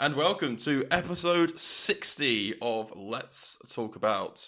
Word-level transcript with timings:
and 0.00 0.14
welcome 0.14 0.56
to 0.56 0.86
episode 0.90 1.58
60 1.58 2.54
of 2.62 2.92
Let's 2.96 3.58
Talk 3.72 3.96
About. 3.96 4.44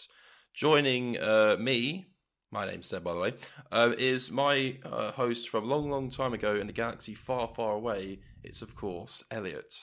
Joining 0.55 1.19
uh, 1.19 1.57
me, 1.59 2.07
my 2.53 2.67
name's 2.67 2.87
Seb, 2.87 3.03
by 3.03 3.15
the 3.15 3.19
way, 3.19 3.35
uh, 3.73 3.93
is 3.99 4.31
my 4.31 4.77
uh, 4.85 5.11
host 5.11 5.49
from 5.49 5.65
a 5.65 5.67
long, 5.67 5.91
long 5.91 6.11
time 6.11 6.35
ago 6.35 6.55
in 6.57 6.69
a 6.69 6.73
galaxy 6.73 7.15
far, 7.15 7.49
far 7.49 7.73
away. 7.75 8.21
It's, 8.45 8.63
of 8.63 8.75
course, 8.77 9.25
Elliot. 9.31 9.75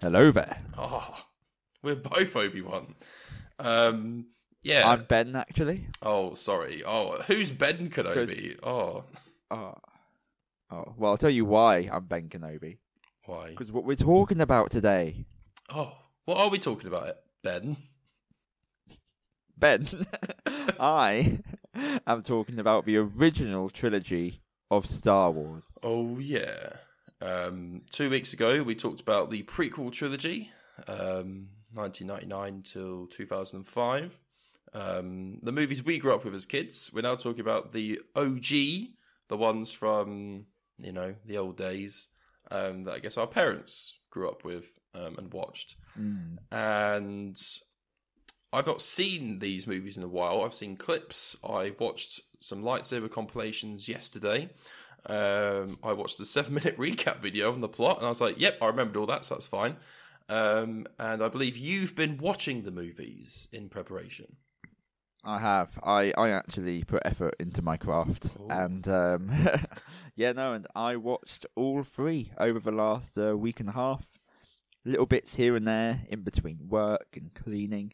Hello 0.00 0.30
there. 0.32 0.58
Oh, 0.76 1.22
we're 1.82 1.96
both 1.96 2.34
Obi 2.36 2.62
Wan. 2.62 2.94
Um, 3.58 4.26
yeah. 4.62 4.88
I'm 4.88 5.04
Ben, 5.04 5.36
actually. 5.36 5.86
Oh, 6.02 6.34
sorry. 6.34 6.82
Oh, 6.84 7.20
who's 7.26 7.52
Ben 7.52 7.88
Kenobi? 7.90 8.58
Oh, 8.62 9.04
Oh. 9.50 9.74
oh, 10.70 10.94
well, 10.96 11.12
I'll 11.12 11.16
tell 11.18 11.30
you 11.30 11.44
why 11.44 11.88
I'm 11.90 12.04
Ben 12.04 12.28
Kenobi. 12.28 12.78
Why? 13.28 13.50
Because 13.50 13.70
what 13.70 13.84
we're 13.84 13.96
talking 13.96 14.40
about 14.40 14.70
today, 14.70 15.26
Oh, 15.68 15.92
what 16.24 16.38
are 16.38 16.48
we 16.48 16.58
talking 16.58 16.86
about, 16.88 17.14
Ben? 17.42 17.76
Ben, 19.56 19.86
I 20.80 21.40
am 22.06 22.22
talking 22.22 22.58
about 22.58 22.84
the 22.84 22.96
original 22.96 23.68
trilogy 23.70 24.40
of 24.70 24.86
Star 24.86 25.30
Wars. 25.30 25.78
Oh 25.82 26.18
yeah. 26.18 26.70
Um, 27.20 27.82
two 27.90 28.08
weeks 28.08 28.32
ago, 28.32 28.62
we 28.62 28.74
talked 28.74 29.00
about 29.00 29.30
the 29.30 29.42
prequel 29.42 29.92
trilogy, 29.92 30.50
um, 30.86 31.48
1999 31.74 32.62
till 32.62 33.06
2005. 33.08 34.18
Um, 34.74 35.38
the 35.42 35.52
movies 35.52 35.84
we 35.84 35.98
grew 35.98 36.14
up 36.14 36.24
with 36.24 36.34
as 36.34 36.46
kids. 36.46 36.90
We're 36.92 37.02
now 37.02 37.16
talking 37.16 37.40
about 37.40 37.72
the 37.72 38.00
OG, 38.14 38.48
the 39.28 39.36
ones 39.36 39.72
from 39.72 40.46
you 40.78 40.92
know 40.92 41.14
the 41.26 41.38
old 41.38 41.56
days 41.56 42.08
um, 42.50 42.84
that 42.84 42.94
I 42.94 42.98
guess 42.98 43.16
our 43.16 43.26
parents 43.26 43.94
grew 44.10 44.28
up 44.28 44.44
with 44.44 44.66
um, 44.94 45.16
and 45.18 45.32
watched. 45.32 45.76
Mm. 45.98 46.38
and 46.52 47.40
I've 48.52 48.66
not 48.66 48.80
seen 48.80 49.38
these 49.38 49.66
movies 49.66 49.98
in 49.98 50.04
a 50.04 50.08
while. 50.08 50.42
I've 50.42 50.54
seen 50.54 50.76
clips. 50.76 51.36
I 51.44 51.74
watched 51.78 52.20
some 52.38 52.62
lightsaber 52.62 53.10
compilations 53.10 53.88
yesterday. 53.88 54.48
Um, 55.06 55.78
I 55.82 55.92
watched 55.92 56.18
a 56.20 56.24
seven-minute 56.24 56.78
recap 56.78 57.18
video 57.18 57.52
on 57.52 57.60
the 57.60 57.68
plot, 57.68 57.98
and 57.98 58.06
I 58.06 58.08
was 58.08 58.20
like, 58.20 58.40
"Yep, 58.40 58.58
I 58.62 58.66
remembered 58.66 58.96
all 58.96 59.06
that, 59.06 59.24
so 59.24 59.34
that's 59.34 59.46
fine." 59.46 59.76
Um, 60.28 60.86
and 60.98 61.22
I 61.22 61.28
believe 61.28 61.56
you've 61.56 61.94
been 61.94 62.18
watching 62.18 62.62
the 62.62 62.70
movies 62.70 63.48
in 63.52 63.68
preparation. 63.68 64.36
I 65.24 65.38
have. 65.40 65.78
I, 65.82 66.12
I 66.16 66.30
actually 66.30 66.84
put 66.84 67.02
effort 67.04 67.34
into 67.38 67.60
my 67.62 67.76
craft. 67.76 68.36
And, 68.48 68.86
um, 68.88 69.30
yeah, 70.16 70.32
no, 70.32 70.52
and 70.54 70.66
I 70.74 70.96
watched 70.96 71.44
all 71.56 71.82
three 71.82 72.32
over 72.38 72.60
the 72.60 72.72
last 72.72 73.18
uh, 73.18 73.36
week 73.36 73.60
and 73.60 73.68
a 73.68 73.72
half. 73.72 74.06
Little 74.84 75.06
bits 75.06 75.34
here 75.34 75.54
and 75.56 75.66
there 75.68 76.02
in 76.08 76.22
between 76.22 76.60
work 76.68 77.08
and 77.14 77.34
cleaning, 77.34 77.92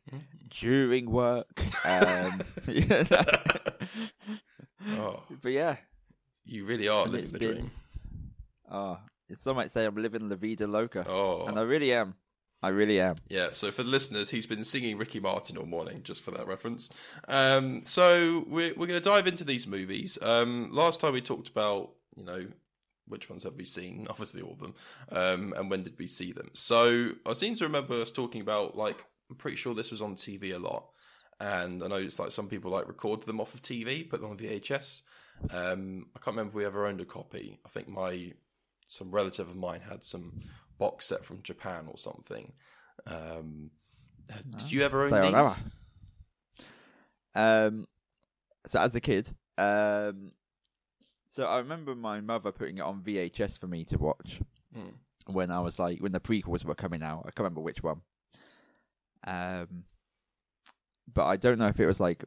during 0.50 1.10
work. 1.10 1.64
Um, 1.84 2.40
Oh, 4.86 5.22
but 5.40 5.50
yeah, 5.52 5.76
you 6.44 6.66
really 6.66 6.88
are 6.88 7.06
living 7.06 7.30
the 7.32 7.38
been- 7.38 7.54
dream. 7.54 7.70
oh, 8.70 8.98
some 9.34 9.56
might 9.56 9.70
say 9.70 9.86
I'm 9.86 9.96
living 9.96 10.28
La 10.28 10.36
Vida 10.36 10.66
Loca. 10.66 11.06
Oh, 11.08 11.46
And 11.46 11.58
I 11.58 11.62
really 11.62 11.92
am. 11.94 12.14
I 12.64 12.68
really 12.68 12.98
am. 12.98 13.16
Yeah, 13.28 13.48
so 13.52 13.70
for 13.70 13.82
the 13.82 13.90
listeners, 13.90 14.30
he's 14.30 14.46
been 14.46 14.64
singing 14.64 14.96
Ricky 14.96 15.20
Martin 15.20 15.58
all 15.58 15.66
morning, 15.66 16.02
just 16.02 16.22
for 16.22 16.30
that 16.30 16.46
reference. 16.46 16.88
Um, 17.28 17.84
so 17.84 18.46
we're 18.48 18.72
we're 18.74 18.86
going 18.86 19.00
to 19.00 19.00
dive 19.00 19.26
into 19.26 19.44
these 19.44 19.66
movies. 19.66 20.16
Um, 20.22 20.70
last 20.72 20.98
time 20.98 21.12
we 21.12 21.20
talked 21.20 21.50
about, 21.50 21.90
you 22.16 22.24
know, 22.24 22.46
which 23.06 23.28
ones 23.28 23.44
have 23.44 23.56
we 23.56 23.66
seen? 23.66 24.06
Obviously, 24.10 24.40
all 24.40 24.52
of 24.52 24.60
them. 24.60 24.74
Um, 25.10 25.52
and 25.58 25.70
when 25.70 25.82
did 25.82 25.98
we 25.98 26.06
see 26.06 26.32
them? 26.32 26.48
So 26.54 27.10
I 27.26 27.34
seem 27.34 27.54
to 27.56 27.64
remember 27.64 28.00
us 28.00 28.10
talking 28.10 28.40
about 28.40 28.78
like 28.78 29.04
I'm 29.28 29.36
pretty 29.36 29.58
sure 29.58 29.74
this 29.74 29.90
was 29.90 30.00
on 30.00 30.14
TV 30.14 30.54
a 30.54 30.58
lot, 30.58 30.86
and 31.40 31.82
I 31.82 31.88
know 31.88 31.96
it's 31.96 32.18
like 32.18 32.30
some 32.30 32.48
people 32.48 32.70
like 32.70 32.88
recorded 32.88 33.26
them 33.26 33.42
off 33.42 33.52
of 33.52 33.60
TV, 33.60 34.08
put 34.08 34.22
them 34.22 34.30
on 34.30 34.38
VHS. 34.38 35.02
Um, 35.52 36.06
I 36.16 36.18
can't 36.18 36.34
remember 36.34 36.52
if 36.52 36.54
we 36.54 36.64
ever 36.64 36.86
owned 36.86 37.02
a 37.02 37.04
copy. 37.04 37.58
I 37.66 37.68
think 37.68 37.88
my 37.88 38.32
some 38.86 39.10
relative 39.10 39.48
of 39.48 39.56
mine 39.56 39.80
had 39.80 40.02
some 40.02 40.40
box 40.78 41.06
set 41.06 41.24
from 41.24 41.42
Japan 41.42 41.86
or 41.88 41.96
something. 41.96 42.52
Um, 43.06 43.70
did 44.56 44.72
you 44.72 44.82
ever 44.82 45.02
own 45.02 45.10
Sayonara. 45.10 45.54
these? 45.54 45.64
Um, 47.34 47.86
so 48.66 48.78
as 48.80 48.94
a 48.94 49.00
kid, 49.00 49.28
um, 49.58 50.32
so 51.28 51.44
I 51.46 51.58
remember 51.58 51.94
my 51.94 52.20
mother 52.20 52.52
putting 52.52 52.78
it 52.78 52.82
on 52.82 53.02
VHS 53.02 53.58
for 53.58 53.66
me 53.66 53.84
to 53.86 53.98
watch 53.98 54.40
Hmm. 54.74 54.90
when 55.26 55.50
I 55.50 55.60
was 55.60 55.78
like 55.78 56.00
when 56.00 56.12
the 56.12 56.20
prequels 56.20 56.64
were 56.64 56.74
coming 56.74 57.02
out. 57.02 57.20
I 57.20 57.30
can't 57.30 57.38
remember 57.40 57.60
which 57.60 57.82
one. 57.82 58.02
Um, 59.26 59.84
but 61.12 61.26
I 61.26 61.36
don't 61.36 61.58
know 61.58 61.66
if 61.66 61.80
it 61.80 61.86
was 61.86 62.00
like 62.00 62.24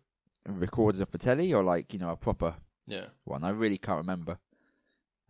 recorded 0.48 1.02
off 1.02 1.12
the 1.12 1.18
telly 1.18 1.54
or 1.54 1.64
like 1.64 1.94
you 1.94 2.00
know 2.00 2.10
a 2.10 2.18
proper 2.18 2.56
Yeah. 2.86 3.08
one. 3.24 3.44
I 3.44 3.50
really 3.50 3.78
can't 3.78 3.98
remember. 4.00 4.38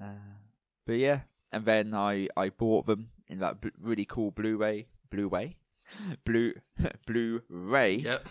Uh, 0.01 0.37
but 0.85 0.93
yeah, 0.97 1.21
and 1.51 1.65
then 1.65 1.93
I 1.93 2.27
I 2.37 2.49
bought 2.49 2.85
them 2.85 3.09
in 3.27 3.39
that 3.39 3.61
bl- 3.61 3.67
really 3.81 4.05
cool 4.05 4.31
Blu-ray, 4.31 4.87
Blu-ray, 5.09 5.57
blue 6.25 6.53
Blu-ray 7.07 7.95
Yep. 7.97 8.27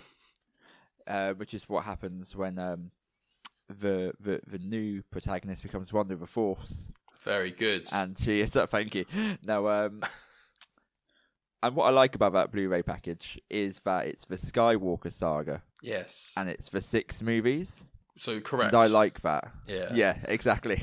uh, 1.07 1.33
which 1.35 1.55
is 1.55 1.69
what 1.69 1.85
happens 1.85 2.35
when 2.37 2.59
um, 2.59 2.91
the, 3.69 4.13
the 4.21 4.41
the 4.47 4.59
new 4.59 5.03
protagonist 5.11 5.63
becomes 5.63 5.93
one 5.93 6.11
of 6.11 6.21
the 6.21 6.27
Force, 6.27 6.89
Very 7.25 7.51
good. 7.51 7.89
and 7.93 8.19
she 8.19 8.41
is. 8.41 8.55
Uh, 8.57 8.67
thank 8.77 8.95
you. 8.95 9.05
Now, 9.45 9.67
um, 9.69 10.03
and 11.63 11.75
what 11.75 11.87
I 11.87 11.91
like 11.91 12.15
about 12.15 12.33
that 12.35 12.53
Blu-ray 12.53 12.83
package 12.83 13.39
is 13.51 13.81
that 13.85 14.07
it's 14.07 14.25
the 14.27 14.37
Skywalker 14.37 15.13
saga, 15.13 15.63
yes. 15.83 16.33
and 16.37 16.49
it's 16.49 16.69
the 16.69 16.81
six 16.81 17.23
movies. 17.23 17.85
so 18.17 18.41
correct. 18.41 18.73
And 18.73 18.83
I 18.83 18.87
like 18.87 19.21
that. 19.23 19.51
Yeah. 19.67 19.89
Yeah, 19.93 20.17
exactly. 20.29 20.81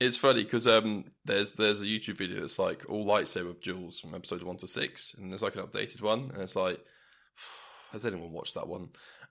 It's 0.00 0.16
funny 0.16 0.42
because 0.42 0.66
um, 0.66 1.04
there's 1.24 1.52
there's 1.52 1.80
a 1.80 1.84
YouTube 1.84 2.18
video 2.18 2.40
that's 2.40 2.58
like 2.58 2.84
all 2.88 3.06
lightsaber 3.06 3.60
duels 3.62 4.00
from 4.00 4.14
episodes 4.14 4.44
one 4.44 4.56
to 4.58 4.66
six, 4.66 5.14
and 5.14 5.30
there's 5.30 5.42
like 5.42 5.54
an 5.54 5.62
updated 5.62 6.02
one, 6.02 6.30
and 6.32 6.42
it's 6.42 6.56
like, 6.56 6.80
has 7.92 8.04
anyone 8.04 8.32
watched 8.32 8.54
that 8.54 8.66
one? 8.66 8.88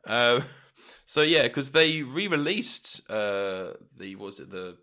Uh, 0.07 0.41
so 1.05 1.21
yeah, 1.21 1.43
because 1.43 1.71
they 1.71 2.01
re-released 2.01 3.01
uh, 3.09 3.73
the 3.97 4.15
was 4.15 4.39
it 4.39 4.49
the, 4.49 4.77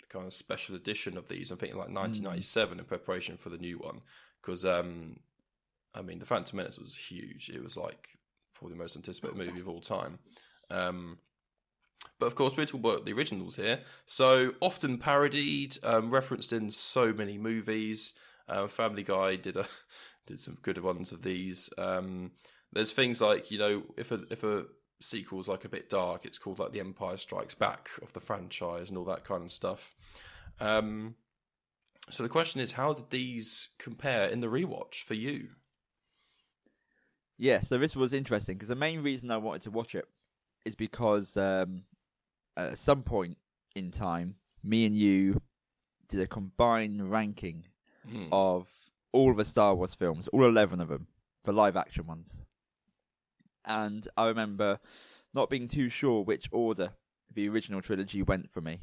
the 0.00 0.06
kind 0.08 0.26
of 0.26 0.32
special 0.32 0.74
edition 0.74 1.16
of 1.16 1.28
these? 1.28 1.50
I'm 1.50 1.58
thinking 1.58 1.78
like 1.78 1.88
1997 1.88 2.80
in 2.80 2.84
preparation 2.84 3.36
for 3.36 3.48
the 3.48 3.58
new 3.58 3.78
one, 3.78 4.00
because 4.40 4.64
um, 4.64 5.16
I 5.94 6.02
mean 6.02 6.18
the 6.18 6.26
Phantom 6.26 6.56
Menace 6.56 6.80
was 6.80 6.96
huge. 6.96 7.48
It 7.48 7.62
was 7.62 7.76
like 7.76 8.08
probably 8.54 8.76
the 8.76 8.82
most 8.82 8.96
anticipated 8.96 9.36
movie 9.36 9.60
of 9.60 9.68
all 9.68 9.80
time. 9.80 10.18
Um, 10.68 11.18
but 12.18 12.26
of 12.26 12.34
course, 12.34 12.56
we're 12.56 12.66
talking 12.66 12.80
about 12.80 13.04
the 13.04 13.12
originals 13.12 13.56
here. 13.56 13.80
So 14.06 14.52
often 14.60 14.98
parodied, 14.98 15.78
um, 15.82 16.10
referenced 16.10 16.52
in 16.52 16.70
so 16.70 17.12
many 17.12 17.38
movies. 17.38 18.14
Uh, 18.48 18.66
Family 18.66 19.02
Guy 19.02 19.36
did 19.36 19.56
a 19.56 19.66
did 20.26 20.40
some 20.40 20.58
good 20.62 20.78
ones 20.78 21.12
of 21.12 21.22
these. 21.22 21.70
Um, 21.78 22.32
there's 22.72 22.92
things 22.92 23.20
like 23.20 23.50
you 23.50 23.58
know 23.58 23.82
if 23.96 24.12
a 24.12 24.20
if 24.30 24.44
a 24.44 24.66
sequel's 25.00 25.48
like 25.48 25.64
a 25.64 25.68
bit 25.68 25.90
dark, 25.90 26.24
it's 26.24 26.38
called 26.38 26.58
like 26.58 26.72
The 26.72 26.80
Empire 26.80 27.16
Strikes 27.16 27.54
Back 27.54 27.90
of 28.02 28.12
the 28.12 28.20
franchise 28.20 28.88
and 28.88 28.96
all 28.96 29.04
that 29.06 29.24
kind 29.24 29.42
of 29.42 29.52
stuff. 29.52 29.94
Um, 30.60 31.16
so 32.10 32.22
the 32.22 32.28
question 32.28 32.60
is, 32.60 32.72
how 32.72 32.92
did 32.92 33.10
these 33.10 33.70
compare 33.78 34.28
in 34.28 34.40
the 34.40 34.48
rewatch 34.48 35.02
for 35.02 35.14
you? 35.14 35.48
Yeah, 37.38 37.62
so 37.62 37.78
this 37.78 37.96
was 37.96 38.12
interesting 38.12 38.56
because 38.56 38.68
the 38.68 38.76
main 38.76 39.02
reason 39.02 39.30
I 39.30 39.36
wanted 39.38 39.62
to 39.62 39.70
watch 39.70 39.94
it 39.94 40.06
is 40.64 40.74
because 40.74 41.36
um, 41.36 41.82
at 42.56 42.78
some 42.78 43.02
point 43.02 43.38
in 43.74 43.90
time, 43.90 44.36
me 44.62 44.84
and 44.86 44.94
you 44.96 45.40
did 46.08 46.20
a 46.20 46.26
combined 46.26 47.10
ranking 47.10 47.66
Hmm. 48.08 48.26
of 48.32 48.68
all 49.12 49.32
the 49.34 49.44
Star 49.44 49.74
Wars 49.74 49.94
films, 49.94 50.26
all 50.28 50.44
11 50.44 50.80
of 50.80 50.88
them, 50.88 51.06
the 51.44 51.52
live 51.52 51.76
action 51.76 52.06
ones. 52.06 52.40
And 53.64 54.08
I 54.16 54.26
remember 54.26 54.80
not 55.32 55.48
being 55.50 55.68
too 55.68 55.88
sure 55.88 56.22
which 56.24 56.48
order 56.50 56.94
the 57.32 57.48
original 57.48 57.80
trilogy 57.80 58.22
went 58.22 58.50
for 58.50 58.60
me. 58.60 58.80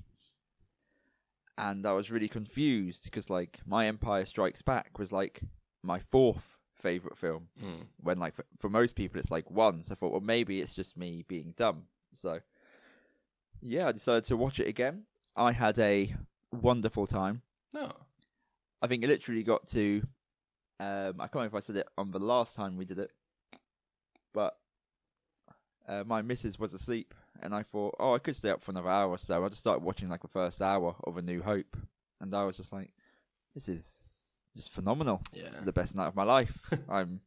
And 1.58 1.86
I 1.86 1.92
was 1.92 2.10
really 2.10 2.30
confused 2.30 3.04
because, 3.04 3.30
like, 3.30 3.60
My 3.66 3.88
Empire 3.88 4.24
Strikes 4.26 4.62
Back 4.62 4.98
was 4.98 5.12
like 5.12 5.42
my 5.84 6.00
fourth 6.00 6.58
favorite 6.76 7.18
film 7.18 7.50
Hmm. 7.60 7.82
when 8.02 8.20
like 8.20 8.34
for, 8.36 8.46
for 8.58 8.70
most 8.70 8.96
people 8.96 9.20
it's 9.20 9.30
like 9.32 9.52
one 9.52 9.84
so 9.84 9.92
i 9.92 9.96
thought 9.96 10.12
well 10.14 10.22
maybe 10.22 10.62
it's 10.62 10.74
just 10.74 10.96
me 10.96 11.26
being 11.28 11.54
dumb 11.58 11.84
so 12.16 12.40
yeah 13.62 13.88
i 13.88 13.92
decided 13.92 14.24
to 14.26 14.38
watch 14.38 14.60
it 14.60 14.68
again 14.68 15.04
i 15.36 15.52
had 15.52 15.78
a 15.80 16.14
wonderful 16.52 17.06
time 17.08 17.42
No. 17.74 17.92
i 18.82 18.88
think 18.88 19.04
it 19.04 19.08
literally 19.08 19.44
got 19.44 19.68
to 19.70 20.02
um 20.80 21.16
i 21.20 21.24
can't 21.28 21.36
remember 21.36 21.58
if 21.58 21.64
i 21.64 21.66
said 21.66 21.76
it 21.78 21.88
on 21.98 22.12
the 22.12 22.20
last 22.20 22.56
time 22.56 22.78
we 22.78 22.86
did 22.86 23.00
it 23.00 23.12
but 24.34 24.58
uh, 25.88 26.04
my 26.06 26.22
missus 26.22 26.60
was 26.60 26.74
asleep 26.74 27.14
and 27.42 27.54
i 27.54 27.64
thought 27.64 27.96
oh 28.00 28.14
i 28.16 28.20
could 28.20 28.36
stay 28.36 28.50
up 28.50 28.62
for 28.62 28.72
another 28.72 28.90
hour 28.90 29.10
or 29.10 29.18
so 29.18 29.44
i 29.44 29.50
just 29.50 29.62
started 29.62 29.84
watching 29.84 30.10
like 30.10 30.22
the 30.22 30.28
first 30.28 30.62
hour 30.62 30.96
of 31.04 31.18
a 31.18 31.22
new 31.22 31.42
hope 31.42 31.76
and 32.22 32.34
i 32.36 32.44
was 32.44 32.58
just 32.58 32.72
like 32.72 32.92
this 33.56 33.68
is 33.68 34.06
just 34.56 34.72
phenomenal. 34.72 35.22
Yeah. 35.34 35.44
This 35.44 35.56
is 35.60 35.64
the 35.64 35.72
best 35.74 35.96
night 35.96 36.08
of 36.08 36.16
my 36.16 36.24
life. 36.24 36.72
I'm 36.90 37.22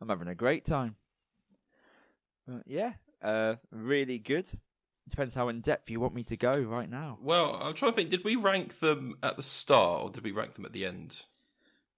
I'm 0.00 0.08
having 0.08 0.28
a 0.28 0.34
great 0.34 0.64
time. 0.64 0.96
But 2.46 2.62
yeah, 2.66 2.92
uh, 3.22 3.56
really 3.70 4.18
good. 4.18 4.46
Depends 5.08 5.34
how 5.34 5.48
in 5.48 5.60
depth 5.60 5.88
you 5.88 6.00
want 6.00 6.14
me 6.14 6.24
to 6.24 6.36
go 6.36 6.50
right 6.52 6.90
now. 6.90 7.18
Well, 7.22 7.58
I'm 7.62 7.74
trying 7.74 7.92
to 7.92 7.96
think. 7.96 8.10
Did 8.10 8.24
we 8.24 8.34
rank 8.36 8.80
them 8.80 9.16
at 9.22 9.36
the 9.36 9.42
start, 9.42 10.02
or 10.02 10.10
did 10.10 10.24
we 10.24 10.32
rank 10.32 10.54
them 10.54 10.64
at 10.64 10.72
the 10.72 10.84
end? 10.84 11.22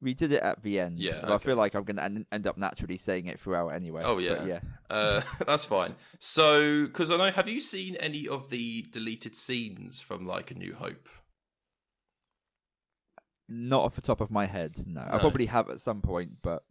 We 0.00 0.14
did 0.14 0.30
it 0.30 0.42
at 0.42 0.62
the 0.62 0.78
end. 0.78 1.00
Yeah, 1.00 1.18
but 1.22 1.32
I 1.32 1.38
feel 1.38 1.56
like 1.56 1.74
I'm 1.74 1.82
going 1.84 1.96
to 1.96 2.24
end 2.30 2.46
up 2.46 2.56
naturally 2.56 2.98
saying 2.98 3.26
it 3.26 3.40
throughout 3.40 3.68
anyway. 3.70 4.02
Oh, 4.04 4.16
But 4.16 4.22
yeah. 4.22 4.44
yeah. 4.44 4.60
Uh, 4.88 5.22
that's 5.46 5.64
fine. 5.64 5.96
So, 6.20 6.84
because 6.86 7.10
I 7.10 7.16
know, 7.16 7.30
have 7.30 7.48
you 7.48 7.60
seen 7.60 7.96
any 7.96 8.28
of 8.28 8.48
the 8.50 8.82
deleted 8.92 9.34
scenes 9.34 10.00
from 10.00 10.24
like 10.26 10.50
A 10.52 10.54
New 10.54 10.74
Hope? 10.74 11.08
Not 13.48 13.82
off 13.82 13.94
the 13.94 14.02
top 14.02 14.20
of 14.20 14.30
my 14.30 14.46
head, 14.46 14.74
no. 14.86 15.00
I 15.00 15.18
probably 15.18 15.46
have 15.46 15.70
at 15.70 15.80
some 15.80 16.02
point, 16.02 16.42
but 16.42 16.62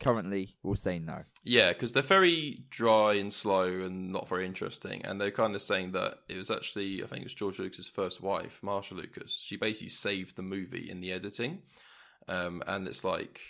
currently 0.00 0.56
we'll 0.62 0.76
say 0.76 0.98
no. 0.98 1.22
Yeah, 1.44 1.72
because 1.72 1.92
they're 1.92 2.02
very 2.02 2.64
dry 2.70 3.14
and 3.14 3.32
slow 3.32 3.64
and 3.64 4.12
not 4.12 4.28
very 4.28 4.46
interesting. 4.46 5.04
And 5.04 5.20
they're 5.20 5.30
kind 5.30 5.54
of 5.54 5.62
saying 5.62 5.92
that 5.92 6.18
it 6.28 6.36
was 6.36 6.50
actually, 6.50 7.02
I 7.02 7.06
think 7.06 7.20
it 7.20 7.26
was 7.26 7.34
George 7.34 7.58
Lucas's 7.58 7.88
first 7.88 8.20
wife, 8.20 8.60
Marsha 8.62 8.92
Lucas. 8.92 9.32
She 9.32 9.56
basically 9.56 9.88
saved 9.88 10.36
the 10.36 10.42
movie 10.42 10.90
in 10.90 11.00
the 11.00 11.12
editing. 11.12 11.62
Um, 12.28 12.62
and 12.66 12.88
it's 12.88 13.04
like, 13.04 13.40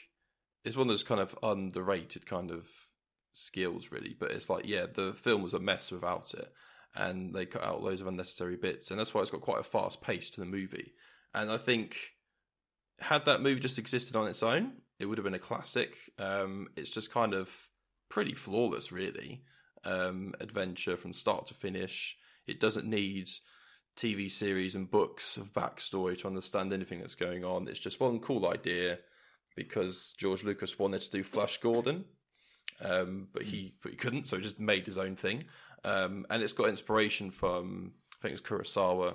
it's 0.64 0.76
one 0.76 0.88
of 0.88 0.92
those 0.92 1.04
kind 1.04 1.20
of 1.20 1.38
underrated 1.42 2.26
kind 2.26 2.50
of 2.50 2.68
skills, 3.32 3.92
really. 3.92 4.16
But 4.18 4.32
it's 4.32 4.50
like, 4.50 4.66
yeah, 4.66 4.86
the 4.92 5.12
film 5.12 5.42
was 5.42 5.54
a 5.54 5.60
mess 5.60 5.92
without 5.92 6.34
it. 6.34 6.52
And 6.96 7.34
they 7.34 7.46
cut 7.46 7.64
out 7.64 7.82
loads 7.82 8.00
of 8.00 8.06
unnecessary 8.06 8.56
bits. 8.56 8.90
And 8.90 8.98
that's 8.98 9.14
why 9.14 9.20
it's 9.20 9.30
got 9.30 9.40
quite 9.40 9.60
a 9.60 9.64
fast 9.64 10.00
pace 10.00 10.30
to 10.30 10.40
the 10.40 10.46
movie. 10.46 10.94
And 11.32 11.50
I 11.50 11.56
think, 11.56 11.96
had 13.00 13.24
that 13.24 13.42
movie 13.42 13.58
just 13.60 13.78
existed 13.78 14.14
on 14.14 14.28
its 14.28 14.42
own, 14.42 14.72
it 14.98 15.06
would 15.06 15.18
have 15.18 15.24
been 15.24 15.34
a 15.34 15.38
classic. 15.38 15.96
Um, 16.18 16.68
it's 16.76 16.90
just 16.90 17.10
kind 17.10 17.34
of 17.34 17.50
pretty 18.08 18.34
flawless, 18.34 18.92
really. 18.92 19.42
Um, 19.84 20.34
adventure 20.40 20.96
from 20.96 21.12
start 21.12 21.46
to 21.46 21.54
finish. 21.54 22.16
It 22.46 22.60
doesn't 22.60 22.86
need 22.86 23.28
TV 23.96 24.30
series 24.30 24.74
and 24.74 24.90
books 24.90 25.36
of 25.36 25.52
backstory 25.52 26.18
to 26.18 26.26
understand 26.26 26.72
anything 26.72 27.00
that's 27.00 27.14
going 27.14 27.44
on. 27.44 27.68
It's 27.68 27.78
just 27.78 28.00
one 28.00 28.20
cool 28.20 28.48
idea 28.48 28.98
because 29.56 30.14
George 30.18 30.42
Lucas 30.42 30.78
wanted 30.78 31.00
to 31.02 31.10
do 31.10 31.22
Flash 31.22 31.58
Gordon, 31.58 32.04
um, 32.84 33.28
but 33.32 33.42
he 33.42 33.74
but 33.82 33.92
he 33.92 33.96
couldn't, 33.96 34.26
so 34.26 34.36
he 34.36 34.42
just 34.42 34.58
made 34.58 34.86
his 34.86 34.98
own 34.98 35.16
thing. 35.16 35.44
Um, 35.84 36.26
and 36.30 36.42
it's 36.42 36.52
got 36.52 36.68
inspiration 36.68 37.30
from 37.30 37.92
I 38.18 38.22
think 38.22 38.38
it's 38.38 38.48
Kurosawa, 38.48 39.14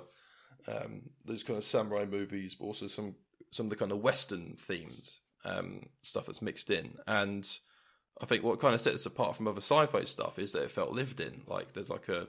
um, 0.68 1.02
those 1.24 1.42
kind 1.42 1.56
of 1.56 1.64
samurai 1.64 2.06
movies, 2.06 2.54
but 2.54 2.66
also 2.66 2.86
some 2.86 3.14
some 3.50 3.66
of 3.66 3.70
the 3.70 3.76
kind 3.76 3.92
of 3.92 3.98
Western 3.98 4.54
themes 4.56 5.20
um, 5.44 5.82
stuff 6.02 6.26
that's 6.26 6.42
mixed 6.42 6.70
in. 6.70 6.96
And 7.06 7.48
I 8.20 8.26
think 8.26 8.44
what 8.44 8.60
kind 8.60 8.74
of 8.74 8.80
sets 8.80 9.06
it 9.06 9.12
apart 9.12 9.36
from 9.36 9.48
other 9.48 9.60
sci-fi 9.60 10.04
stuff 10.04 10.38
is 10.38 10.52
that 10.52 10.64
it 10.64 10.70
felt 10.70 10.92
lived 10.92 11.20
in. 11.20 11.42
Like 11.46 11.72
there's 11.72 11.90
like 11.90 12.08
a 12.08 12.26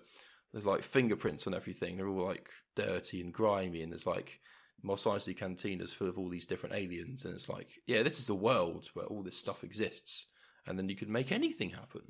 there's 0.52 0.68
like 0.68 0.84
fingerprints 0.84 1.48
on 1.48 1.54
everything. 1.54 1.98
They're 1.98 2.08
all 2.08 2.26
like 2.26 2.50
dirty 2.76 3.22
and 3.22 3.34
grimy, 3.34 3.82
and 3.84 3.92
there's 3.92 4.08
like 4.08 4.40
Mos 4.84 5.06
Eisley 5.06 5.38
cantinas 5.38 5.94
full 5.94 6.10
of 6.10 6.18
all 6.18 6.30
these 6.30 6.46
different 6.46 6.76
aliens. 6.76 7.26
And 7.26 7.34
it's 7.34 7.50
like, 7.50 7.70
yeah, 7.88 8.04
this 8.04 8.20
is 8.20 8.28
the 8.28 8.36
world 8.36 8.90
where 8.94 9.06
all 9.06 9.24
this 9.24 9.38
stuff 9.38 9.64
exists, 9.64 10.28
and 10.68 10.78
then 10.78 10.90
you 10.90 10.96
could 10.96 11.10
make 11.10 11.32
anything 11.32 11.70
happen, 11.70 12.02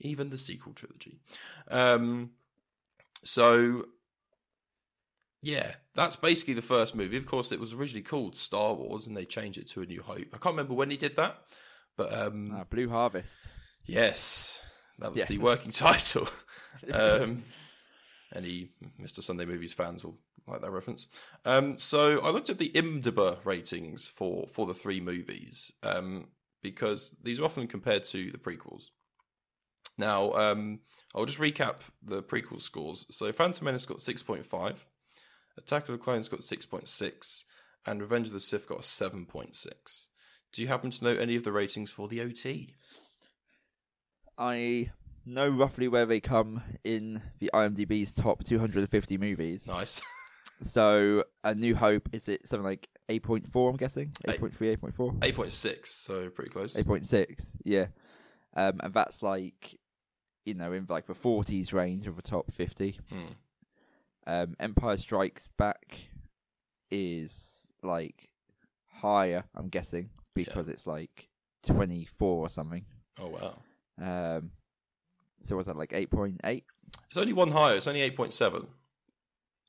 even 0.00 0.30
the 0.30 0.38
sequel 0.38 0.72
trilogy. 0.72 1.18
Um, 1.70 2.30
so 3.22 3.86
yeah, 5.42 5.74
that's 5.94 6.16
basically 6.16 6.54
the 6.54 6.62
first 6.62 6.94
movie. 6.94 7.16
Of 7.16 7.26
course, 7.26 7.52
it 7.52 7.60
was 7.60 7.72
originally 7.72 8.02
called 8.02 8.36
Star 8.36 8.74
Wars, 8.74 9.06
and 9.06 9.16
they 9.16 9.24
changed 9.24 9.58
it 9.58 9.68
to 9.68 9.82
A 9.82 9.86
New 9.86 10.02
Hope. 10.02 10.26
I 10.32 10.38
can't 10.38 10.54
remember 10.54 10.74
when 10.74 10.90
he 10.90 10.96
did 10.96 11.16
that, 11.16 11.38
but 11.96 12.12
um, 12.12 12.52
Ah, 12.54 12.64
Blue 12.64 12.88
Harvest. 12.88 13.48
yes, 13.86 14.60
that 14.98 15.10
was 15.12 15.20
Yeah. 15.20 15.26
the 15.26 15.38
working 15.38 15.70
title. 15.72 16.28
um, 16.92 17.42
any 18.34 18.70
Mr. 19.00 19.22
Sunday 19.22 19.44
Movies 19.44 19.72
fans 19.72 20.04
will 20.04 20.16
like 20.46 20.60
that 20.62 20.70
reference. 20.70 21.06
Um, 21.44 21.78
so 21.78 22.20
I 22.20 22.30
looked 22.30 22.50
at 22.50 22.58
the 22.58 22.70
IMDb 22.70 23.44
ratings 23.44 24.08
for 24.08 24.46
for 24.46 24.66
the 24.66 24.74
three 24.74 25.00
movies 25.00 25.72
um, 25.82 26.28
because 26.62 27.16
these 27.22 27.40
are 27.40 27.44
often 27.44 27.66
compared 27.66 28.04
to 28.06 28.30
the 28.30 28.38
prequels. 28.38 28.90
Now, 29.98 30.32
um, 30.32 30.80
I'll 31.14 31.26
just 31.26 31.38
recap 31.38 31.82
the 32.02 32.22
prequel 32.22 32.60
scores. 32.60 33.04
So 33.10 33.30
Phantom 33.32 33.64
Menace 33.64 33.84
got 33.86 34.00
six 34.00 34.22
point 34.22 34.46
five, 34.46 34.86
Attack 35.60 35.88
of 35.88 35.92
the 35.92 35.98
Clones 35.98 36.28
got 36.28 36.42
six 36.42 36.66
point 36.66 36.88
six, 36.88 37.44
and 37.86 38.00
Revenge 38.00 38.28
of 38.28 38.32
the 38.32 38.40
Sith 38.40 38.66
got 38.66 38.80
a 38.80 38.82
seven 38.82 39.26
point 39.26 39.54
six. 39.54 40.10
Do 40.52 40.62
you 40.62 40.68
happen 40.68 40.90
to 40.90 41.04
know 41.04 41.14
any 41.14 41.36
of 41.36 41.44
the 41.44 41.52
ratings 41.52 41.90
for 41.90 42.08
the 42.08 42.20
OT? 42.22 42.74
I 44.36 44.90
know 45.24 45.48
roughly 45.48 45.86
where 45.86 46.06
they 46.06 46.20
come 46.20 46.62
in 46.82 47.22
the 47.38 47.50
IMDb's 47.54 48.12
top 48.12 48.42
250 48.42 49.18
movies. 49.18 49.66
Nice. 49.66 50.00
So, 50.62 51.24
A 51.42 51.54
New 51.54 51.74
Hope, 51.74 52.10
is 52.12 52.28
it 52.28 52.46
something 52.46 52.64
like 52.66 52.86
8.4, 53.08 53.70
I'm 53.70 53.76
guessing? 53.76 54.12
Eight. 54.28 54.40
8.3, 54.42 54.76
8.4? 54.76 55.18
8.6, 55.20 55.86
so 55.86 56.28
pretty 56.28 56.50
close. 56.50 56.74
8.6, 56.74 57.52
yeah. 57.64 57.86
Um, 58.54 58.78
and 58.82 58.92
that's 58.92 59.22
like, 59.22 59.78
you 60.44 60.52
know, 60.52 60.74
in 60.74 60.84
like 60.88 61.06
the 61.06 61.14
40s 61.14 61.72
range 61.72 62.06
of 62.06 62.16
the 62.16 62.20
top 62.22 62.52
50. 62.52 63.00
Hmm. 63.10 63.24
Um, 64.26 64.54
Empire 64.60 64.96
Strikes 64.96 65.48
Back 65.56 65.98
is 66.90 67.72
like 67.82 68.28
higher, 68.92 69.44
I'm 69.54 69.68
guessing, 69.68 70.10
because 70.34 70.68
it's 70.68 70.86
like 70.86 71.28
24 71.64 72.28
or 72.46 72.50
something. 72.50 72.84
Oh, 73.20 73.28
wow. 73.28 73.56
Um, 74.36 74.50
so 75.42 75.56
was 75.56 75.66
that 75.66 75.76
like 75.76 75.90
8.8? 75.90 76.62
It's 77.08 77.16
only 77.16 77.32
one 77.32 77.50
higher. 77.50 77.76
It's 77.76 77.86
only 77.86 78.08
8.7. 78.10 78.66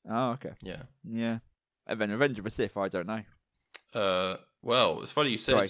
Oh, 0.10 0.32
okay. 0.32 0.52
Yeah. 0.62 0.82
Yeah. 1.04 1.40
And 1.88 2.00
then 2.00 2.12
Revenge 2.12 2.38
of 2.40 2.46
the 2.46 2.52
Sith, 2.52 2.78
I 2.78 2.88
don't 2.90 3.08
know. 3.08 3.22
Uh, 3.94 4.38
well, 4.62 5.02
it's 5.02 5.12
funny 5.12 5.32
you 5.32 5.38
said. 5.38 5.56
Sorry. 5.56 5.70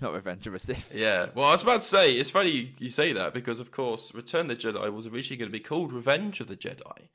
Not 0.00 0.14
Revenge 0.14 0.46
of 0.46 0.54
the 0.54 0.58
Sith. 0.58 0.90
Yeah. 0.94 1.26
Well, 1.34 1.46
I 1.46 1.52
was 1.52 1.62
about 1.62 1.80
to 1.80 1.86
say, 1.86 2.12
it's 2.12 2.30
funny 2.30 2.50
you, 2.50 2.68
you 2.78 2.90
say 2.90 3.12
that 3.12 3.34
because, 3.34 3.60
of 3.60 3.70
course, 3.70 4.14
Return 4.14 4.50
of 4.50 4.60
the 4.60 4.72
Jedi 4.72 4.92
was 4.92 5.06
originally 5.06 5.36
going 5.38 5.50
to 5.50 5.58
be 5.58 5.60
called 5.60 5.92
Revenge 5.92 6.40
of 6.40 6.46
the 6.46 6.56
Jedi. 6.56 7.08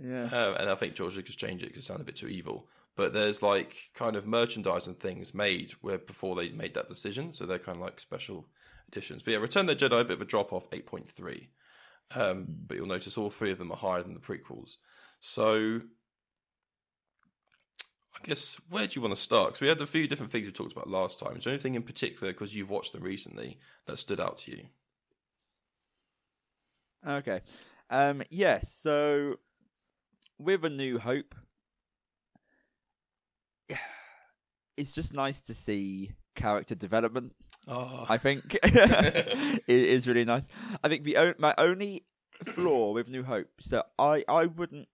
Yeah. 0.00 0.28
Uh, 0.32 0.56
and 0.58 0.70
I 0.70 0.74
think 0.74 0.94
George 0.94 1.16
Lucas 1.16 1.36
changed 1.36 1.64
it 1.64 1.68
because 1.68 1.84
it 1.84 1.86
sounded 1.86 2.02
a 2.02 2.06
bit 2.06 2.16
too 2.16 2.28
evil. 2.28 2.68
But 2.94 3.12
there's 3.12 3.42
like 3.42 3.76
kind 3.94 4.16
of 4.16 4.26
merchandise 4.26 4.86
and 4.86 4.98
things 4.98 5.34
made 5.34 5.72
where 5.80 5.98
before 5.98 6.34
they 6.36 6.50
made 6.50 6.74
that 6.74 6.88
decision. 6.88 7.32
So 7.32 7.46
they're 7.46 7.58
kind 7.58 7.76
of 7.76 7.82
like 7.82 8.00
special 8.00 8.46
editions. 8.88 9.22
But 9.22 9.32
yeah, 9.32 9.38
Return 9.38 9.68
of 9.68 9.78
the 9.78 9.88
Jedi, 9.88 10.00
a 10.00 10.04
bit 10.04 10.16
of 10.16 10.22
a 10.22 10.26
drop 10.26 10.52
off, 10.52 10.68
8.3. 10.70 11.48
Um, 12.14 12.46
but 12.48 12.76
you'll 12.76 12.86
notice 12.86 13.16
all 13.16 13.30
three 13.30 13.50
of 13.50 13.58
them 13.58 13.72
are 13.72 13.76
higher 13.76 14.02
than 14.02 14.14
the 14.14 14.20
prequels. 14.20 14.76
So 15.20 15.80
I 18.14 18.18
guess 18.26 18.56
where 18.68 18.86
do 18.86 18.92
you 18.94 19.02
want 19.02 19.14
to 19.14 19.20
start? 19.20 19.48
Because 19.48 19.60
we 19.62 19.68
had 19.68 19.80
a 19.80 19.86
few 19.86 20.06
different 20.06 20.30
things 20.30 20.46
we 20.46 20.52
talked 20.52 20.72
about 20.72 20.88
last 20.88 21.18
time. 21.18 21.36
Is 21.36 21.44
there 21.44 21.52
anything 21.52 21.74
in 21.74 21.82
particular, 21.82 22.32
because 22.32 22.54
you've 22.54 22.70
watched 22.70 22.92
them 22.92 23.02
recently, 23.02 23.58
that 23.86 23.98
stood 23.98 24.20
out 24.20 24.38
to 24.38 24.50
you? 24.50 24.64
Okay. 27.06 27.40
Um. 27.90 28.22
Yeah. 28.30 28.60
So, 28.64 29.36
with 30.44 30.64
a 30.64 30.70
New 30.70 30.98
Hope, 30.98 31.34
it's 34.76 34.92
just 34.92 35.12
nice 35.14 35.40
to 35.42 35.54
see 35.54 36.12
character 36.34 36.74
development. 36.74 37.34
Oh, 37.68 38.06
I 38.08 38.16
think 38.18 38.56
it 38.62 39.62
is 39.68 40.08
really 40.08 40.24
nice. 40.24 40.48
I 40.82 40.88
think 40.88 41.04
the 41.04 41.16
o- 41.16 41.34
my 41.38 41.54
only 41.58 42.04
flaw 42.44 42.92
with 42.92 43.08
New 43.08 43.22
Hope. 43.22 43.48
So 43.60 43.82
I 43.98 44.24
I 44.28 44.46
wouldn't. 44.46 44.88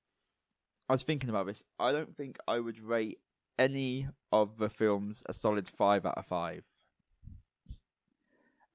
I 0.89 0.95
was 0.95 1.03
thinking 1.03 1.31
about 1.31 1.47
this. 1.47 1.63
I 1.79 1.93
don't 1.93 2.17
think 2.17 2.39
I 2.49 2.59
would 2.61 2.81
rate 2.81 3.19
any 3.59 4.09
of 4.33 4.59
the 4.59 4.69
films 4.69 5.23
a 5.29 5.33
solid 5.33 5.69
five 5.69 6.07
out 6.07 6.17
of 6.17 6.27
five. 6.27 6.65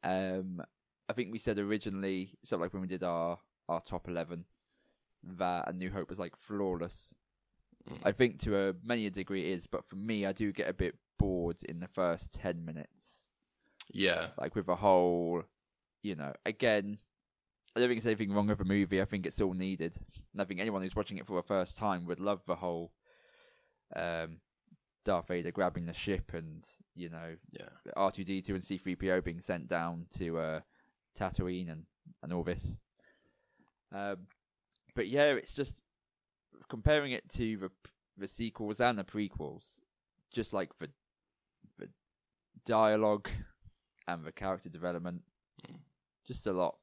Um, 0.04 0.62
I 1.10 1.14
think 1.14 1.32
we 1.32 1.40
said 1.40 1.58
originally, 1.60 2.38
sort 2.44 2.58
of 2.58 2.62
like 2.62 2.74
when 2.74 2.82
we 2.82 2.88
did 2.88 3.04
our 3.04 3.40
our 3.70 3.82
top 3.82 4.08
eleven, 4.08 4.46
that 5.38 5.70
A 5.70 5.74
New 5.74 5.90
Hope 5.90 6.10
was 6.10 6.20
like 6.20 6.36
flawless. 6.36 7.16
Mm. 7.90 7.98
I 8.04 8.12
think 8.12 8.40
to 8.42 8.58
a 8.58 8.74
many 8.84 9.06
a 9.06 9.10
degree 9.10 9.52
it 9.52 9.54
is, 9.56 9.68
but 9.68 9.86
for 9.88 9.96
me, 9.96 10.26
I 10.26 10.32
do 10.32 10.52
get 10.52 10.70
a 10.70 10.74
bit 10.74 10.96
bored 11.20 11.58
in 11.68 11.80
the 11.80 11.88
first 11.88 12.34
ten 12.34 12.64
minutes 12.66 13.30
yeah. 13.92 14.28
like 14.38 14.56
with 14.56 14.68
a 14.68 14.76
whole, 14.76 15.44
you 16.02 16.16
know, 16.16 16.34
again, 16.46 16.98
I 17.76 17.80
don't 17.80 17.90
think 17.90 18.02
there's 18.02 18.12
anything 18.12 18.34
wrong 18.34 18.48
with 18.48 18.60
the 18.60 18.66
movie. 18.66 19.02
I 19.02 19.06
think 19.06 19.26
it's 19.26 19.42
all 19.42 19.54
needed. 19.54 19.96
And 20.32 20.42
I 20.42 20.46
think 20.46 20.60
anyone 20.60 20.82
who's 20.82 20.96
watching 20.96 21.18
it 21.18 21.26
for 21.26 21.36
the 21.36 21.48
first 21.48 21.76
time 21.76 22.06
would 22.06 22.20
love 22.20 22.42
the 22.46 22.56
whole 22.56 22.92
um, 23.96 24.40
Darth 25.06 25.28
Vader 25.28 25.52
grabbing 25.52 25.88
the 25.88 25.94
ship 25.94 26.34
and, 26.34 26.64
you 26.94 27.10
know, 27.10 27.36
Yeah. 27.52 27.92
R2D2 27.98 28.50
and 28.50 28.62
C3PO 28.62 29.24
being 29.24 29.42
sent 29.42 29.68
down 29.68 30.06
to 30.18 30.38
uh, 30.38 30.60
Tatooine 31.20 31.72
and, 31.72 31.86
and 32.22 32.32
all 32.32 32.44
this. 32.44 32.78
Um, 33.92 34.28
but 34.96 35.08
yeah, 35.08 35.32
it's 35.34 35.54
just 35.54 35.82
comparing 36.70 37.12
it 37.12 37.30
to 37.30 37.58
the 37.58 37.72
the 38.18 38.28
sequels 38.28 38.80
and 38.80 38.98
the 39.00 39.04
prequels, 39.04 39.80
just 40.32 40.54
like 40.54 40.70
the 40.80 40.90
the 41.80 41.90
dialogue 42.66 43.30
and 44.08 44.24
the 44.26 44.32
character 44.32 44.70
development 44.70 45.22
Mm. 45.68 45.76
just 46.26 46.48
a 46.48 46.52
lot 46.54 46.78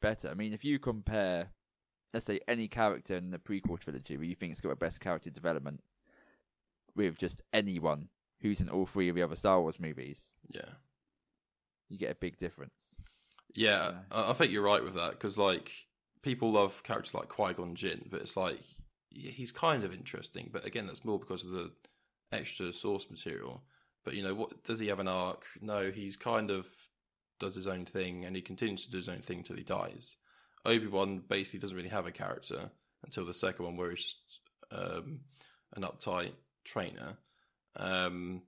better. 0.00 0.28
I 0.28 0.34
mean, 0.34 0.52
if 0.52 0.64
you 0.64 0.78
compare, 0.78 1.50
let's 2.14 2.26
say, 2.26 2.40
any 2.48 2.66
character 2.66 3.14
in 3.14 3.30
the 3.30 3.38
prequel 3.38 3.78
trilogy 3.78 4.16
where 4.16 4.26
you 4.26 4.34
think 4.34 4.52
it's 4.52 4.60
got 4.60 4.70
the 4.70 4.76
best 4.76 5.00
character 5.00 5.30
development 5.30 5.82
with 6.96 7.18
just 7.18 7.42
anyone 7.52 8.08
who's 8.40 8.60
in 8.60 8.68
all 8.68 8.86
three 8.86 9.08
of 9.08 9.14
the 9.14 9.22
other 9.22 9.36
Star 9.36 9.60
Wars 9.60 9.78
movies, 9.78 10.32
Yeah. 10.48 10.70
you 11.88 11.98
get 11.98 12.10
a 12.10 12.14
big 12.16 12.36
difference. 12.38 12.96
Yeah, 13.54 13.90
Yeah. 13.90 13.98
I 14.10 14.30
I 14.30 14.32
think 14.32 14.50
you're 14.50 14.62
right 14.62 14.82
with 14.82 14.94
that 14.94 15.10
because 15.12 15.36
like 15.38 15.70
people 16.22 16.52
love 16.52 16.82
characters 16.82 17.14
like 17.14 17.28
Qui 17.28 17.52
Gon 17.52 17.74
Jinn, 17.74 18.08
but 18.10 18.20
it's 18.20 18.36
like 18.36 18.58
he's 19.10 19.52
kind 19.52 19.84
of 19.84 19.92
interesting. 19.92 20.50
But 20.52 20.64
again, 20.64 20.86
that's 20.86 21.04
more 21.04 21.18
because 21.18 21.44
of 21.44 21.50
the 21.50 21.70
extra 22.32 22.72
source 22.72 23.10
material. 23.10 23.62
But 24.04 24.14
you 24.14 24.22
know, 24.22 24.34
what 24.34 24.64
does 24.64 24.78
he 24.78 24.88
have 24.88 25.00
an 25.00 25.08
arc? 25.08 25.44
No, 25.60 25.90
he's 25.90 26.16
kind 26.16 26.50
of 26.50 26.66
does 27.38 27.54
his 27.54 27.66
own 27.66 27.84
thing, 27.84 28.24
and 28.24 28.34
he 28.36 28.42
continues 28.42 28.84
to 28.84 28.90
do 28.90 28.98
his 28.98 29.08
own 29.08 29.20
thing 29.20 29.38
until 29.38 29.56
he 29.56 29.64
dies. 29.64 30.16
Obi 30.64 30.86
Wan 30.86 31.22
basically 31.28 31.60
doesn't 31.60 31.76
really 31.76 31.88
have 31.88 32.06
a 32.06 32.12
character 32.12 32.70
until 33.04 33.24
the 33.24 33.34
second 33.34 33.64
one, 33.64 33.76
where 33.76 33.90
he's 33.90 34.04
just 34.04 34.40
um, 34.70 35.20
an 35.74 35.82
uptight 35.82 36.32
trainer. 36.64 37.16
Um, 37.76 38.42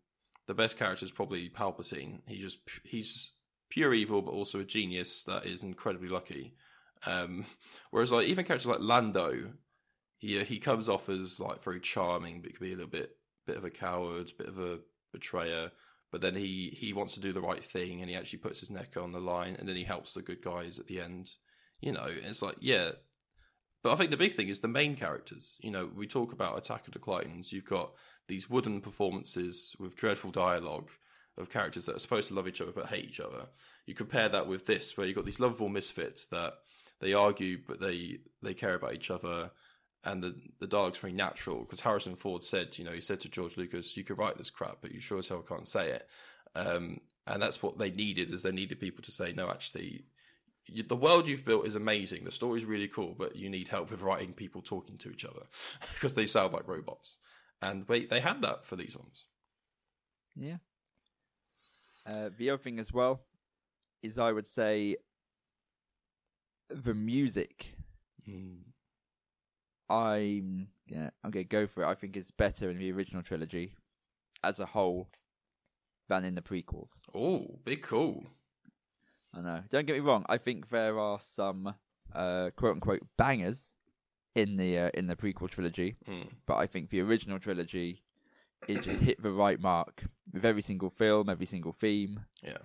the 0.47 0.55
best 0.55 0.79
character 0.79 1.05
is 1.05 1.11
probably 1.11 1.49
Palpatine. 1.49 2.21
He 2.27 2.41
just 2.41 2.59
he's 2.85 3.33
pure 3.71 3.95
evil, 3.95 4.23
but 4.23 4.33
also 4.33 4.61
a 4.61 4.65
genius 4.65 5.25
that 5.25 5.47
is 5.47 5.63
incredibly 5.63 6.09
lucky. 6.09 6.55
Um, 7.07 7.45
whereas, 7.91 8.13
like 8.13 8.27
even 8.27 8.45
characters 8.45 8.69
like 8.69 8.81
Lando, 8.81 9.51
he 10.19 10.43
he 10.45 10.59
comes 10.59 10.89
off 10.89 11.09
as 11.09 11.41
like 11.41 11.63
very 11.63 11.81
charming, 11.81 12.41
but 12.41 12.55
can 12.55 12.67
be 12.67 12.73
a 12.73 12.77
little 12.77 12.91
bit 12.91 13.17
bit 13.47 13.57
of 13.57 13.65
a 13.65 13.71
coward, 13.71 14.33
bit 14.39 14.49
of 14.49 14.59
a 14.59 14.79
betrayer. 15.13 15.71
But 16.11 16.21
then 16.21 16.35
he 16.35 16.69
he 16.69 16.93
wants 16.93 17.15
to 17.15 17.21
do 17.21 17.33
the 17.33 17.41
right 17.41 17.63
thing, 17.63 18.01
and 18.01 18.09
he 18.09 18.17
actually 18.17 18.39
puts 18.39 18.61
his 18.61 18.71
neck 18.71 18.97
on 18.97 19.13
the 19.13 19.21
line, 19.21 19.57
and 19.59 19.69
then 19.69 19.77
he 19.77 19.85
helps 19.85 20.15
the 20.15 20.23
good 20.23 20.43
guys 20.43 20.79
at 20.79 20.87
the 20.87 21.01
end. 21.01 21.31
You 21.81 21.93
know, 21.93 22.07
it's 22.07 22.43
like 22.43 22.57
yeah. 22.61 22.91
But 23.83 23.93
I 23.93 23.97
think 23.97 24.11
the 24.11 24.17
big 24.17 24.33
thing 24.33 24.49
is 24.49 24.61
the 24.61 24.69
main 24.69 24.97
characters. 24.97 25.59
You 25.61 25.71
know, 25.71 25.91
we 25.95 26.07
talk 26.07 26.33
about 26.33 26.57
Attack 26.57 26.87
of 26.87 26.95
the 26.95 26.99
Clones. 26.99 27.53
You've 27.53 27.67
got 27.67 27.93
these 28.29 28.49
wooden 28.49 28.81
performances 28.81 29.77
with 29.79 29.97
dreadful 29.97 30.31
dialogue 30.31 30.89
of 31.37 31.51
characters 31.51 31.87
that 31.87 31.97
are 31.97 32.01
supposed 32.01 32.29
to 32.29 32.35
love 32.35 32.49
each 32.49 32.61
other 32.61 32.73
but 32.73 32.87
hate 32.87 33.05
each 33.05 33.21
other. 33.21 33.47
You 33.87 33.95
compare 33.95 34.29
that 34.29 34.47
with 34.47 34.67
this, 34.67 34.97
where 34.97 35.07
you've 35.07 35.17
got 35.17 35.27
these 35.27 35.41
lovable 35.41 35.69
misfits 35.69 36.27
that 36.27 36.55
they 37.01 37.13
argue 37.15 37.59
but 37.67 37.81
they 37.81 38.19
they 38.43 38.55
care 38.55 38.75
about 38.75 38.95
each 38.95 39.11
other, 39.11 39.51
and 40.05 40.23
the 40.23 40.35
the 40.61 40.67
dialogue's 40.67 40.99
very 40.99 41.13
natural. 41.13 41.61
Because 41.61 41.81
Harrison 41.81 42.15
Ford 42.17 42.43
said, 42.43 42.77
you 42.79 42.85
know, 42.85 42.93
he 42.93 43.01
said 43.01 43.21
to 43.21 43.29
George 43.29 43.57
Lucas, 43.57 43.97
"You 43.97 44.05
could 44.05 44.19
write 44.19 44.37
this 44.39 44.51
crap, 44.51 44.79
but 44.81 44.93
you 44.93 45.01
sure 45.01 45.19
as 45.19 45.29
hell 45.29 45.43
can't 45.43 45.69
say 45.69 45.91
it." 45.91 46.09
Um, 46.55 47.01
and 47.27 47.43
that's 47.43 47.63
what 47.63 47.79
they 47.79 47.91
needed, 47.91 48.33
is 48.33 48.43
they 48.43 48.53
needed 48.53 48.81
people 48.81 49.03
to 49.05 49.13
say, 49.13 49.33
"No, 49.33 49.51
actually." 49.51 50.05
you- 50.67 50.83
The 50.83 50.97
world 50.97 51.29
you've 51.29 51.45
built 51.45 51.67
is 51.67 51.75
amazing. 51.75 52.25
The 52.25 52.31
story's 52.31 52.65
really 52.65 52.89
cool, 52.89 53.15
but 53.19 53.37
you 53.37 53.51
need 53.51 53.69
help 53.69 53.91
with 53.91 54.01
writing 54.03 54.33
people 54.33 54.63
talking 54.63 54.97
to 54.99 55.11
each 55.11 55.25
other 55.27 55.43
because 55.95 56.15
they 56.15 56.27
sound 56.27 56.53
like 56.55 56.67
robots. 56.69 57.19
And 57.61 57.87
they, 57.87 58.05
they 58.07 58.21
had 58.21 58.41
that 58.43 58.65
for 58.65 58.77
these 58.77 58.97
ones. 58.97 59.27
Yeah. 60.37 60.57
Uh, 62.07 62.31
the 62.37 62.51
other 62.51 62.63
thing 62.63 62.79
as 62.79 62.93
well 62.93 63.25
is 64.03 64.19
I 64.19 64.33
would 64.33 64.47
say 64.47 64.97
the 66.69 66.95
music. 66.95 67.75
Mm. 68.29 68.59
I'm 69.89 70.69
yeah, 70.87 71.11
I'm 71.23 71.31
gonna 71.31 71.45
go 71.45 71.67
for 71.67 71.83
it. 71.83 71.87
I 71.87 71.95
think 71.95 72.17
it's 72.17 72.31
better 72.31 72.71
in 72.71 72.79
the 72.79 72.91
original 72.93 73.23
trilogy 73.23 73.77
as 74.43 74.59
a 74.61 74.67
whole 74.67 75.09
than 76.09 76.25
in 76.25 76.35
the 76.35 76.43
prequels. 76.43 77.01
Oh, 77.15 77.59
big 77.65 77.83
cool. 77.83 78.25
I 79.35 79.41
know. 79.41 79.63
Don't 79.71 79.87
get 79.87 79.95
me 79.95 80.01
wrong. 80.01 80.25
I 80.29 80.39
think 80.39 80.71
there 80.71 80.99
are 80.99 81.19
some 81.21 81.75
uh, 82.15 82.51
quote 82.57 82.75
unquote 82.75 83.03
bangers 83.17 83.77
in 84.35 84.57
the 84.57 84.79
uh, 84.79 84.91
in 84.95 85.07
the 85.07 85.17
prequel 85.17 85.51
trilogy, 85.51 85.97
Mm. 86.09 86.29
but 86.47 86.57
I 86.57 86.67
think 86.67 86.91
the 86.91 87.01
original 87.01 87.39
trilogy 87.39 88.03
it 88.67 88.83
just 88.83 89.03
hit 89.03 89.21
the 89.21 89.31
right 89.33 89.61
mark 89.61 90.05
with 90.33 90.45
every 90.45 90.63
single 90.63 90.89
film, 90.89 91.29
every 91.29 91.45
single 91.47 91.73
theme. 91.73 92.21
Yeah. 92.43 92.57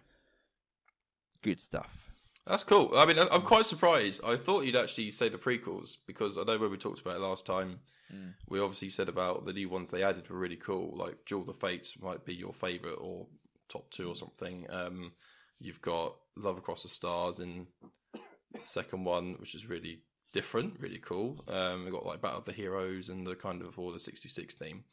Good 1.42 1.60
stuff. 1.60 2.09
That's 2.50 2.64
cool. 2.64 2.92
I 2.96 3.06
mean, 3.06 3.18
I'm 3.20 3.44
quite 3.44 3.66
surprised. 3.66 4.22
I 4.26 4.36
thought 4.36 4.66
you'd 4.66 4.76
actually 4.76 5.12
say 5.12 5.30
the 5.30 5.38
prequels 5.38 5.98
because 6.08 6.36
I 6.38 6.44
know 6.44 6.58
when 6.58 6.72
we 6.72 6.78
talked 6.78 7.00
about 7.00 7.16
it 7.16 7.22
last 7.22 7.46
time, 7.46 7.80
Mm. 8.12 8.34
we 8.48 8.60
obviously 8.60 8.90
said 8.90 9.08
about 9.08 9.46
the 9.46 9.54
new 9.54 9.70
ones 9.70 9.92
they 9.92 10.02
added 10.02 10.28
were 10.32 10.40
really 10.40 10.56
cool. 10.56 10.98
Like 10.98 11.26
Duel 11.26 11.42
of 11.42 11.46
the 11.46 11.54
Fates 11.54 11.96
might 12.02 12.26
be 12.26 12.34
your 12.34 12.54
favorite 12.54 12.96
or 12.96 13.28
top 13.68 13.92
two 13.92 14.10
or 14.10 14.16
something. 14.16 14.66
Um, 14.72 15.12
you've 15.60 15.82
got 15.82 16.16
Love 16.36 16.58
Across 16.58 16.82
the 16.82 16.90
Stars 16.90 17.40
in 17.40 17.68
the 18.14 18.20
second 18.64 19.04
one, 19.04 19.36
which 19.38 19.54
is 19.54 19.70
really 19.70 20.02
different, 20.34 20.80
really 20.80 20.98
cool. 20.98 21.44
Um, 21.48 21.84
we've 21.84 21.94
got 21.94 22.08
like 22.08 22.20
Battle 22.20 22.40
of 22.40 22.46
the 22.46 22.52
Heroes 22.52 23.10
and 23.10 23.28
the 23.28 23.36
kind 23.36 23.62
of 23.62 23.78
Order 23.78 24.00
66 24.00 24.56
theme. 24.56 24.84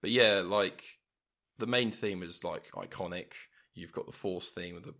But 0.00 0.10
yeah, 0.10 0.40
like 0.42 0.84
the 1.58 1.66
main 1.66 1.90
theme 1.90 2.22
is 2.22 2.44
like 2.44 2.70
iconic. 2.72 3.32
You've 3.74 3.92
got 3.92 4.06
the 4.06 4.12
Force 4.12 4.48
theme 4.52 4.76
with 4.76 4.84
the 4.84 4.94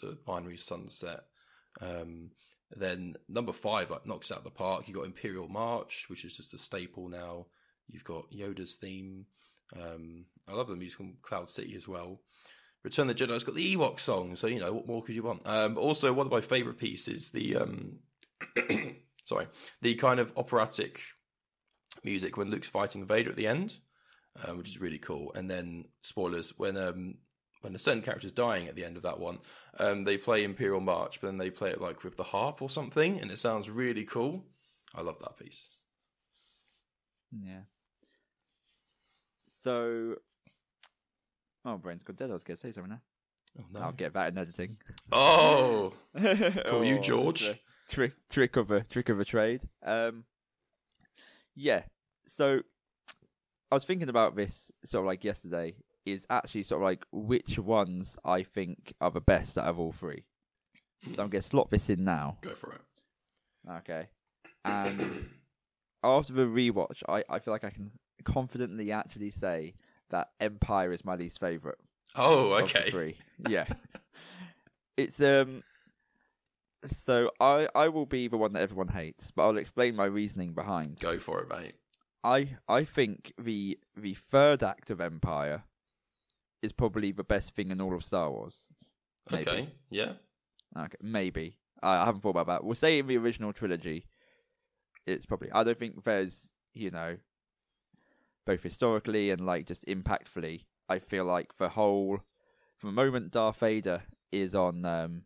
the 0.00 0.18
binary 0.26 0.56
sunset. 0.56 1.24
Um, 1.80 2.30
then 2.74 3.14
number 3.28 3.52
five 3.52 3.90
like 3.90 4.06
knocks 4.06 4.32
out 4.32 4.44
the 4.44 4.50
park. 4.50 4.88
You 4.88 4.94
got 4.94 5.04
Imperial 5.04 5.48
March, 5.48 6.06
which 6.08 6.24
is 6.24 6.36
just 6.36 6.54
a 6.54 6.58
staple 6.58 7.08
now. 7.08 7.46
You've 7.88 8.04
got 8.04 8.30
Yoda's 8.30 8.74
theme. 8.74 9.26
Um, 9.80 10.26
I 10.48 10.52
love 10.52 10.68
the 10.68 10.76
musical 10.76 11.08
Cloud 11.22 11.48
City 11.48 11.76
as 11.76 11.88
well. 11.88 12.20
Return 12.84 13.06
the 13.06 13.14
Jedi's 13.14 13.44
got 13.44 13.54
the 13.54 13.76
Ewok 13.76 14.00
song, 14.00 14.34
so 14.34 14.48
you 14.48 14.58
know 14.58 14.72
what 14.72 14.88
more 14.88 15.02
could 15.02 15.14
you 15.14 15.22
want? 15.22 15.46
Um, 15.46 15.78
also, 15.78 16.12
one 16.12 16.26
of 16.26 16.32
my 16.32 16.40
favorite 16.40 16.78
pieces, 16.78 17.30
the 17.30 17.56
um, 17.56 17.98
sorry, 19.24 19.46
the 19.82 19.94
kind 19.94 20.18
of 20.18 20.32
operatic 20.36 21.00
music 22.02 22.36
when 22.36 22.50
Luke's 22.50 22.68
fighting 22.68 23.06
Vader 23.06 23.30
at 23.30 23.36
the 23.36 23.46
end, 23.46 23.78
um, 24.44 24.58
which 24.58 24.68
is 24.68 24.80
really 24.80 24.98
cool. 24.98 25.32
And 25.34 25.48
then 25.48 25.84
spoilers 26.02 26.54
when 26.58 26.76
um, 26.76 27.14
when 27.62 27.74
a 27.74 27.78
certain 27.78 28.02
character 28.02 28.26
is 28.26 28.32
dying 28.32 28.68
at 28.68 28.76
the 28.76 28.84
end 28.84 28.96
of 28.96 29.02
that 29.04 29.18
one, 29.18 29.38
um, 29.78 30.04
they 30.04 30.16
play 30.16 30.44
Imperial 30.44 30.80
March, 30.80 31.20
but 31.20 31.28
then 31.28 31.38
they 31.38 31.50
play 31.50 31.70
it 31.70 31.80
like 31.80 32.04
with 32.04 32.16
the 32.16 32.22
harp 32.22 32.60
or 32.60 32.68
something, 32.68 33.20
and 33.20 33.30
it 33.30 33.38
sounds 33.38 33.70
really 33.70 34.04
cool. 34.04 34.44
I 34.94 35.02
love 35.02 35.18
that 35.20 35.38
piece. 35.38 35.70
Yeah. 37.32 37.60
So, 39.48 40.16
oh, 41.64 41.76
brain's 41.78 42.02
got 42.02 42.16
dead. 42.16 42.30
I 42.30 42.34
was 42.34 42.44
going 42.44 42.56
to 42.56 42.60
say 42.60 42.72
something 42.72 42.90
now. 42.90 43.00
Oh, 43.58 43.64
no. 43.72 43.80
I'll 43.80 43.92
get 43.92 44.14
that 44.14 44.28
in 44.28 44.38
editing. 44.38 44.76
oh, 45.12 45.92
Call 46.66 46.84
you 46.84 46.98
George. 47.00 47.52
Trick, 47.88 48.14
trick 48.30 48.56
of 48.56 48.70
a 48.70 48.82
trick 48.84 49.08
of 49.08 49.20
a 49.20 49.24
trade. 49.24 49.62
Um, 49.84 50.24
yeah. 51.54 51.82
So, 52.26 52.60
I 53.70 53.74
was 53.74 53.84
thinking 53.84 54.08
about 54.08 54.36
this 54.36 54.70
sort 54.84 55.02
of 55.04 55.06
like 55.06 55.24
yesterday. 55.24 55.74
Is 56.04 56.26
actually 56.28 56.64
sort 56.64 56.82
of 56.82 56.84
like 56.84 57.04
which 57.12 57.58
ones 57.58 58.18
I 58.24 58.42
think 58.42 58.92
are 59.00 59.10
the 59.10 59.20
best 59.20 59.56
out 59.56 59.66
of 59.66 59.78
all 59.78 59.92
three. 59.92 60.24
So 61.04 61.22
I'm 61.22 61.30
going 61.30 61.42
to 61.42 61.42
slot 61.42 61.70
this 61.70 61.90
in 61.90 62.04
now. 62.04 62.38
go 62.40 62.50
for 62.50 62.72
it. 62.72 62.80
Okay. 63.70 64.08
And 64.64 65.26
after 66.02 66.32
the 66.32 66.44
rewatch, 66.46 67.02
I, 67.08 67.24
I 67.28 67.38
feel 67.38 67.52
like 67.54 67.64
I 67.64 67.70
can 67.70 67.92
confidently 68.24 68.92
actually 68.92 69.30
say 69.30 69.74
that 70.10 70.30
Empire 70.40 70.92
is 70.92 71.04
my 71.04 71.16
least 71.16 71.40
favorite. 71.40 71.78
Oh, 72.16 72.54
okay. 72.62 72.90
three. 72.90 73.16
Yeah. 73.48 73.66
it's 74.96 75.20
um. 75.20 75.62
So 76.86 77.30
I 77.40 77.68
I 77.74 77.88
will 77.88 78.06
be 78.06 78.28
the 78.28 78.36
one 78.36 78.52
that 78.54 78.62
everyone 78.62 78.88
hates, 78.88 79.30
but 79.30 79.44
I'll 79.44 79.56
explain 79.56 79.94
my 79.96 80.04
reasoning 80.04 80.52
behind. 80.52 80.98
Go 80.98 81.18
for 81.18 81.40
it, 81.40 81.48
mate. 81.48 81.74
I 82.24 82.56
I 82.68 82.84
think 82.84 83.32
the 83.40 83.78
the 83.96 84.14
third 84.14 84.62
act 84.62 84.90
of 84.90 85.00
Empire 85.00 85.64
is 86.62 86.72
probably 86.72 87.12
the 87.12 87.24
best 87.24 87.54
thing 87.54 87.70
in 87.70 87.80
all 87.80 87.94
of 87.94 88.04
Star 88.04 88.30
Wars. 88.30 88.68
Maybe. 89.30 89.50
Okay, 89.50 89.68
yeah. 89.90 90.12
Okay, 90.76 90.96
maybe. 91.02 91.58
I, 91.82 91.96
I 92.02 92.04
haven't 92.04 92.20
thought 92.22 92.30
about 92.30 92.46
that. 92.46 92.64
We'll 92.64 92.74
say 92.74 92.98
in 92.98 93.06
the 93.06 93.18
original 93.18 93.52
trilogy, 93.52 94.06
it's 95.06 95.26
probably. 95.26 95.50
I 95.52 95.64
don't 95.64 95.78
think 95.78 96.04
there's, 96.04 96.52
you 96.74 96.90
know, 96.90 97.16
both 98.46 98.62
historically 98.62 99.30
and 99.30 99.44
like 99.46 99.66
just 99.66 99.84
impactfully. 99.86 100.64
I 100.88 100.98
feel 100.98 101.24
like 101.24 101.56
the 101.58 101.68
whole, 101.70 102.20
from 102.78 102.88
the 102.90 102.94
moment 103.02 103.30
Darth 103.32 103.58
Vader 103.58 104.02
is 104.30 104.54
on 104.54 104.84
um, 104.84 105.22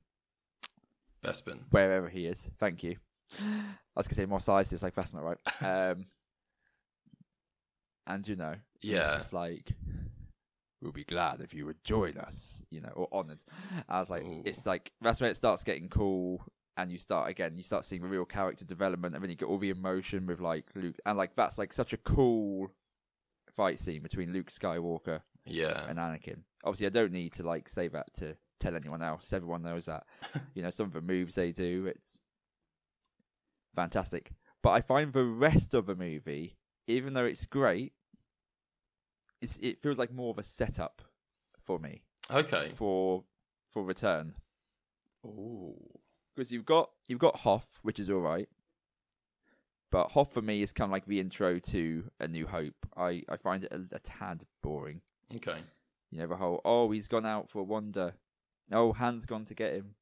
Bespin. 1.24 1.60
wherever 1.70 2.08
he 2.08 2.26
is. 2.26 2.48
Thank 2.58 2.82
you. 2.82 2.96
I 3.40 3.74
was 3.96 4.06
gonna 4.06 4.16
say 4.16 4.26
Mos 4.26 4.46
Eisley. 4.46 4.80
Like 4.82 4.94
that's 4.94 5.12
not 5.14 5.24
right. 5.24 5.38
Um, 5.92 6.06
and 8.06 8.26
you 8.28 8.36
know, 8.36 8.54
it's 8.76 8.84
Yeah. 8.84 9.16
just 9.18 9.32
like 9.32 9.72
we'll 10.86 10.92
be 10.92 11.04
glad 11.04 11.40
if 11.40 11.52
you 11.52 11.66
would 11.66 11.82
join 11.82 12.16
us, 12.16 12.62
you 12.70 12.80
know, 12.80 12.92
or 12.94 13.08
honoured. 13.12 13.42
I 13.88 13.98
was 14.00 14.08
like, 14.08 14.22
Ooh. 14.24 14.42
it's 14.44 14.64
like 14.66 14.92
that's 15.00 15.20
when 15.20 15.30
it 15.30 15.36
starts 15.36 15.64
getting 15.64 15.88
cool, 15.88 16.44
and 16.76 16.92
you 16.92 16.98
start 16.98 17.28
again, 17.28 17.56
you 17.56 17.62
start 17.64 17.84
seeing 17.84 18.02
the 18.02 18.08
real 18.08 18.24
character 18.24 18.64
development, 18.64 19.14
and 19.14 19.22
then 19.24 19.30
you 19.30 19.36
get 19.36 19.46
all 19.48 19.58
the 19.58 19.70
emotion 19.70 20.26
with 20.26 20.40
like 20.40 20.66
Luke, 20.76 20.96
and 21.04 21.18
like 21.18 21.34
that's 21.34 21.58
like 21.58 21.72
such 21.72 21.92
a 21.92 21.96
cool 21.96 22.70
fight 23.50 23.78
scene 23.80 24.02
between 24.02 24.32
Luke 24.32 24.50
Skywalker 24.50 25.22
Yeah. 25.44 25.84
and 25.88 25.98
Anakin. 25.98 26.42
Obviously, 26.64 26.86
I 26.86 26.90
don't 26.90 27.12
need 27.12 27.32
to 27.34 27.42
like 27.42 27.68
say 27.68 27.88
that 27.88 28.14
to 28.18 28.36
tell 28.60 28.76
anyone 28.76 29.02
else. 29.02 29.32
Everyone 29.32 29.62
knows 29.62 29.86
that. 29.86 30.04
you 30.54 30.62
know, 30.62 30.70
some 30.70 30.86
of 30.86 30.92
the 30.92 31.00
moves 31.02 31.34
they 31.34 31.50
do, 31.52 31.86
it's 31.86 32.18
fantastic. 33.74 34.30
But 34.62 34.70
I 34.70 34.80
find 34.80 35.12
the 35.12 35.24
rest 35.24 35.74
of 35.74 35.86
the 35.86 35.94
movie, 35.94 36.56
even 36.86 37.14
though 37.14 37.24
it's 37.24 37.46
great, 37.46 37.92
it's, 39.40 39.56
it 39.60 39.80
feels 39.82 39.98
like 39.98 40.12
more 40.12 40.30
of 40.30 40.38
a 40.38 40.42
setup 40.42 41.02
for 41.60 41.78
me 41.78 42.02
Okay. 42.30 42.72
for 42.76 43.24
for 43.72 43.82
Return 43.82 44.34
Ooh. 45.24 45.74
because 46.34 46.50
you've 46.52 46.64
got 46.66 46.90
you've 47.08 47.18
got 47.18 47.36
Hoth, 47.40 47.78
which 47.82 47.98
is 47.98 48.08
all 48.10 48.20
right. 48.20 48.48
But 49.90 50.10
Hoth 50.12 50.32
for 50.34 50.42
me 50.42 50.62
is 50.62 50.72
kind 50.72 50.88
of 50.88 50.92
like 50.92 51.06
the 51.06 51.20
intro 51.20 51.58
to 51.58 52.10
A 52.18 52.26
New 52.28 52.46
Hope. 52.46 52.74
I, 52.96 53.22
I 53.28 53.36
find 53.36 53.64
it 53.64 53.72
a, 53.72 53.94
a 53.94 53.98
tad 54.00 54.44
boring. 54.62 55.00
Okay. 55.34 55.58
You 56.10 56.18
know, 56.20 56.26
the 56.26 56.36
whole, 56.36 56.60
oh, 56.64 56.90
he's 56.90 57.08
gone 57.08 57.24
out 57.26 57.48
for 57.48 57.60
a 57.60 57.64
wander. 57.64 58.14
Oh, 58.72 58.92
Han's 58.92 59.26
gone 59.26 59.44
to 59.46 59.54
get 59.54 59.72
him. 59.74 59.94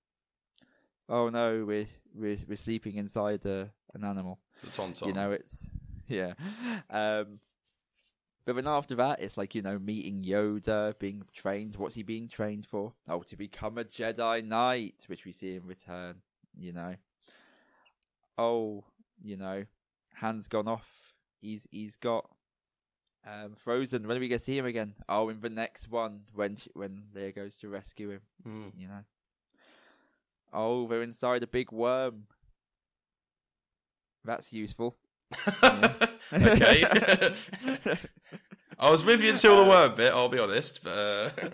Oh 1.08 1.28
no, 1.28 1.64
we're 1.66 1.86
we're 2.14 2.38
we're 2.48 2.56
sleeping 2.56 2.94
inside 2.96 3.44
uh, 3.44 3.66
an 3.92 4.04
animal. 4.04 4.38
The 4.62 4.70
Tauntaun. 4.70 5.06
You 5.08 5.12
know, 5.12 5.32
it's 5.32 5.68
yeah. 6.08 6.32
Um, 6.88 7.40
but 8.44 8.56
then 8.56 8.66
after 8.66 8.94
that, 8.96 9.20
it's 9.20 9.38
like 9.38 9.54
you 9.54 9.62
know, 9.62 9.78
meeting 9.78 10.22
Yoda, 10.22 10.98
being 10.98 11.22
trained. 11.32 11.76
What's 11.76 11.94
he 11.94 12.02
being 12.02 12.28
trained 12.28 12.66
for? 12.66 12.92
Oh, 13.08 13.22
to 13.22 13.36
become 13.36 13.78
a 13.78 13.84
Jedi 13.84 14.44
Knight, 14.44 15.04
which 15.06 15.24
we 15.24 15.32
see 15.32 15.56
in 15.56 15.66
Return. 15.66 16.16
You 16.58 16.72
know. 16.72 16.94
Oh, 18.36 18.84
you 19.22 19.36
know, 19.36 19.64
Han's 20.14 20.48
gone 20.48 20.68
off. 20.68 21.14
He's 21.40 21.66
he's 21.70 21.96
got 21.96 22.28
um, 23.26 23.54
Frozen. 23.56 24.06
When 24.06 24.16
do 24.16 24.20
we 24.20 24.28
get 24.28 24.38
to 24.38 24.44
see 24.44 24.58
him 24.58 24.66
again? 24.66 24.94
Oh, 25.08 25.28
in 25.28 25.40
the 25.40 25.50
next 25.50 25.90
one, 25.90 26.22
when 26.34 26.56
she, 26.56 26.70
when 26.74 27.04
Leia 27.16 27.34
goes 27.34 27.56
to 27.58 27.68
rescue 27.68 28.10
him. 28.10 28.20
Mm. 28.46 28.72
You 28.76 28.88
know. 28.88 29.04
Oh, 30.52 30.86
they're 30.86 31.02
inside 31.02 31.42
a 31.42 31.46
big 31.46 31.72
worm. 31.72 32.26
That's 34.24 34.52
useful. 34.52 34.96
okay. 36.32 36.84
I 38.78 38.90
was 38.90 39.04
with 39.04 39.20
you 39.20 39.30
until 39.30 39.64
the 39.64 39.70
word 39.70 39.96
bit. 39.96 40.12
I'll 40.12 40.28
be 40.28 40.38
honest. 40.38 40.82
But, 40.82 40.96
uh... 40.96 41.30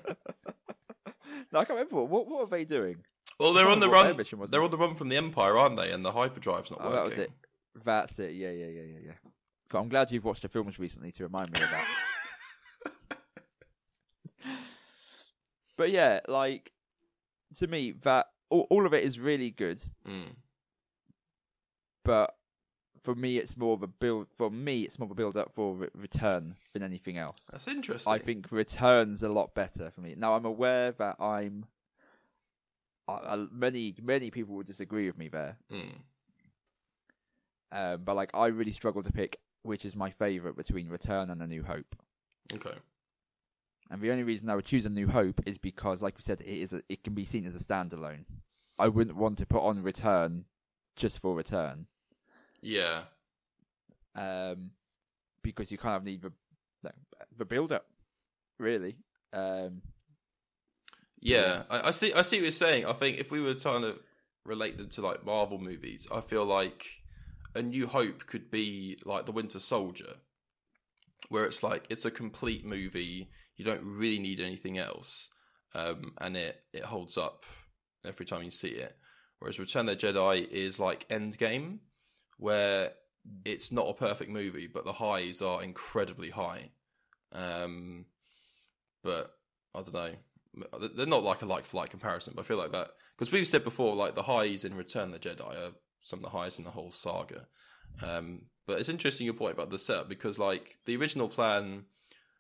no, 1.53 1.61
I 1.61 1.65
can't 1.65 1.71
remember 1.71 2.05
what 2.05 2.27
what, 2.27 2.43
are 2.43 2.47
they 2.47 2.65
doing. 2.65 2.97
Well, 3.39 3.53
they're 3.53 3.69
on 3.69 3.81
the 3.81 3.87
remember 3.87 3.97
what 3.97 4.03
their 4.03 4.11
run. 4.13 4.17
mission. 4.17 4.47
They're 4.49 4.63
on 4.63 4.71
the 4.71 4.77
run 4.79 4.95
from 4.95 5.09
the 5.09 5.17
Empire, 5.17 5.57
aren't 5.57 5.77
they? 5.77 5.93
And 5.93 6.05
the 6.05 6.13
hyperdrive's 6.13 6.71
not 6.71 6.81
Oh, 6.83 6.91
working. 6.91 6.97
that 6.97 7.05
was 7.05 7.19
it. 7.19 7.31
That's 7.85 8.19
it. 8.19 8.33
Yeah, 8.33 8.51
yeah, 8.51 8.67
yeah, 8.67 8.83
yeah, 8.83 8.99
yeah. 9.07 9.13
God, 9.69 9.81
I'm 9.81 9.89
glad 9.89 10.11
you've 10.11 10.25
watched 10.25 10.43
the 10.43 10.49
films 10.49 10.79
recently 10.79 11.13
to 11.13 11.23
remind 11.23 11.53
me 11.53 11.61
of 11.63 11.71
that. 11.71 13.19
but 15.77 15.91
yeah, 15.91 16.21
like 16.29 16.73
to 17.59 17.67
me, 17.67 17.93
that 18.03 18.27
all, 18.51 18.67
all 18.71 18.87
of 18.87 18.95
it 18.95 19.05
is 19.05 19.19
really 19.21 19.51
good. 19.51 19.83
Mm. 20.09 20.35
But 22.05 22.35
for 23.03 23.15
me, 23.15 23.39
it's 23.39 23.57
more 23.57 23.75
of 23.75 23.83
a 23.83 23.87
build. 23.87 24.27
For 24.37 24.51
me, 24.51 24.83
it's 24.83 24.99
more 24.99 25.07
of 25.07 25.11
a 25.13 25.15
build 25.15 25.37
up 25.37 25.53
for 25.55 25.75
re- 25.75 25.89
return 25.95 26.57
than 26.73 26.83
anything 26.83 27.17
else. 27.19 27.37
That's 27.51 27.67
interesting. 27.69 28.13
I 28.13 28.19
think 28.19 28.51
returns 28.53 29.23
a 29.23 29.29
lot 29.29 29.55
better 29.55 29.91
for 29.91 30.01
me. 30.01 30.15
Now 30.17 30.35
I'm 30.35 30.45
aware 30.45 30.93
that 30.93 31.17
I'm. 31.21 31.67
I, 33.09 33.13
I, 33.13 33.47
many 33.51 33.95
many 34.03 34.31
people 34.31 34.55
will 34.55 34.63
disagree 34.63 35.07
with 35.07 35.19
me 35.19 35.29
there, 35.29 35.57
Mm. 35.73 35.93
um, 37.73 38.03
but 38.05 38.17
like 38.17 38.31
I 38.35 38.47
really 38.47 38.73
struggle 38.73 39.03
to 39.03 39.13
pick 39.13 39.39
which 39.63 39.85
is 39.85 39.95
my 39.95 40.09
favorite 40.11 40.57
between 40.57 40.89
Return 40.89 41.29
and 41.29 41.43
A 41.43 41.47
New 41.47 41.63
Hope. 41.63 41.95
Okay. 42.55 42.73
And 43.91 44.01
the 44.01 44.11
only 44.11 44.23
reason 44.23 44.49
I 44.49 44.55
would 44.55 44.65
choose 44.65 44.87
A 44.87 44.89
New 44.89 45.09
Hope 45.09 45.39
is 45.45 45.59
because, 45.59 46.01
like 46.01 46.17
we 46.17 46.23
said, 46.23 46.41
it 46.41 46.47
is 46.47 46.73
a, 46.73 46.81
it 46.89 47.05
can 47.05 47.13
be 47.13 47.27
seen 47.27 47.45
as 47.45 47.55
a 47.55 47.59
standalone. 47.59 48.25
I 48.79 48.89
wouldn't 48.89 49.19
want 49.19 49.37
to 49.39 49.45
put 49.47 49.63
on 49.63 49.83
Return 49.83 50.47
just 50.97 51.19
for 51.19 51.35
Return, 51.35 51.89
Yeah. 52.63 53.03
um, 54.15 54.71
because 55.43 55.71
you 55.71 55.79
kind 55.79 55.97
of 55.97 56.05
need 56.05 56.23
the 56.23 56.33
the, 56.83 56.93
the 57.39 57.45
build 57.45 57.73
up, 57.73 57.87
really. 58.59 58.97
Um, 59.33 59.83
Yeah, 61.21 61.65
I, 61.71 61.89
I 61.89 61.91
see. 61.91 62.13
I 62.13 62.23
see 62.23 62.37
what 62.39 62.45
you're 62.45 62.53
saying. 62.53 62.87
I 62.87 62.93
think 62.93 63.19
if 63.19 63.31
we 63.31 63.41
were 63.41 63.55
trying 63.55 63.83
to 63.83 63.97
relate 64.45 64.79
them 64.79 64.89
to 64.91 65.03
like 65.03 65.25
Marvel 65.25 65.59
movies, 65.59 66.07
I 66.15 66.21
feel 66.21 66.45
like 66.45 66.87
A 67.55 67.63
New 67.63 67.87
Hope 67.87 68.27
could 68.27 68.51
be 68.51 68.99
like 69.05 69.27
The 69.27 69.33
Winter 69.33 69.61
Soldier, 69.61 70.15
where 71.29 71.45
it's 71.45 71.63
like 71.63 71.87
it's 71.91 72.05
a 72.05 72.11
complete 72.11 72.65
movie. 72.65 73.31
You 73.57 73.65
don't 73.65 73.85
really 73.85 74.19
need 74.19 74.41
anything 74.41 74.79
else, 74.79 75.29
um, 75.75 76.13
and 76.19 76.37
it 76.37 76.63
it 76.73 76.85
holds 76.85 77.19
up 77.19 77.45
every 78.05 78.25
time 78.25 78.43
you 78.43 78.51
see 78.51 78.69
it. 78.71 78.97
Whereas 79.39 79.59
Return 79.59 79.89
of 79.89 79.99
the 80.01 80.07
Jedi 80.07 80.49
is 80.49 80.81
like 80.81 81.09
Endgame, 81.09 81.79
where 82.41 82.93
it's 83.45 83.71
not 83.71 83.89
a 83.89 83.95
perfect 83.95 84.31
movie, 84.31 84.67
but 84.67 84.85
the 84.85 84.93
highs 84.93 85.43
are 85.43 85.63
incredibly 85.63 86.31
high. 86.31 86.71
Um, 87.33 88.07
but 89.05 89.31
I 89.75 89.83
don't 89.83 89.95
know 89.95 90.15
they're 90.97 91.07
not 91.07 91.23
like 91.23 91.43
a 91.43 91.47
like 91.47 91.65
for 91.65 91.77
like 91.77 91.91
comparison, 91.91 92.33
but 92.35 92.43
I 92.43 92.45
feel 92.45 92.57
like 92.57 92.73
that 92.73 92.91
because 93.17 93.33
we've 93.33 93.47
said 93.47 93.65
before, 93.65 93.95
like 93.95 94.15
the 94.15 94.23
highs 94.23 94.65
in 94.65 94.75
Return 94.75 95.13
of 95.13 95.21
the 95.21 95.29
Jedi 95.29 95.69
are 95.69 95.73
some 96.01 96.19
of 96.19 96.25
the 96.25 96.37
highs 96.37 96.59
in 96.59 96.65
the 96.65 96.71
whole 96.71 96.91
saga. 96.91 97.47
Um, 98.03 98.43
but 98.67 98.81
it's 98.81 98.89
interesting 98.89 99.27
your 99.27 99.35
point 99.35 99.55
about 99.55 99.71
the 99.71 99.79
setup 99.79 100.09
because 100.09 100.39
like 100.39 100.79
the 100.87 100.97
original 100.97 101.29
plan, 101.29 101.85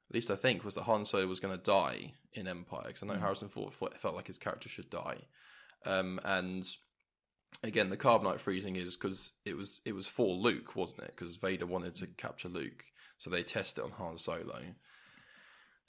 at 0.08 0.14
least 0.14 0.30
I 0.30 0.36
think, 0.36 0.64
was 0.64 0.74
that 0.74 0.82
Han 0.82 1.04
Solo 1.04 1.26
was 1.26 1.40
going 1.40 1.56
to 1.56 1.62
die 1.62 2.14
in 2.32 2.48
Empire 2.48 2.84
because 2.86 3.02
I 3.02 3.06
know 3.06 3.14
Mm. 3.14 3.20
Harrison 3.20 3.48
Ford 3.48 3.74
felt 3.74 4.14
like 4.14 4.26
his 4.26 4.38
character 4.38 4.68
should 4.68 4.90
die, 4.90 5.18
um, 5.86 6.20
and 6.24 6.64
again 7.62 7.90
the 7.90 7.96
carbonite 7.96 8.40
freezing 8.40 8.76
is 8.76 8.96
because 8.96 9.32
it 9.44 9.56
was 9.56 9.80
it 9.84 9.94
was 9.94 10.06
for 10.06 10.34
Luke, 10.34 10.76
wasn't 10.76 11.02
it? 11.02 11.12
Because 11.16 11.36
Vader 11.36 11.66
wanted 11.66 11.94
to 11.96 12.06
capture 12.06 12.48
Luke, 12.48 12.84
so 13.18 13.30
they 13.30 13.42
tested 13.42 13.84
it 13.84 13.86
on 13.86 13.92
Han 13.92 14.18
Solo. 14.18 14.60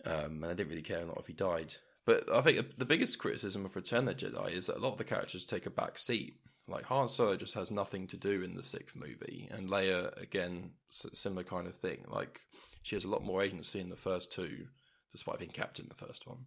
Um, 0.06 0.44
and 0.44 0.46
I 0.46 0.54
didn't 0.54 0.70
really 0.70 0.82
care 0.82 1.02
a 1.02 1.06
lot 1.06 1.20
if 1.20 1.28
he 1.28 1.34
died. 1.34 1.74
But 2.06 2.32
I 2.32 2.42
think 2.42 2.78
the 2.78 2.86
biggest 2.86 3.20
criticism 3.20 3.66
of 3.66 3.76
Return 3.76 4.08
of 4.08 4.18
the 4.18 4.26
Jedi 4.26 4.52
is 4.52 4.68
that 4.68 4.78
a 4.78 4.80
lot 4.80 4.94
of 4.94 4.98
the 4.98 5.04
characters 5.04 5.46
take 5.46 5.68
a 5.68 5.72
back 5.72 5.98
seat. 5.98 6.36
Like 6.68 6.86
Han 6.86 7.08
Solo 7.10 7.36
just 7.36 7.54
has 7.54 7.70
nothing 7.70 8.08
to 8.08 8.18
do 8.18 8.44
in 8.44 8.56
the 8.56 8.64
sixth 8.64 8.96
movie, 8.96 9.48
and 9.52 9.70
Leia 9.70 10.20
again, 10.22 10.72
similar 10.90 11.44
kind 11.44 11.68
of 11.68 11.76
thing. 11.76 12.04
Like 12.08 12.40
she 12.84 12.96
has 12.96 13.06
a 13.06 13.10
lot 13.10 13.24
more 13.24 13.44
agency 13.44 13.80
in 13.80 13.90
the 13.90 13.96
first 13.96 14.32
two, 14.32 14.66
despite 15.12 15.40
being 15.40 15.52
captain 15.52 15.86
in 15.86 15.90
the 15.90 16.06
first 16.06 16.28
one. 16.28 16.46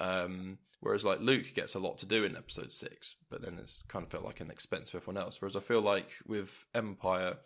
Um, 0.00 0.58
whereas 0.80 1.04
like 1.04 1.20
Luke 1.20 1.52
gets 1.54 1.74
a 1.74 1.80
lot 1.80 1.98
to 1.98 2.06
do 2.06 2.24
in 2.24 2.36
Episode 2.36 2.72
six, 2.72 3.16
but 3.30 3.42
then 3.42 3.58
it's 3.58 3.82
kind 3.88 4.04
of 4.04 4.10
felt 4.10 4.24
like 4.24 4.40
an 4.40 4.50
expense 4.50 4.90
for 4.90 4.98
everyone 4.98 5.22
else. 5.22 5.40
Whereas 5.40 5.56
I 5.56 5.60
feel 5.60 5.80
like 5.80 6.12
with 6.26 6.66
Empire, 6.74 7.36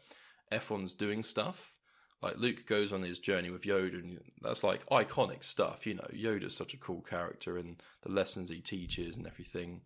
everyone's 0.50 0.94
doing 0.94 1.22
stuff. 1.22 1.74
Like 2.20 2.38
Luke 2.38 2.66
goes 2.66 2.92
on 2.92 3.02
his 3.02 3.18
journey 3.18 3.50
with 3.50 3.62
Yoda, 3.62 3.94
and 3.94 4.20
that's 4.42 4.62
like 4.62 4.86
iconic 4.86 5.42
stuff. 5.42 5.86
You 5.86 5.94
know, 5.94 6.06
Yoda's 6.14 6.56
such 6.56 6.72
a 6.72 6.78
cool 6.78 7.00
character, 7.00 7.58
and 7.58 7.82
the 8.02 8.12
lessons 8.12 8.48
he 8.48 8.60
teaches 8.60 9.16
and 9.16 9.26
everything. 9.26 9.80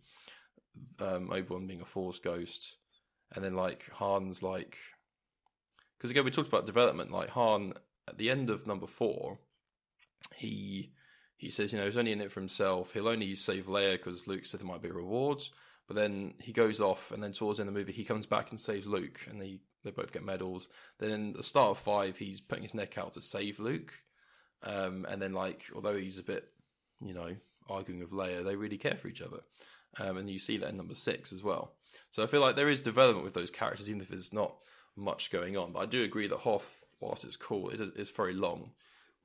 Um, 0.99 1.31
Obi 1.31 1.47
Wan 1.49 1.65
being 1.65 1.81
a 1.81 1.85
Force 1.85 2.19
ghost, 2.19 2.77
and 3.33 3.43
then 3.43 3.55
like 3.55 3.89
Han's 3.97 4.43
like, 4.43 4.77
because 5.97 6.11
again 6.11 6.25
we 6.25 6.31
talked 6.31 6.47
about 6.47 6.67
development. 6.67 7.11
Like 7.11 7.29
Han 7.29 7.73
at 8.07 8.19
the 8.19 8.29
end 8.29 8.51
of 8.51 8.67
number 8.67 8.85
four, 8.85 9.39
he 10.35 10.91
he 11.37 11.51
says, 11.51 11.71
you 11.71 11.79
know, 11.79 11.85
he's 11.85 11.97
only 11.97 12.11
in 12.11 12.21
it 12.21 12.31
for 12.31 12.39
himself. 12.39 12.93
He'll 12.93 13.07
only 13.07 13.35
save 13.35 13.67
Leia 13.67 13.93
because 13.93 14.27
Luke 14.27 14.45
said 14.45 14.59
there 14.59 14.67
might 14.67 14.81
be 14.81 14.89
rewards. 14.89 15.51
But 15.87 15.95
then 15.95 16.33
he 16.41 16.51
goes 16.51 16.81
off, 16.81 17.11
and 17.11 17.23
then 17.23 17.31
towards 17.31 17.57
the 17.57 17.61
end 17.61 17.69
of 17.69 17.73
the 17.73 17.79
movie, 17.79 17.93
he 17.93 18.03
comes 18.03 18.25
back 18.25 18.51
and 18.51 18.59
saves 18.59 18.87
Luke, 18.87 19.25
and 19.29 19.41
they 19.41 19.59
they 19.83 19.91
both 19.91 20.11
get 20.11 20.25
medals. 20.25 20.67
Then 20.99 21.11
in 21.11 21.33
the 21.33 21.43
start 21.43 21.71
of 21.71 21.77
five, 21.77 22.17
he's 22.17 22.41
putting 22.41 22.63
his 22.63 22.73
neck 22.73 22.97
out 22.97 23.13
to 23.13 23.21
save 23.21 23.59
Luke, 23.59 23.93
um, 24.63 25.05
and 25.07 25.21
then 25.21 25.33
like 25.33 25.63
although 25.73 25.95
he's 25.95 26.19
a 26.19 26.23
bit, 26.23 26.45
you 26.99 27.13
know, 27.13 27.33
arguing 27.69 28.01
with 28.01 28.11
Leia, 28.11 28.43
they 28.43 28.57
really 28.57 28.77
care 28.77 28.95
for 28.95 29.07
each 29.07 29.21
other, 29.21 29.39
um, 29.99 30.17
and 30.17 30.29
you 30.29 30.39
see 30.39 30.57
that 30.57 30.69
in 30.69 30.77
number 30.77 30.95
six 30.95 31.31
as 31.31 31.41
well. 31.41 31.75
So 32.11 32.21
I 32.21 32.27
feel 32.27 32.41
like 32.41 32.57
there 32.57 32.69
is 32.69 32.81
development 32.81 33.23
with 33.23 33.33
those 33.33 33.51
characters, 33.51 33.89
even 33.89 34.01
if 34.01 34.09
there's 34.09 34.33
not 34.33 34.57
much 34.97 35.31
going 35.31 35.55
on. 35.55 35.71
But 35.71 35.79
I 35.79 35.85
do 35.85 36.03
agree 36.03 36.27
that 36.27 36.39
Hoth, 36.39 36.83
whilst 36.99 37.23
it's 37.23 37.37
cool, 37.37 37.69
it 37.69 37.79
is 37.79 37.91
it's 37.95 38.11
very 38.11 38.33
long, 38.33 38.71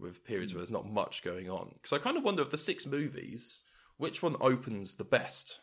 with 0.03 0.25
periods 0.25 0.53
where 0.53 0.59
there's 0.61 0.71
not 0.71 0.87
much 0.91 1.23
going 1.23 1.49
on. 1.49 1.71
Because 1.75 1.93
I 1.93 1.99
kind 1.99 2.17
of 2.17 2.25
wonder 2.25 2.43
of 2.43 2.51
the 2.51 2.59
six 2.59 2.85
movies, 2.87 3.63
which 3.97 4.23
one 4.23 4.37
opens 4.41 4.97
the 4.97 5.05
best? 5.05 5.61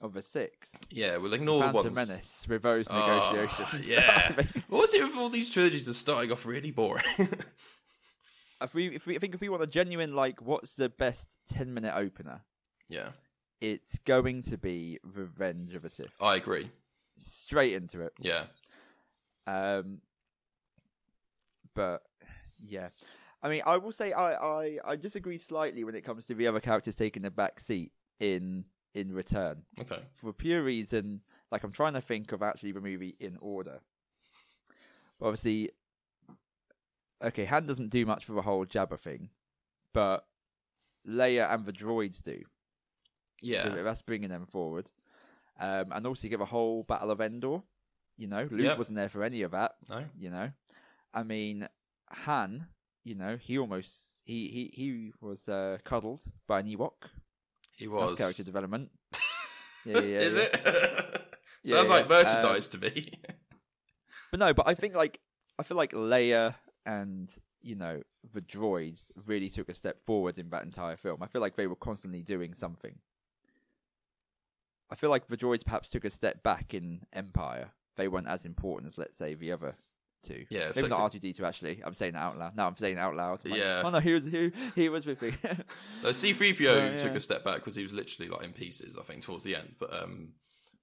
of 0.00 0.12
the 0.12 0.22
six, 0.22 0.76
Yeah, 0.90 1.16
we'll 1.16 1.32
ignore 1.34 1.58
the 1.58 1.72
Phantom 1.72 1.92
ones. 1.94 2.08
Menace 2.08 2.46
Ah, 2.88 3.32
negotiations. 3.32 3.88
yeah. 3.90 4.32
What 4.68 4.82
was 4.82 4.94
it 4.94 5.02
with 5.02 5.16
all 5.16 5.28
these 5.28 5.50
trilogies 5.50 5.86
that 5.86 5.90
are 5.90 5.94
starting 5.94 6.30
off 6.30 6.46
really 6.46 6.70
boring? 6.70 7.02
if 8.62 8.72
we, 8.74 8.94
if 8.94 9.06
we, 9.06 9.16
I 9.16 9.18
think 9.18 9.34
if 9.34 9.40
we 9.40 9.48
want 9.48 9.64
a 9.64 9.66
genuine 9.66 10.14
like, 10.14 10.40
what's 10.40 10.76
the 10.76 10.88
best 10.88 11.40
ten 11.52 11.74
minute 11.74 11.94
opener? 11.96 12.42
yeah, 12.88 13.08
It's 13.60 13.98
going 14.04 14.44
to 14.44 14.56
be 14.56 15.00
Revenge 15.02 15.74
of 15.74 15.82
the 15.82 15.90
Sith. 15.90 16.12
I 16.20 16.36
agree. 16.36 16.70
Straight 17.18 17.72
into 17.74 18.02
it. 18.02 18.12
Yeah, 18.20 18.44
Um, 19.48 19.98
but 21.74 22.02
yeah, 22.60 22.88
I 23.42 23.48
mean, 23.48 23.62
I 23.66 23.76
will 23.76 23.92
say 23.92 24.12
I, 24.12 24.34
I, 24.34 24.78
I 24.84 24.96
disagree 24.96 25.38
slightly 25.38 25.84
when 25.84 25.94
it 25.94 26.02
comes 26.04 26.26
to 26.26 26.34
the 26.34 26.46
other 26.46 26.60
characters 26.60 26.96
taking 26.96 27.22
the 27.22 27.30
back 27.30 27.60
seat 27.60 27.92
in 28.20 28.64
in 28.94 29.12
Return 29.12 29.62
Okay. 29.80 30.00
for 30.14 30.30
a 30.30 30.34
pure 30.34 30.62
reason. 30.62 31.20
Like 31.52 31.62
I'm 31.64 31.72
trying 31.72 31.94
to 31.94 32.00
think 32.00 32.32
of 32.32 32.42
actually 32.42 32.72
the 32.72 32.80
movie 32.80 33.16
in 33.20 33.36
order. 33.40 33.80
But 35.20 35.26
Obviously, 35.26 35.70
okay, 37.22 37.44
Han 37.44 37.66
doesn't 37.66 37.90
do 37.90 38.04
much 38.06 38.24
for 38.24 38.32
the 38.32 38.42
whole 38.42 38.64
Jabba 38.66 38.98
thing, 38.98 39.30
but 39.92 40.26
Leia 41.06 41.52
and 41.52 41.64
the 41.64 41.72
droids 41.72 42.22
do. 42.22 42.42
Yeah. 43.40 43.62
So 43.64 43.82
that's 43.82 44.02
bringing 44.02 44.30
them 44.30 44.46
forward. 44.46 44.90
Um, 45.60 45.86
and 45.92 46.06
also 46.06 46.24
you 46.24 46.30
get 46.30 46.38
the 46.38 46.44
whole 46.44 46.82
Battle 46.84 47.10
of 47.10 47.20
Endor. 47.20 47.62
You 48.16 48.26
know, 48.26 48.42
Luke 48.50 48.64
Yep. 48.66 48.78
wasn't 48.78 48.96
there 48.96 49.08
for 49.08 49.22
any 49.22 49.42
of 49.42 49.52
that. 49.52 49.72
No. 49.88 50.04
You 50.18 50.30
know, 50.30 50.50
I 51.14 51.22
mean, 51.22 51.68
Han. 52.10 52.66
You 53.04 53.14
know, 53.14 53.36
he 53.36 53.58
almost 53.58 54.22
he 54.24 54.48
he 54.48 54.70
he 54.74 55.12
was 55.20 55.48
uh, 55.48 55.78
cuddled 55.84 56.20
by 56.46 56.60
an 56.60 56.66
Ewok. 56.66 57.08
He 57.76 57.86
That's 57.86 57.92
was. 57.92 58.14
character 58.16 58.44
development. 58.44 58.90
Yeah, 59.86 59.94
yeah, 59.94 60.00
yeah. 60.00 60.18
Is 60.18 60.34
it? 60.36 61.36
Sounds 61.64 61.88
like 61.88 62.08
merchandise 62.08 62.68
to 62.68 62.78
me. 62.78 63.10
But 64.30 64.40
no, 64.40 64.52
but 64.52 64.68
I 64.68 64.74
think 64.74 64.94
like 64.94 65.20
I 65.58 65.62
feel 65.62 65.76
like 65.76 65.92
Leia 65.92 66.54
and 66.84 67.34
you 67.62 67.74
know 67.74 68.02
the 68.32 68.40
droids 68.40 69.10
really 69.26 69.48
took 69.48 69.68
a 69.68 69.74
step 69.74 70.04
forward 70.04 70.38
in 70.38 70.50
that 70.50 70.64
entire 70.64 70.96
film. 70.96 71.22
I 71.22 71.26
feel 71.26 71.40
like 71.40 71.56
they 71.56 71.66
were 71.66 71.76
constantly 71.76 72.22
doing 72.22 72.54
something. 72.54 72.96
I 74.90 74.94
feel 74.94 75.10
like 75.10 75.28
the 75.28 75.36
droids 75.36 75.64
perhaps 75.64 75.90
took 75.90 76.04
a 76.04 76.10
step 76.10 76.42
back 76.42 76.72
in 76.72 77.02
Empire. 77.12 77.72
They 77.96 78.08
weren't 78.08 78.28
as 78.28 78.44
important 78.44 78.92
as 78.92 78.98
let's 78.98 79.18
say 79.18 79.34
the 79.34 79.52
other 79.52 79.76
two. 80.28 80.44
Yeah, 80.50 80.70
maybe 80.76 80.88
not 80.88 81.00
R 81.00 81.10
two 81.10 81.18
D 81.18 81.32
two 81.32 81.44
actually. 81.44 81.80
I'm 81.84 81.94
saying 81.94 82.12
that 82.12 82.20
out 82.20 82.38
loud. 82.38 82.56
No, 82.56 82.66
I'm 82.66 82.76
saying 82.76 82.96
it 82.96 83.00
out 83.00 83.16
loud. 83.16 83.44
Like, 83.44 83.58
Yeah. 83.58 83.82
Oh 83.84 83.90
no, 83.90 84.00
he 84.00 84.12
was 84.14 84.24
he, 84.24 84.52
he 84.74 84.88
was 84.88 85.06
with 85.06 85.20
me. 85.22 85.34
No, 86.02 86.10
C3PO 86.10 86.94
Oh, 86.98 87.02
took 87.02 87.14
a 87.16 87.20
step 87.20 87.44
back 87.44 87.56
because 87.56 87.74
he 87.74 87.82
was 87.82 87.92
literally 87.92 88.30
like 88.30 88.44
in 88.44 88.52
pieces, 88.52 88.96
I 88.98 89.02
think, 89.02 89.22
towards 89.22 89.44
the 89.44 89.56
end. 89.56 89.74
But 89.80 89.92
um, 90.02 90.34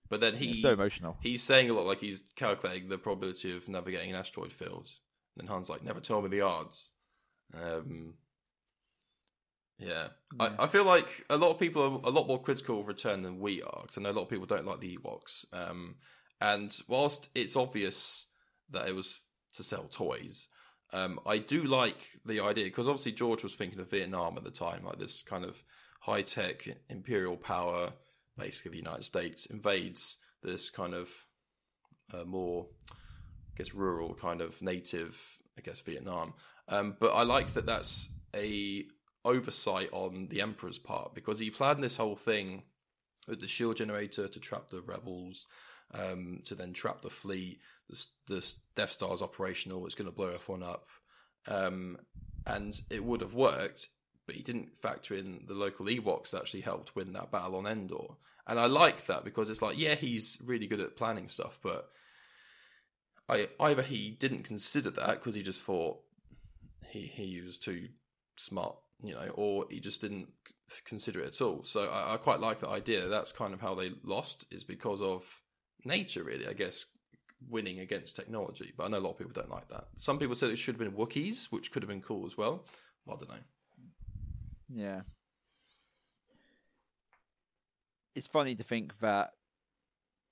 but 0.09 0.21
then 0.21 0.35
he 0.35 0.61
so 0.61 0.73
emotional. 0.73 1.17
he's 1.21 1.41
saying 1.43 1.69
a 1.69 1.73
lot 1.73 1.85
like 1.85 1.99
he's 1.99 2.23
calculating 2.35 2.89
the 2.89 2.97
probability 2.97 3.55
of 3.55 3.67
navigating 3.69 4.09
an 4.11 4.15
asteroid 4.17 4.51
field. 4.51 4.89
And 5.37 5.49
Han's 5.49 5.69
like, 5.69 5.83
never 5.83 5.99
tell 5.99 6.21
me 6.21 6.29
the 6.29 6.41
odds. 6.41 6.91
Um, 7.53 8.13
yeah. 9.79 10.07
Yeah. 10.39 10.49
I, 10.59 10.63
I 10.63 10.67
feel 10.67 10.85
like 10.85 11.25
a 11.29 11.35
lot 11.37 11.51
of 11.51 11.59
people 11.59 11.81
are 11.83 12.09
a 12.09 12.11
lot 12.13 12.27
more 12.27 12.41
critical 12.41 12.79
of 12.79 12.87
Return 12.87 13.21
than 13.21 13.39
we 13.39 13.61
are. 13.61 13.81
'cause 13.85 13.97
I 13.97 14.01
know 14.01 14.11
a 14.11 14.13
lot 14.13 14.23
of 14.23 14.29
people 14.29 14.45
don't 14.45 14.65
like 14.65 14.79
the 14.79 14.97
Ewoks. 14.97 15.45
Um, 15.53 15.95
and 16.41 16.73
whilst 16.87 17.29
it's 17.35 17.55
obvious 17.55 18.27
that 18.69 18.87
it 18.87 18.95
was 18.95 19.19
to 19.57 19.63
sell 19.63 19.85
toys, 19.85 20.47
um, 20.93 21.19
I 21.25 21.39
do 21.39 21.63
like 21.63 22.05
the 22.25 22.41
idea 22.41 22.65
because 22.65 22.87
obviously 22.87 23.11
George 23.11 23.43
was 23.43 23.55
thinking 23.55 23.79
of 23.79 23.89
Vietnam 23.89 24.37
at 24.37 24.43
the 24.43 24.51
time, 24.51 24.85
like 24.85 24.99
this 24.99 25.23
kind 25.23 25.43
of 25.43 25.61
high 25.99 26.21
tech 26.21 26.67
imperial 26.89 27.37
power, 27.37 27.91
basically 28.37 28.71
the 28.71 28.77
United 28.77 29.03
States 29.03 29.47
invades 29.47 30.17
this 30.43 30.69
kind 30.69 30.93
of 30.93 31.09
uh, 32.13 32.23
more, 32.23 32.67
I 32.91 33.57
guess, 33.57 33.73
rural 33.73 34.13
kind 34.13 34.41
of 34.41 34.61
native, 34.61 35.19
I 35.57 35.61
guess, 35.61 35.79
Vietnam. 35.79 36.33
Um, 36.69 36.95
but 36.99 37.13
I 37.13 37.23
like 37.23 37.53
that 37.53 37.65
that's 37.65 38.09
a 38.35 38.85
oversight 39.23 39.89
on 39.91 40.27
the 40.29 40.41
Emperor's 40.41 40.77
part 40.77 41.15
because 41.15 41.39
he 41.39 41.49
planned 41.49 41.83
this 41.83 41.97
whole 41.97 42.15
thing 42.15 42.61
with 43.27 43.39
the 43.39 43.47
shield 43.47 43.75
generator 43.77 44.27
to 44.27 44.39
trap 44.39 44.67
the 44.69 44.81
rebels, 44.81 45.47
um, 45.93 46.41
to 46.45 46.55
then 46.55 46.73
trap 46.73 47.01
the 47.01 47.09
fleet. 47.09 47.59
The, 47.89 48.05
the 48.27 48.53
Death 48.75 48.91
Star 48.91 49.13
is 49.13 49.21
operational; 49.21 49.85
it's 49.85 49.95
going 49.95 50.09
to 50.09 50.15
blow 50.15 50.33
everyone 50.33 50.63
up, 50.63 50.87
um, 51.47 51.97
and 52.45 52.79
it 52.89 53.03
would 53.03 53.21
have 53.21 53.33
worked. 53.33 53.87
But 54.25 54.35
he 54.35 54.41
didn't 54.41 54.75
factor 54.77 55.13
in 55.13 55.43
the 55.47 55.53
local 55.53 55.85
Ewoks 55.85 56.31
that 56.31 56.39
actually 56.39 56.61
helped 56.61 56.95
win 56.95 57.13
that 57.13 57.31
battle 57.31 57.57
on 57.57 57.67
Endor, 57.67 58.15
and 58.47 58.59
I 58.59 58.65
like 58.65 59.05
that 59.05 59.23
because 59.23 59.49
it's 59.49 59.61
like, 59.61 59.77
yeah, 59.77 59.95
he's 59.95 60.39
really 60.43 60.67
good 60.67 60.79
at 60.79 60.97
planning 60.97 61.27
stuff, 61.27 61.59
but 61.61 61.89
I 63.27 63.47
either 63.59 63.81
he 63.81 64.11
didn't 64.11 64.43
consider 64.43 64.91
that 64.91 65.19
because 65.19 65.35
he 65.35 65.41
just 65.41 65.63
thought 65.63 65.99
he 66.89 67.01
he 67.01 67.41
was 67.41 67.57
too 67.57 67.87
smart, 68.37 68.75
you 69.03 69.13
know, 69.13 69.29
or 69.35 69.65
he 69.69 69.79
just 69.79 70.01
didn't 70.01 70.27
consider 70.85 71.21
it 71.21 71.27
at 71.27 71.41
all. 71.41 71.63
So 71.63 71.89
I, 71.89 72.13
I 72.13 72.17
quite 72.17 72.39
like 72.39 72.59
the 72.59 72.69
idea. 72.69 73.07
That's 73.07 73.31
kind 73.31 73.53
of 73.53 73.61
how 73.61 73.75
they 73.75 73.91
lost 74.03 74.45
is 74.51 74.63
because 74.63 75.01
of 75.01 75.23
nature, 75.85 76.23
really. 76.23 76.47
I 76.47 76.53
guess 76.53 76.85
winning 77.49 77.79
against 77.79 78.15
technology. 78.15 78.73
But 78.75 78.85
I 78.85 78.87
know 78.89 78.97
a 78.97 78.99
lot 78.99 79.11
of 79.11 79.17
people 79.17 79.33
don't 79.33 79.49
like 79.49 79.67
that. 79.69 79.85
Some 79.95 80.19
people 80.19 80.35
said 80.35 80.49
it 80.49 80.57
should 80.57 80.75
have 80.75 80.79
been 80.79 80.97
Wookiees, 80.99 81.45
which 81.51 81.71
could 81.71 81.83
have 81.83 81.89
been 81.89 82.01
cool 82.01 82.25
as 82.25 82.37
well. 82.37 82.65
Well, 83.05 83.17
I 83.17 83.19
don't 83.19 83.29
know. 83.29 83.43
Yeah. 84.73 85.01
It's 88.15 88.27
funny 88.27 88.55
to 88.55 88.63
think 88.63 88.99
that 88.99 89.31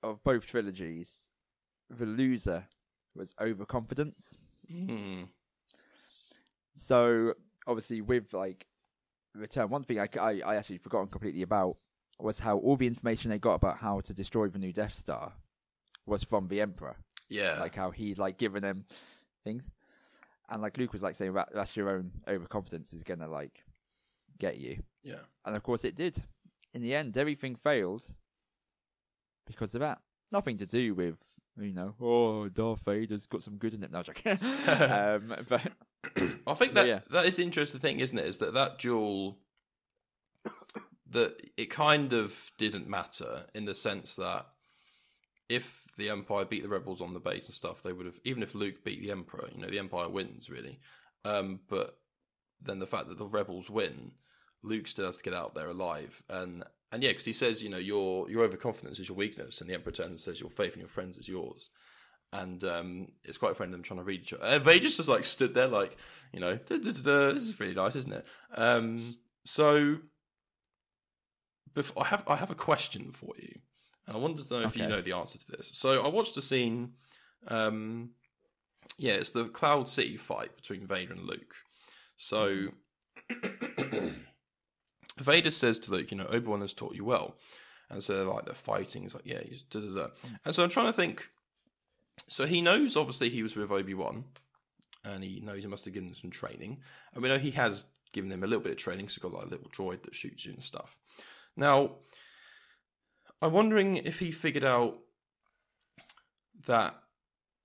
of 0.02 0.24
both 0.24 0.48
trilogies, 0.48 1.30
the 1.90 2.06
loser 2.06 2.66
was 3.16 3.36
overconfidence. 3.40 4.38
Hmm. 4.70 5.24
So 6.76 7.34
obviously, 7.68 8.02
with 8.02 8.34
like 8.34 8.66
Return, 9.36 9.70
one 9.70 9.84
thing 9.84 10.00
I, 10.00 10.08
I, 10.20 10.42
I 10.46 10.56
actually 10.56 10.78
forgotten 10.78 11.10
completely 11.10 11.42
about 11.42 11.78
was 12.20 12.40
how 12.40 12.58
all 12.58 12.78
the 12.78 12.88
information 12.88 13.32
they 13.32 13.40
got 13.40 13.56
about 13.56 13.78
how 13.80 14.00
to 14.00 14.14
destroy 14.14 14.48
the 14.48 14.60
new 14.60 14.72
Death 14.72 14.94
Star 14.94 15.34
was 16.06 16.24
from 16.24 16.48
the 16.48 16.62
Emperor. 16.62 16.96
Yeah. 17.30 17.60
Like 17.60 17.76
how 17.76 17.92
he'd 17.92 18.18
like 18.18 18.38
given 18.38 18.62
them 18.62 18.86
things, 19.44 19.72
and 20.50 20.62
like 20.62 20.78
Luke 20.78 20.94
was 20.94 21.02
like 21.02 21.16
saying 21.16 21.34
that 21.34 21.50
that's 21.54 21.76
your 21.76 21.90
own 21.90 22.12
overconfidence 22.28 22.94
is 22.94 23.04
gonna 23.04 23.28
like 23.28 23.64
get 24.40 24.58
you. 24.58 24.82
yeah. 25.04 25.16
And 25.46 25.56
of 25.56 25.64
course 25.64 25.84
it 25.86 25.96
did. 25.96 26.22
In 26.74 26.82
the 26.82 26.96
end, 26.96 27.18
everything 27.18 27.56
failed 27.56 28.06
because 29.46 29.76
of 29.76 29.82
that. 29.82 30.00
Nothing 30.32 30.58
to 30.58 30.66
do 30.66 30.96
with, 30.96 31.18
you 31.60 31.74
know, 31.74 31.94
oh, 32.02 32.50
Darth 32.50 32.84
Vader's 32.86 33.28
got 33.28 33.44
some 33.44 33.58
good 33.58 33.74
in 33.74 33.84
it. 33.84 33.92
No, 33.92 34.02
joking. 34.02 34.32
um, 34.68 35.36
but 35.48 35.62
I 36.48 36.54
think 36.56 36.74
that 36.74 36.88
yeah. 36.88 37.00
that 37.12 37.26
is 37.26 37.38
the 37.38 37.44
interesting 37.44 37.80
thing, 37.80 38.00
isn't 38.00 38.18
it? 38.18 38.26
Is 38.26 38.40
that 38.40 38.54
that 38.56 38.80
duel 38.80 39.38
that 41.12 41.40
it 41.58 41.70
kind 41.70 42.14
of 42.14 42.52
didn't 42.58 42.90
matter 42.90 43.46
in 43.54 43.66
the 43.66 43.76
sense 43.76 44.16
that 44.16 44.48
if 45.54 45.88
the 45.98 46.10
Empire 46.10 46.46
beat 46.46 46.64
the 46.64 46.70
rebels 46.70 47.02
on 47.02 47.14
the 47.14 47.20
base 47.20 47.48
and 47.48 47.56
stuff, 47.56 47.84
they 47.84 47.94
would 47.94 48.06
have 48.06 48.20
even 48.24 48.44
if 48.44 48.56
Luke 48.56 48.84
beat 48.84 49.02
the 49.02 49.12
Emperor, 49.12 49.50
you 49.54 49.62
know, 49.62 49.70
the 49.70 49.80
Empire 49.80 50.10
wins 50.10 50.50
really. 50.50 50.80
Um, 51.26 51.60
but 51.70 51.98
then 52.62 52.80
the 52.80 52.88
fact 52.88 53.10
that 53.10 53.18
the 53.18 53.26
rebels 53.26 53.70
win, 53.70 54.12
Luke 54.64 54.88
still 54.88 55.06
has 55.06 55.18
to 55.18 55.24
get 55.24 55.34
out 55.34 55.56
there 55.56 55.70
alive, 55.70 56.22
and 56.30 56.64
and 56.92 57.02
yeah, 57.02 57.10
because 57.10 57.26
he 57.26 57.34
says, 57.34 57.62
you 57.62 57.70
know, 57.70 57.78
your 57.78 58.30
your 58.30 58.44
overconfidence 58.44 59.00
is 59.00 59.10
your 59.10 59.18
weakness, 59.18 59.62
and 59.62 59.70
the 59.70 59.74
Emperor 59.74 59.92
turns 59.92 60.10
and 60.10 60.20
says 60.20 60.40
your 60.40 60.50
faith 60.50 60.74
in 60.74 60.80
your 60.80 60.90
friends 60.90 61.18
is 61.18 61.28
yours. 61.28 61.70
And 62.32 62.64
um, 62.64 63.08
it's 63.24 63.38
quite 63.38 63.56
funny 63.56 63.72
them 63.72 63.84
trying 63.84 64.00
to 64.00 64.04
read 64.04 64.22
each 64.22 64.34
other. 64.34 64.44
And 64.44 64.66
they 64.66 64.80
just 64.80 64.98
just 64.98 65.10
like 65.10 65.24
stood 65.24 65.54
there, 65.54 65.68
like 65.68 65.98
you 66.32 66.40
know, 66.40 66.56
this 66.56 67.00
is 67.00 67.60
really 67.60 67.76
nice, 67.76 67.96
isn't 67.96 68.14
it? 68.14 68.26
Um, 68.56 69.18
so, 69.46 69.98
before, 71.74 72.04
I 72.04 72.08
have 72.08 72.24
I 72.28 72.36
have 72.36 72.52
a 72.52 72.56
question 72.56 73.12
for 73.12 73.34
you, 73.40 73.60
and 74.08 74.16
I 74.16 74.20
wanted 74.20 74.48
to 74.48 74.54
know 74.54 74.62
if 74.62 74.76
you 74.76 74.88
know 74.88 75.02
the 75.02 75.14
answer 75.14 75.38
to 75.38 75.52
this. 75.52 75.72
So 75.74 76.04
I 76.04 76.08
watched 76.08 76.38
a 76.38 76.42
scene. 76.42 76.94
Um, 77.48 78.12
yeah, 78.98 79.14
it's 79.14 79.32
the 79.32 79.46
Cloud 79.46 79.88
City 79.88 80.18
fight 80.18 80.56
between 80.56 80.86
Vader 80.86 81.14
and 81.14 81.24
Luke. 81.24 81.56
So 82.18 82.68
Vader 85.18 85.52
says 85.52 85.80
to 85.80 85.92
Luke, 85.92 86.12
you 86.12 86.18
know, 86.18 86.28
Obi 86.28 86.48
Wan 86.48 86.62
has 86.62 86.74
taught 86.74 86.96
you 86.96 87.06
well, 87.06 87.38
and 87.90 88.04
so 88.04 88.32
like 88.32 88.46
they're 88.46 88.54
fighting. 88.54 89.04
He's 89.04 89.14
like, 89.14 89.26
yeah, 89.26 89.42
he's 89.42 89.62
da 89.64 89.80
da 89.80 89.96
da. 89.96 90.08
And 90.46 90.54
so 90.54 90.64
I'm 90.64 90.70
trying 90.70 90.88
to 90.88 90.94
think. 90.94 91.28
So 92.30 92.46
he 92.46 92.62
knows, 92.62 92.96
obviously, 92.96 93.30
he 93.30 93.42
was 93.42 93.56
with 93.56 93.72
Obi 93.72 93.94
Wan, 93.94 94.24
and 95.04 95.24
he 95.24 95.40
knows 95.42 95.62
he 95.62 95.68
must 95.68 95.86
have 95.86 95.94
given 95.94 96.10
him 96.10 96.16
some 96.16 96.32
training. 96.32 96.80
And 97.14 97.24
we 97.24 97.30
know 97.30 97.38
he 97.38 97.52
has 97.52 97.86
given 98.14 98.32
him 98.32 98.44
a 98.44 98.48
little 98.48 98.64
bit 98.64 98.74
of 98.74 98.78
training. 98.78 99.10
So 99.10 99.16
he's 99.16 99.24
got 99.24 99.34
like 99.34 99.48
a 99.48 99.50
little 99.50 99.70
droid 99.70 100.04
that 100.04 100.16
shoots 100.16 100.46
you 100.46 100.54
and 100.54 100.64
stuff. 100.64 100.96
Now, 101.58 101.96
I'm 103.44 103.54
wondering 103.54 103.98
if 103.98 104.20
he 104.20 104.32
figured 104.32 104.64
out 104.64 104.98
that 106.66 106.96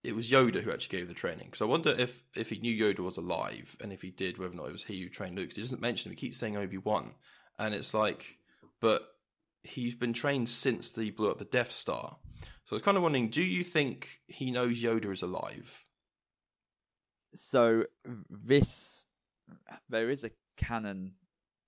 it 0.04 0.14
was 0.14 0.30
Yoda 0.30 0.62
who 0.62 0.72
actually 0.72 0.98
gave 0.98 1.08
the 1.08 1.14
training. 1.14 1.46
Because 1.46 1.62
I 1.62 1.66
wonder 1.66 1.94
if 1.96 2.22
if 2.36 2.48
he 2.48 2.58
knew 2.58 2.74
Yoda 2.74 3.00
was 3.00 3.16
alive, 3.16 3.76
and 3.80 3.92
if 3.92 4.02
he 4.02 4.10
did, 4.10 4.38
whether 4.38 4.52
or 4.52 4.56
not 4.56 4.68
it 4.68 4.72
was 4.72 4.84
he 4.84 5.02
who 5.02 5.08
trained 5.08 5.36
Luke. 5.36 5.52
he 5.52 5.60
doesn't 5.60 5.80
mention 5.80 6.10
him. 6.10 6.16
He 6.16 6.26
keeps 6.26 6.38
saying 6.38 6.56
Obi 6.56 6.78
Wan, 6.78 7.14
and 7.58 7.74
it's 7.74 7.94
like, 7.94 8.38
but 8.80 9.08
he's 9.62 9.94
been 9.94 10.12
trained 10.12 10.48
since 10.48 10.94
he 10.94 11.10
blew 11.10 11.30
up 11.30 11.38
the 11.38 11.44
Death 11.44 11.70
Star. 11.70 12.16
So 12.64 12.74
I 12.74 12.76
was 12.76 12.82
kind 12.82 12.96
of 12.96 13.02
wondering, 13.02 13.30
do 13.30 13.42
you 13.42 13.64
think 13.64 14.20
he 14.26 14.50
knows 14.50 14.82
Yoda 14.82 15.10
is 15.10 15.22
alive? 15.22 15.84
so 17.34 17.84
this, 18.28 19.04
there 19.88 20.10
is 20.10 20.24
a 20.24 20.30
canon 20.56 21.12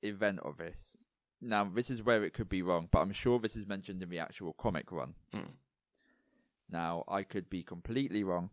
event 0.03 0.41
of 0.41 0.57
this. 0.57 0.97
Now, 1.41 1.65
this 1.65 1.91
is 1.91 2.03
where 2.03 2.23
it 2.23 2.35
could 2.35 2.49
be 2.49 2.63
wrong, 2.63 2.89
but 2.91 3.01
I'm 3.01 3.13
sure 3.13 3.39
this 3.39 3.57
is 3.57 3.67
mentioned 3.67 4.03
in 4.03 4.11
the 4.11 4.19
actual 4.19 4.53
comic 4.53 4.93
run. 4.93 5.15
Mm. 5.33 5.49
Now, 6.71 7.05
I 7.09 7.23
could 7.23 7.49
be 7.51 7.63
completely 7.63 8.23
wrong, 8.23 8.51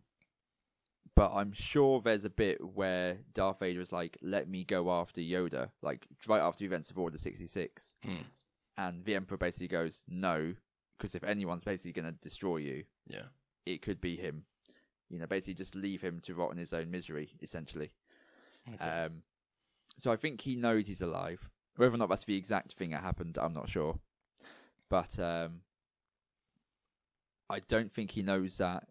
but 1.14 1.32
I'm 1.32 1.52
sure 1.52 2.00
there's 2.00 2.24
a 2.24 2.30
bit 2.30 2.64
where 2.74 3.18
Darth 3.34 3.60
Vader 3.60 3.80
is 3.80 3.92
like, 3.92 4.16
"Let 4.22 4.48
me 4.48 4.64
go 4.64 4.90
after 4.90 5.20
Yoda," 5.20 5.70
like 5.82 6.06
right 6.26 6.40
after 6.40 6.64
events 6.64 6.90
of 6.90 6.98
Order 6.98 7.18
sixty 7.18 7.46
six, 7.46 7.94
Hmm. 8.02 8.22
and 8.76 9.04
the 9.04 9.14
Emperor 9.14 9.36
basically 9.38 9.68
goes, 9.68 10.02
"No," 10.08 10.54
because 10.96 11.14
if 11.14 11.22
anyone's 11.22 11.64
basically 11.64 11.92
going 11.92 12.12
to 12.12 12.18
destroy 12.20 12.56
you, 12.56 12.84
Yeah. 13.06 13.28
it 13.66 13.82
could 13.82 14.00
be 14.00 14.16
him. 14.16 14.46
You 15.10 15.18
know, 15.18 15.26
basically 15.26 15.54
just 15.54 15.74
leave 15.74 16.02
him 16.02 16.20
to 16.20 16.34
rot 16.34 16.50
in 16.52 16.58
his 16.58 16.72
own 16.72 16.90
misery, 16.90 17.36
essentially. 17.40 17.92
Okay. 18.68 18.76
Um, 18.84 19.22
so 19.96 20.10
I 20.10 20.16
think 20.16 20.40
he 20.40 20.56
knows 20.56 20.86
he's 20.86 21.00
alive. 21.00 21.48
Whether 21.78 21.94
or 21.94 21.98
not 21.98 22.08
that's 22.08 22.24
the 22.24 22.36
exact 22.36 22.72
thing 22.72 22.90
that 22.90 23.02
happened, 23.04 23.38
I'm 23.40 23.52
not 23.52 23.68
sure. 23.68 24.00
But 24.90 25.16
um, 25.20 25.60
I 27.48 27.60
don't 27.60 27.92
think 27.92 28.10
he 28.10 28.22
knows 28.22 28.58
that 28.58 28.88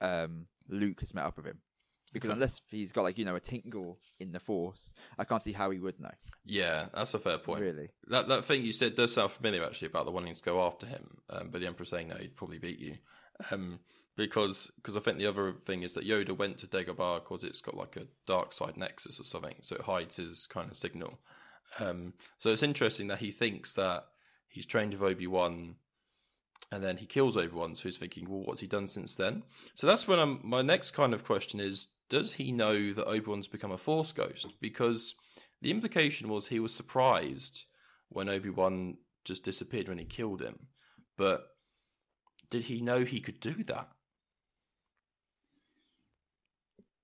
um, 0.00 0.46
Luke 0.70 1.00
has 1.00 1.12
met 1.12 1.26
up 1.26 1.36
with 1.36 1.44
him. 1.46 1.58
Because 2.14 2.30
Okay. 2.30 2.34
unless 2.36 2.62
he's 2.70 2.92
got 2.92 3.02
like 3.02 3.18
you 3.18 3.26
know 3.26 3.36
a 3.36 3.40
tingle 3.40 3.98
in 4.18 4.32
the 4.32 4.40
Force, 4.40 4.94
I 5.18 5.24
can't 5.24 5.42
see 5.42 5.52
how 5.52 5.68
he 5.70 5.78
would 5.78 6.00
know. 6.00 6.10
yeah, 6.46 6.86
that's 6.94 7.12
a 7.12 7.18
fair 7.18 7.36
point. 7.36 7.60
Really, 7.60 7.90
That 8.06 8.28
that 8.28 8.46
thing 8.46 8.62
you 8.62 8.72
said 8.72 8.94
does 8.94 9.12
sound 9.12 9.32
familiar 9.32 9.62
actually 9.62 9.88
about 9.88 10.06
the 10.06 10.10
wanting 10.12 10.34
to 10.34 10.42
go 10.42 10.64
after 10.64 10.86
him, 10.86 11.18
um, 11.28 11.50
but 11.50 11.60
the 11.60 11.66
Emperor 11.66 11.84
saying 11.84 12.08
no, 12.08 12.16
he'd 12.16 12.34
probably 12.34 12.58
beat 12.58 12.78
you, 12.78 12.96
um, 13.52 13.80
because 14.18 14.70
because 14.76 14.96
I 14.96 15.00
think 15.00 15.18
the 15.18 15.28
other 15.28 15.52
thing 15.52 15.84
is 15.84 15.94
that 15.94 16.06
Yoda 16.06 16.36
went 16.36 16.58
to 16.58 16.66
Dagobah 16.66 17.22
because 17.22 17.44
it's 17.44 17.60
got 17.60 17.76
like 17.76 17.96
a 17.96 18.08
dark 18.26 18.52
side 18.52 18.76
nexus 18.76 19.20
or 19.20 19.24
something, 19.24 19.54
so 19.60 19.76
it 19.76 19.82
hides 19.82 20.16
his 20.16 20.46
kind 20.48 20.68
of 20.68 20.76
signal. 20.76 21.18
Um, 21.78 22.12
so 22.38 22.50
it's 22.50 22.64
interesting 22.64 23.06
that 23.08 23.20
he 23.20 23.30
thinks 23.30 23.74
that 23.74 24.06
he's 24.48 24.66
trained 24.66 24.92
with 24.92 25.08
Obi 25.08 25.28
Wan, 25.28 25.76
and 26.72 26.82
then 26.82 26.96
he 26.96 27.06
kills 27.06 27.36
Obi 27.36 27.54
Wan. 27.54 27.76
So 27.76 27.84
he's 27.84 27.96
thinking, 27.96 28.28
well, 28.28 28.42
what's 28.42 28.60
he 28.60 28.66
done 28.66 28.88
since 28.88 29.14
then? 29.14 29.44
So 29.76 29.86
that's 29.86 30.08
when 30.08 30.18
I'm, 30.18 30.40
my 30.42 30.62
next 30.62 30.90
kind 30.90 31.14
of 31.14 31.22
question 31.24 31.60
is: 31.60 31.86
Does 32.10 32.32
he 32.32 32.50
know 32.50 32.92
that 32.92 33.06
Obi 33.06 33.30
Wan's 33.30 33.46
become 33.46 33.70
a 33.70 33.78
Force 33.78 34.10
ghost? 34.10 34.48
Because 34.60 35.14
the 35.62 35.70
implication 35.70 36.28
was 36.28 36.48
he 36.48 36.58
was 36.58 36.74
surprised 36.74 37.66
when 38.08 38.28
Obi 38.28 38.50
Wan 38.50 38.96
just 39.24 39.44
disappeared 39.44 39.86
when 39.86 39.98
he 39.98 40.04
killed 40.04 40.42
him. 40.42 40.58
But 41.16 41.46
did 42.50 42.64
he 42.64 42.80
know 42.80 43.04
he 43.04 43.20
could 43.20 43.38
do 43.38 43.62
that? 43.64 43.88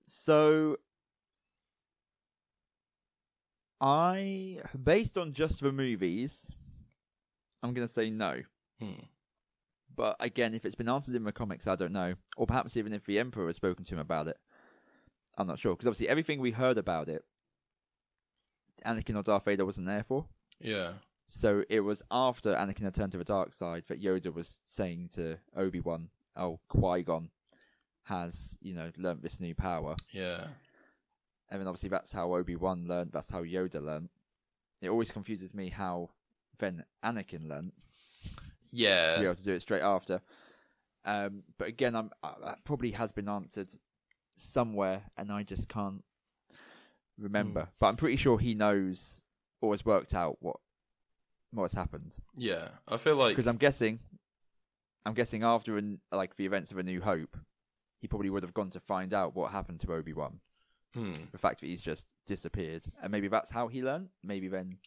So 0.07 0.77
I, 3.81 4.59
based 4.81 5.17
on 5.17 5.33
just 5.33 5.61
the 5.61 5.71
movies, 5.71 6.51
I'm 7.61 7.73
gonna 7.73 7.87
say 7.87 8.09
no. 8.09 8.41
Hmm. 8.79 9.03
But 9.95 10.17
again, 10.19 10.53
if 10.53 10.65
it's 10.65 10.75
been 10.75 10.89
answered 10.89 11.15
in 11.15 11.23
the 11.23 11.31
comics, 11.31 11.67
I 11.67 11.75
don't 11.75 11.93
know. 11.93 12.15
Or 12.35 12.45
perhaps 12.45 12.75
even 12.77 12.93
if 12.93 13.05
the 13.05 13.19
Emperor 13.19 13.47
has 13.47 13.55
spoken 13.55 13.85
to 13.85 13.95
him 13.95 13.99
about 13.99 14.27
it, 14.27 14.37
I'm 15.37 15.47
not 15.47 15.59
sure. 15.59 15.73
Because 15.73 15.87
obviously, 15.87 16.09
everything 16.09 16.39
we 16.39 16.51
heard 16.51 16.77
about 16.77 17.07
it, 17.09 17.23
Anakin 18.85 19.15
or 19.17 19.23
Darth 19.23 19.45
Vader 19.45 19.65
wasn't 19.65 19.87
there 19.87 20.03
for. 20.03 20.25
Yeah. 20.59 20.93
So 21.27 21.63
it 21.69 21.79
was 21.81 22.03
after 22.11 22.53
Anakin 22.53 22.83
had 22.83 22.95
turned 22.95 23.13
to 23.13 23.17
the 23.17 23.23
dark 23.23 23.53
side 23.53 23.85
that 23.87 24.01
Yoda 24.01 24.33
was 24.33 24.59
saying 24.63 25.09
to 25.15 25.39
Obi 25.55 25.79
Wan, 25.79 26.09
"Oh, 26.35 26.59
Qui 26.69 27.03
Gon 27.03 27.29
has 28.05 28.57
you 28.61 28.73
know 28.73 28.91
learnt 28.97 29.21
this 29.21 29.39
new 29.39 29.53
power." 29.55 29.95
Yeah. 30.11 30.47
And 31.49 31.61
then 31.61 31.67
obviously 31.67 31.89
that's 31.89 32.11
how 32.11 32.33
Obi 32.33 32.55
Wan 32.55 32.87
learned. 32.87 33.11
That's 33.13 33.29
how 33.29 33.43
Yoda 33.43 33.79
learnt. 33.81 34.09
It 34.81 34.89
always 34.89 35.11
confuses 35.11 35.53
me 35.53 35.69
how 35.69 36.09
then 36.57 36.83
Anakin 37.03 37.47
be 37.49 37.71
Yeah. 38.71 39.19
able 39.21 39.35
to 39.35 39.43
do 39.43 39.53
it 39.53 39.61
straight 39.61 39.83
after. 39.83 40.21
Um, 41.05 41.43
but 41.59 41.67
again, 41.67 41.95
I'm 41.95 42.09
uh, 42.23 42.33
that 42.43 42.63
probably 42.65 42.91
has 42.91 43.11
been 43.11 43.29
answered 43.29 43.69
somewhere, 44.37 45.03
and 45.17 45.31
I 45.31 45.43
just 45.43 45.69
can't 45.69 46.03
remember. 47.17 47.61
Hmm. 47.65 47.69
But 47.79 47.87
I'm 47.87 47.95
pretty 47.95 48.15
sure 48.17 48.39
he 48.39 48.55
knows 48.55 49.21
or 49.61 49.73
has 49.73 49.85
worked 49.85 50.13
out 50.13 50.37
what 50.41 50.57
what's 51.51 51.73
happened 51.73 52.11
Yeah. 52.35 52.67
I 52.87 52.97
feel 52.97 53.15
like 53.15 53.29
because 53.29 53.47
I'm 53.47 53.55
guessing, 53.57 53.99
I'm 55.05 55.13
guessing 55.13 55.43
after 55.43 55.77
an, 55.77 56.01
like 56.11 56.35
the 56.35 56.45
events 56.45 56.71
of 56.71 56.77
A 56.79 56.83
New 56.83 56.99
Hope, 57.01 57.37
he 58.05 58.07
probably 58.07 58.29
would 58.29 58.43
have 58.43 58.53
gone 58.53 58.69
to 58.69 58.79
find 58.79 59.15
out 59.15 59.35
what 59.35 59.51
happened 59.51 59.79
to 59.79 59.91
Obi 59.91 60.13
Wan. 60.13 60.39
hmm. 60.93 61.15
The 61.31 61.39
fact 61.39 61.61
that 61.61 61.65
he's 61.65 61.81
just 61.81 62.05
disappeared, 62.27 62.83
and 63.01 63.11
maybe 63.11 63.29
that's 63.29 63.49
how 63.49 63.67
he 63.67 63.81
learned. 63.81 64.09
Maybe 64.23 64.47
then, 64.47 64.77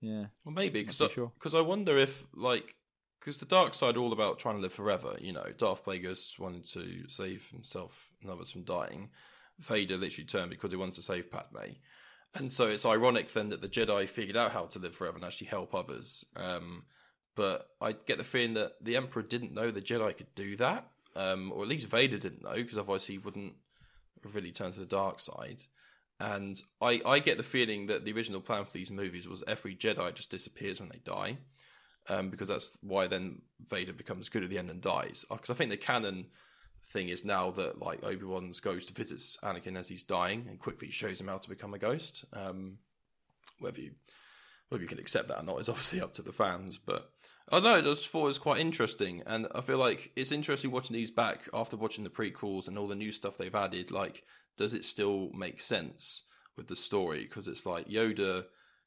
yeah, 0.00 0.26
Well, 0.42 0.54
maybe 0.54 0.80
Not 0.80 0.86
because 0.86 1.02
I, 1.02 1.08
sure. 1.08 1.32
I 1.54 1.60
wonder 1.60 1.98
if 1.98 2.26
like 2.34 2.76
because 3.20 3.36
the 3.36 3.44
dark 3.44 3.74
side 3.74 3.98
are 3.98 4.00
all 4.00 4.14
about 4.14 4.38
trying 4.38 4.56
to 4.56 4.62
live 4.62 4.72
forever. 4.72 5.16
You 5.20 5.34
know, 5.34 5.44
Darth 5.58 5.84
Plagueis 5.84 6.38
wanted 6.38 6.64
to 6.72 7.06
save 7.08 7.46
himself 7.50 8.08
and 8.22 8.30
others 8.30 8.50
from 8.50 8.62
dying. 8.62 9.10
Vader 9.58 9.98
literally 9.98 10.24
turned 10.24 10.48
because 10.48 10.70
he 10.70 10.78
wanted 10.78 10.94
to 10.94 11.02
save 11.02 11.30
Padme. 11.30 11.74
And 12.36 12.50
so 12.50 12.68
it's 12.68 12.86
ironic 12.86 13.30
then 13.30 13.50
that 13.50 13.60
the 13.60 13.68
Jedi 13.68 14.08
figured 14.08 14.38
out 14.38 14.52
how 14.52 14.64
to 14.64 14.78
live 14.78 14.94
forever 14.94 15.16
and 15.16 15.24
actually 15.26 15.48
help 15.48 15.74
others. 15.74 16.24
Um, 16.36 16.84
but 17.36 17.68
I 17.82 17.92
get 17.92 18.16
the 18.16 18.24
feeling 18.24 18.54
that 18.54 18.72
the 18.80 18.96
Emperor 18.96 19.22
didn't 19.22 19.52
know 19.52 19.70
the 19.70 19.82
Jedi 19.82 20.16
could 20.16 20.34
do 20.34 20.56
that, 20.56 20.88
um, 21.16 21.52
or 21.52 21.62
at 21.62 21.68
least 21.68 21.86
Vader 21.86 22.18
didn't 22.18 22.42
know, 22.42 22.54
because 22.54 22.78
otherwise 22.78 23.06
he 23.06 23.18
wouldn't 23.18 23.54
really 24.32 24.52
turn 24.52 24.72
to 24.72 24.80
the 24.80 24.86
dark 24.86 25.20
side. 25.20 25.62
And 26.20 26.60
I, 26.82 27.00
I 27.06 27.18
get 27.18 27.38
the 27.38 27.42
feeling 27.42 27.86
that 27.86 28.04
the 28.04 28.12
original 28.12 28.40
plan 28.40 28.64
for 28.64 28.72
these 28.72 28.90
movies 28.90 29.26
was 29.26 29.42
every 29.46 29.74
Jedi 29.74 30.14
just 30.14 30.30
disappears 30.30 30.78
when 30.78 30.90
they 30.90 31.00
die, 31.02 31.38
um, 32.08 32.28
because 32.28 32.48
that's 32.48 32.76
why 32.82 33.06
then 33.06 33.40
Vader 33.68 33.94
becomes 33.94 34.28
good 34.28 34.44
at 34.44 34.50
the 34.50 34.58
end 34.58 34.70
and 34.70 34.82
dies. 34.82 35.24
Because 35.30 35.50
I 35.50 35.54
think 35.54 35.70
the 35.70 35.78
canon 35.78 36.26
thing 36.90 37.08
is 37.08 37.24
now 37.24 37.50
that 37.52 37.80
like 37.80 38.04
Obi 38.04 38.24
Wan's 38.24 38.60
ghost 38.60 38.94
visits 38.96 39.38
Anakin 39.42 39.76
as 39.76 39.88
he's 39.88 40.02
dying 40.02 40.46
and 40.48 40.58
quickly 40.58 40.90
shows 40.90 41.20
him 41.20 41.28
how 41.28 41.38
to 41.38 41.48
become 41.48 41.72
a 41.72 41.78
ghost. 41.78 42.24
Um, 42.32 42.78
whether 43.60 43.80
you 43.80 43.92
whether 44.68 44.82
you 44.82 44.88
can 44.88 44.98
accept 44.98 45.28
that 45.28 45.40
or 45.40 45.44
not 45.44 45.60
is 45.60 45.68
obviously 45.70 46.00
up 46.00 46.12
to 46.14 46.22
the 46.22 46.32
fans, 46.32 46.78
but 46.78 47.10
I 47.52 47.58
don't 47.58 47.84
know. 47.84 47.90
It 47.90 48.14
was 48.14 48.38
quite 48.38 48.60
interesting, 48.60 49.22
and 49.26 49.48
I 49.54 49.60
feel 49.60 49.78
like 49.78 50.12
it's 50.14 50.30
interesting 50.30 50.70
watching 50.70 50.94
these 50.94 51.10
back 51.10 51.48
after 51.52 51.76
watching 51.76 52.04
the 52.04 52.10
prequels 52.10 52.68
and 52.68 52.78
all 52.78 52.86
the 52.86 52.94
new 52.94 53.10
stuff 53.10 53.36
they've 53.36 53.54
added. 53.54 53.90
Like, 53.90 54.24
does 54.56 54.72
it 54.72 54.84
still 54.84 55.30
make 55.34 55.60
sense 55.60 56.24
with 56.56 56.68
the 56.68 56.76
story? 56.76 57.24
Because 57.24 57.48
it's 57.48 57.66
like 57.66 57.88
Yoda 57.88 58.44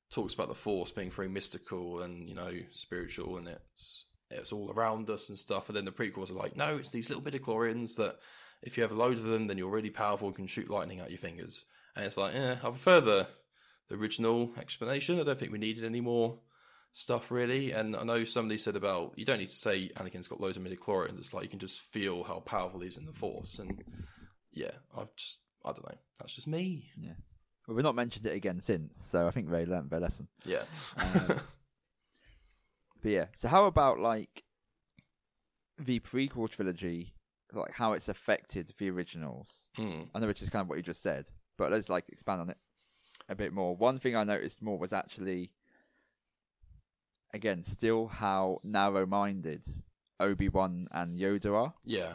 talks 0.10 0.34
about 0.34 0.48
the 0.48 0.56
Force 0.56 0.92
being 0.92 1.12
very 1.12 1.28
mystical 1.28 2.04
and 2.04 2.30
you 2.30 2.36
know 2.36 2.54
spiritual, 2.72 3.38
and 3.38 3.50
it's 3.50 4.06
it's 4.32 4.54
all 4.54 4.72
around 4.72 5.10
us 5.10 5.28
and 5.28 5.38
stuff. 5.38 5.68
And 5.68 5.76
then 5.76 5.86
the 5.86 5.92
prequels 5.92 6.32
are 6.32 6.36
like, 6.36 6.56
no, 6.56 6.78
it's 6.78 6.90
these 6.90 7.10
little 7.10 7.24
bit 7.24 7.36
of 7.36 7.42
midichlorians 7.42 7.96
that 7.98 8.18
if 8.62 8.78
you 8.78 8.84
have 8.84 8.94
a 8.94 8.96
load 8.96 9.18
of 9.18 9.24
them, 9.24 9.48
then 9.48 9.58
you're 9.58 9.70
really 9.70 9.90
powerful 9.90 10.28
and 10.28 10.36
can 10.36 10.48
shoot 10.48 10.70
lightning 10.70 11.02
out 11.02 11.12
your 11.12 11.20
fingers. 11.20 11.66
And 11.96 12.06
it's 12.06 12.18
like, 12.18 12.34
eh, 12.34 12.54
I 12.54 12.70
prefer 12.70 13.02
the, 13.02 13.28
the 13.90 13.96
original 13.96 14.52
explanation. 14.58 15.20
I 15.20 15.24
don't 15.24 15.38
think 15.38 15.52
we 15.52 15.60
needed 15.60 15.84
any 15.84 16.02
more 16.02 16.40
stuff 16.94 17.32
really. 17.32 17.72
And 17.72 17.96
I 17.96 18.04
know 18.04 18.24
somebody 18.24 18.58
said 18.58 18.76
about 18.76 19.14
you 19.18 19.26
don't 19.26 19.40
need 19.40 19.50
to 19.50 19.56
say 19.56 19.90
Anakin's 19.98 20.28
got 20.28 20.42
loads 20.42 20.58
of 20.58 20.64
midi 20.64 20.78
chlorians. 20.78 21.18
It's 21.18 21.34
like 21.34 21.44
you 21.44 21.50
can 21.50 21.60
just 21.60 21.82
feel 21.82 22.24
how 22.24 22.40
powerful 22.40 22.80
he's 22.80 22.98
in 22.98 23.06
the 23.06 23.14
Force. 23.14 23.60
And 23.60 23.84
yeah, 24.52 24.72
I've 24.98 25.16
just 25.16 25.40
I 25.66 25.72
don't 25.72 25.88
know. 25.88 25.98
That's 26.20 26.36
just 26.36 26.48
me. 26.48 26.90
Yeah. 26.98 27.14
Well, 27.68 27.76
we've 27.76 27.84
not 27.84 27.96
mentioned 27.96 28.26
it 28.26 28.36
again 28.36 28.60
since, 28.60 28.98
so 29.00 29.26
I 29.28 29.32
think 29.32 29.50
they 29.50 29.66
learned 29.66 29.90
their 29.90 30.02
lesson. 30.02 30.28
Yeah. 30.46 30.64
Um, 30.98 31.40
But 33.04 33.12
yeah, 33.12 33.26
so 33.36 33.50
how 33.50 33.66
about 33.66 34.00
like 34.00 34.44
the 35.78 36.00
prequel 36.00 36.50
trilogy, 36.50 37.14
like 37.52 37.74
how 37.74 37.92
it's 37.92 38.08
affected 38.08 38.74
the 38.78 38.90
originals? 38.90 39.68
Hmm. 39.76 40.04
I 40.16 40.20
know 40.20 40.28
which 40.28 40.42
is 40.42 40.50
kind 40.50 40.62
of 40.62 40.70
what 40.70 40.78
you 40.78 40.84
just 40.84 41.04
said, 41.04 41.26
but 41.58 41.70
let's 41.70 41.90
like 41.90 42.06
expand 42.08 42.40
on 42.42 42.50
it 42.50 42.58
a 43.28 43.36
bit 43.36 43.52
more. 43.52 43.76
One 43.76 44.00
thing 44.00 44.16
I 44.16 44.24
noticed 44.24 44.62
more 44.62 44.80
was 44.80 44.94
actually, 44.94 45.52
again, 47.34 47.64
still 47.64 48.08
how 48.08 48.60
narrow-minded 48.64 49.66
Obi 50.20 50.50
Wan 50.50 50.88
and 50.92 51.18
Yoda 51.18 51.54
are. 51.54 51.74
Yeah. 51.84 52.14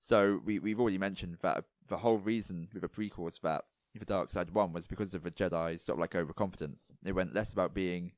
So 0.00 0.40
we 0.44 0.58
we've 0.58 0.80
already 0.80 0.98
mentioned 0.98 1.38
that 1.42 1.64
the 1.88 1.98
whole 1.98 2.18
reason 2.18 2.68
with 2.72 2.82
the 2.82 2.88
prequels 2.88 3.40
that 3.40 3.64
the 3.94 4.04
Dark 4.04 4.30
Side 4.30 4.52
one 4.52 4.72
was 4.72 4.86
because 4.86 5.14
of 5.14 5.24
the 5.24 5.30
Jedi's 5.30 5.82
sort 5.82 5.98
of 5.98 6.00
like 6.00 6.14
overconfidence. 6.14 6.92
It 7.04 7.12
went 7.12 7.34
less 7.34 7.52
about 7.52 7.74
being 7.74 8.12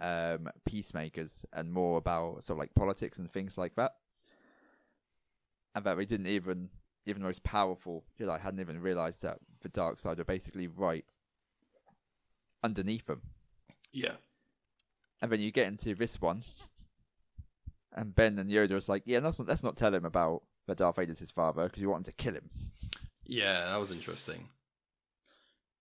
um, 0.00 0.48
peacemakers 0.64 1.44
and 1.52 1.72
more 1.72 1.98
about 1.98 2.44
sort 2.44 2.56
of 2.56 2.58
like 2.58 2.74
politics 2.74 3.18
and 3.18 3.30
things 3.30 3.58
like 3.58 3.74
that. 3.74 3.92
And 5.74 5.84
that 5.84 5.96
they 5.96 6.06
didn't 6.06 6.26
even 6.26 6.70
even 7.06 7.22
the 7.22 7.28
most 7.28 7.42
powerful 7.42 8.04
Jedi 8.18 8.40
hadn't 8.40 8.60
even 8.60 8.80
realized 8.80 9.22
that 9.22 9.38
the 9.60 9.68
dark 9.68 9.98
side 9.98 10.18
were 10.18 10.24
basically 10.24 10.68
right 10.68 11.04
underneath 12.62 13.06
them. 13.06 13.22
Yeah. 13.92 14.14
And 15.22 15.30
then 15.30 15.40
you 15.40 15.50
get 15.50 15.66
into 15.66 15.94
this 15.94 16.20
one, 16.20 16.42
and 17.94 18.14
Ben 18.14 18.38
and 18.38 18.50
Yoda 18.50 18.72
was 18.72 18.88
like, 18.88 19.02
"Yeah, 19.04 19.18
let's 19.18 19.38
not, 19.38 19.48
let's 19.48 19.62
not 19.62 19.76
tell 19.76 19.94
him 19.94 20.04
about 20.04 20.42
that 20.66 20.78
Darth 20.78 20.96
Vader's 20.96 21.18
his 21.18 21.30
father 21.30 21.64
because 21.64 21.80
we 21.80 21.86
want 21.86 22.06
him 22.06 22.12
to 22.12 22.22
kill 22.22 22.34
him." 22.34 22.50
Yeah, 23.26 23.66
that 23.66 23.80
was 23.80 23.90
interesting. 23.90 24.48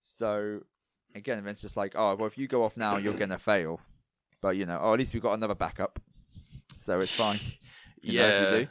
So 0.01 0.61
again, 1.15 1.45
it's 1.47 1.61
just 1.61 1.77
like, 1.77 1.93
"Oh, 1.95 2.15
well, 2.15 2.27
if 2.27 2.37
you 2.37 2.47
go 2.47 2.63
off 2.63 2.75
now, 2.75 2.97
you're 2.97 3.13
gonna 3.13 3.37
fail." 3.39 3.79
But 4.41 4.57
you 4.57 4.65
know, 4.65 4.79
oh, 4.81 4.93
at 4.93 4.99
least 4.99 5.13
we've 5.13 5.23
got 5.23 5.33
another 5.33 5.55
backup, 5.55 5.99
so 6.75 6.99
it's 6.99 7.13
fine. 7.13 7.39
You 8.01 8.21
yeah. 8.21 8.51
do. 8.51 8.67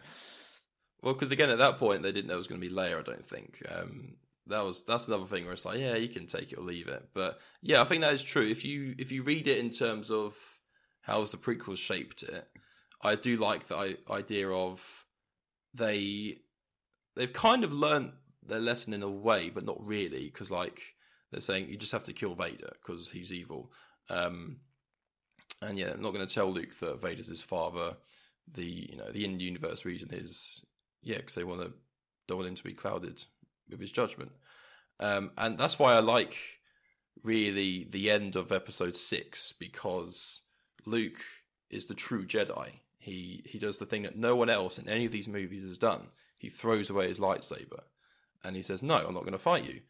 Well, 1.02 1.12
because 1.12 1.32
again, 1.32 1.50
at 1.50 1.58
that 1.58 1.76
point, 1.76 2.02
they 2.02 2.12
didn't 2.12 2.28
know 2.28 2.34
it 2.34 2.38
was 2.38 2.46
going 2.46 2.62
to 2.62 2.66
be 2.66 2.74
Leia. 2.74 2.98
I 2.98 3.02
don't 3.02 3.22
think. 3.22 3.62
Um, 3.70 4.16
that 4.46 4.64
was 4.64 4.82
that's 4.82 5.06
another 5.06 5.26
thing 5.26 5.44
where 5.44 5.52
it's 5.52 5.64
like, 5.64 5.78
yeah, 5.78 5.96
you 5.96 6.08
can 6.08 6.26
take 6.26 6.52
it 6.52 6.58
or 6.58 6.62
leave 6.62 6.88
it. 6.88 7.06
But 7.14 7.38
yeah, 7.62 7.80
I 7.80 7.84
think 7.84 8.02
that 8.02 8.14
is 8.14 8.24
true. 8.24 8.46
If 8.46 8.64
you 8.64 8.94
if 8.98 9.12
you 9.12 9.22
read 9.22 9.46
it 9.48 9.58
in 9.58 9.70
terms 9.70 10.10
of 10.10 10.34
how 11.02 11.24
the 11.24 11.36
prequels 11.36 11.78
shaped 11.78 12.22
it, 12.22 12.46
I 13.02 13.14
do 13.14 13.36
like 13.36 13.66
the 13.68 13.98
idea 14.10 14.50
of 14.50 15.04
they 15.74 16.38
they've 17.16 17.32
kind 17.32 17.64
of 17.64 17.72
learned 17.72 18.12
their 18.46 18.60
lesson 18.60 18.94
in 18.94 19.02
a 19.02 19.10
way, 19.10 19.50
but 19.50 19.64
not 19.64 19.84
really, 19.84 20.26
because 20.26 20.50
like 20.50 20.80
they're 21.30 21.40
saying 21.40 21.68
you 21.68 21.76
just 21.76 21.92
have 21.92 22.04
to 22.04 22.12
kill 22.12 22.34
Vader 22.34 22.70
because 22.80 23.10
he's 23.10 23.32
evil. 23.32 23.72
Um, 24.10 24.58
and 25.62 25.78
yeah, 25.78 25.92
I'm 25.92 26.02
not 26.02 26.14
going 26.14 26.26
to 26.26 26.34
tell 26.34 26.50
Luke 26.50 26.74
that 26.80 27.00
Vader's 27.00 27.26
his 27.26 27.42
father. 27.42 27.96
The 28.54 28.64
you 28.64 28.96
know 28.96 29.10
the 29.10 29.24
in-universe 29.24 29.84
reason 29.84 30.08
is 30.12 30.64
yeah, 31.02 31.18
because 31.18 31.34
they 31.34 31.44
want 31.44 31.60
to 31.60 31.72
don't 32.26 32.38
want 32.38 32.48
him 32.48 32.54
to 32.56 32.64
be 32.64 32.72
clouded 32.72 33.22
with 33.68 33.80
his 33.80 33.92
judgment. 33.92 34.32
Um, 35.00 35.30
and 35.38 35.58
that's 35.58 35.78
why 35.78 35.94
I 35.94 36.00
like 36.00 36.36
really 37.24 37.86
the 37.90 38.10
end 38.10 38.36
of 38.36 38.52
episode 38.52 38.96
six 38.96 39.52
because 39.52 40.40
Luke 40.88 41.20
is 41.70 41.86
the 41.86 41.94
true 41.94 42.26
Jedi. 42.26 42.70
He 42.98 43.42
he 43.46 43.58
does 43.58 43.78
the 43.78 43.86
thing 43.86 44.02
that 44.02 44.16
no 44.16 44.36
one 44.36 44.50
else 44.50 44.78
in 44.78 44.88
any 44.88 45.06
of 45.06 45.12
these 45.12 45.28
movies 45.28 45.62
has 45.62 45.78
done. 45.78 46.08
He 46.36 46.48
throws 46.48 46.90
away 46.90 47.08
his 47.08 47.20
lightsaber 47.20 47.82
and 48.44 48.56
he 48.56 48.62
says, 48.62 48.82
"No, 48.82 48.96
I'm 48.96 49.14
not 49.14 49.22
going 49.22 49.32
to 49.32 49.38
fight 49.38 49.66
you." 49.66 49.80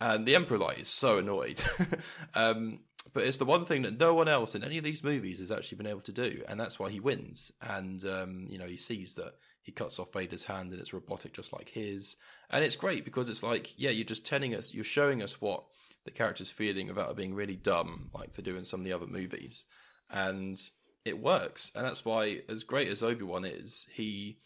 And 0.00 0.26
the 0.26 0.36
Emperor 0.36 0.58
like 0.58 0.80
is 0.80 0.88
so 0.88 1.18
annoyed. 1.18 1.60
um, 2.34 2.80
but 3.12 3.24
it's 3.24 3.38
the 3.38 3.44
one 3.44 3.64
thing 3.64 3.82
that 3.82 3.98
no 3.98 4.14
one 4.14 4.28
else 4.28 4.54
in 4.54 4.62
any 4.62 4.78
of 4.78 4.84
these 4.84 5.02
movies 5.02 5.38
has 5.38 5.50
actually 5.50 5.78
been 5.78 5.86
able 5.86 6.02
to 6.02 6.12
do, 6.12 6.42
and 6.48 6.58
that's 6.58 6.78
why 6.78 6.90
he 6.90 7.00
wins. 7.00 7.52
And 7.60 8.04
um, 8.04 8.46
you 8.48 8.58
know, 8.58 8.66
he 8.66 8.76
sees 8.76 9.14
that 9.14 9.34
he 9.68 9.72
cuts 9.72 9.98
off 9.98 10.14
Vader's 10.14 10.44
hand 10.44 10.72
and 10.72 10.80
it's 10.80 10.94
robotic 10.94 11.34
just 11.34 11.52
like 11.52 11.68
his. 11.68 12.16
And 12.48 12.64
it's 12.64 12.74
great 12.74 13.04
because 13.04 13.28
it's 13.28 13.42
like, 13.42 13.74
yeah, 13.76 13.90
you're 13.90 14.06
just 14.06 14.24
telling 14.24 14.54
us, 14.54 14.72
you're 14.72 14.82
showing 14.82 15.22
us 15.22 15.42
what 15.42 15.64
the 16.06 16.10
character's 16.10 16.50
feeling 16.50 16.88
about 16.88 17.16
being 17.16 17.34
really 17.34 17.56
dumb, 17.56 18.08
like 18.14 18.32
they 18.32 18.42
do 18.42 18.56
in 18.56 18.64
some 18.64 18.80
of 18.80 18.84
the 18.84 18.94
other 18.94 19.06
movies. 19.06 19.66
And 20.10 20.60
it 21.04 21.20
works. 21.20 21.72
And 21.74 21.84
that's 21.84 22.04
why, 22.04 22.42
as 22.48 22.64
great 22.64 22.88
as 22.88 23.02
Obi 23.02 23.24
Wan 23.24 23.44
is, 23.44 23.86
he 23.92 24.38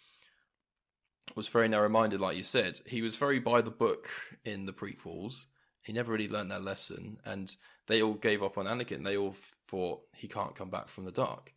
was 1.36 1.48
very 1.48 1.68
narrow 1.68 1.88
minded, 1.88 2.20
like 2.20 2.36
you 2.36 2.42
said. 2.42 2.80
He 2.86 3.02
was 3.02 3.16
very 3.16 3.38
by 3.38 3.60
the 3.60 3.70
book 3.70 4.08
in 4.44 4.66
the 4.66 4.72
prequels. 4.72 5.46
He 5.84 5.92
never 5.92 6.12
really 6.12 6.28
learned 6.28 6.50
that 6.50 6.62
lesson. 6.62 7.18
And 7.24 7.54
they 7.86 8.02
all 8.02 8.14
gave 8.14 8.42
up 8.42 8.58
on 8.58 8.66
Anakin. 8.66 9.04
They 9.04 9.16
all 9.16 9.34
thought 9.68 10.02
he 10.14 10.28
can't 10.28 10.54
come 10.54 10.70
back 10.70 10.88
from 10.88 11.04
the 11.04 11.12
dark. 11.12 11.52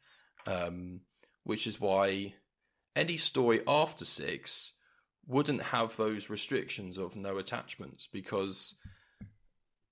Um, 0.48 1.02
which 1.44 1.68
is 1.68 1.80
why 1.80 2.34
any 2.96 3.18
story 3.18 3.62
after 3.68 4.06
six 4.06 4.74
wouldn't 5.28 5.62
have 5.62 5.96
those 5.98 6.30
restrictions 6.30 6.98
of 6.98 7.15
no 7.15 7.38
attachments 7.38 8.08
because 8.12 8.76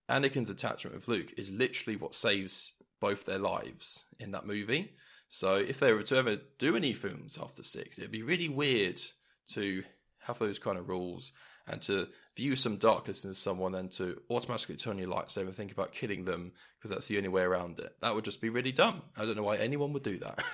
Anakin's 0.10 0.49
attachment 0.49 0.95
with 0.95 1.08
Luke 1.08 1.34
is 1.38 1.52
literally 1.52 1.95
what 1.95 2.13
saves 2.13 2.73
both 3.04 3.26
their 3.26 3.38
lives 3.38 4.06
in 4.18 4.32
that 4.32 4.46
movie. 4.46 4.89
So 5.28 5.56
if 5.56 5.78
they 5.78 5.92
were 5.92 6.04
to 6.04 6.16
ever 6.16 6.38
do 6.58 6.78
any 6.78 6.94
films 6.94 7.38
after 7.42 7.62
six, 7.62 8.00
it'd 8.00 8.12
be 8.12 8.24
really 8.24 8.48
weird 8.48 9.02
to 9.50 9.84
have 10.20 10.39
those 10.39 10.58
kind 10.58 10.78
of 10.78 10.88
rules 10.88 11.34
and 11.68 11.82
to 11.82 12.08
view 12.38 12.56
some 12.56 12.78
darkness 12.78 13.26
in 13.26 13.34
someone 13.34 13.76
and 13.76 13.92
to 13.92 14.22
automatically 14.30 14.78
turn 14.78 14.98
your 14.98 15.10
lightsaber 15.10 15.48
and 15.48 15.54
think 15.54 15.74
about 15.74 15.92
killing 15.92 16.24
them 16.24 16.54
because 16.78 16.92
that's 16.92 17.08
the 17.08 17.18
only 17.18 17.28
way 17.28 17.42
around 17.42 17.78
it. 17.80 17.94
That 18.00 18.16
would 18.16 18.24
just 18.24 18.39
be 18.39 18.48
really 18.48 18.72
dumb. 18.72 19.02
I 19.18 19.26
don't 19.26 19.36
know 19.36 19.44
why 19.44 19.58
anyone 19.58 19.92
would 19.92 20.04
do 20.04 20.18
that. 20.20 20.42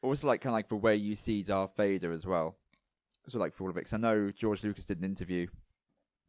also 0.00 0.28
like 0.28 0.42
kind 0.42 0.52
of 0.52 0.58
like 0.58 0.68
the 0.68 0.76
way 0.76 0.94
you 0.94 1.16
see 1.16 1.42
Darth 1.42 1.76
Vader 1.76 2.12
as 2.12 2.24
well. 2.24 2.56
So 3.26 3.40
like 3.40 3.52
for 3.52 3.64
all 3.64 3.70
of 3.70 3.76
it, 3.76 3.80
because 3.80 3.94
I 3.94 3.96
know 3.96 4.30
George 4.30 4.62
Lucas 4.62 4.84
did 4.84 4.98
an 4.98 5.04
interview 5.04 5.48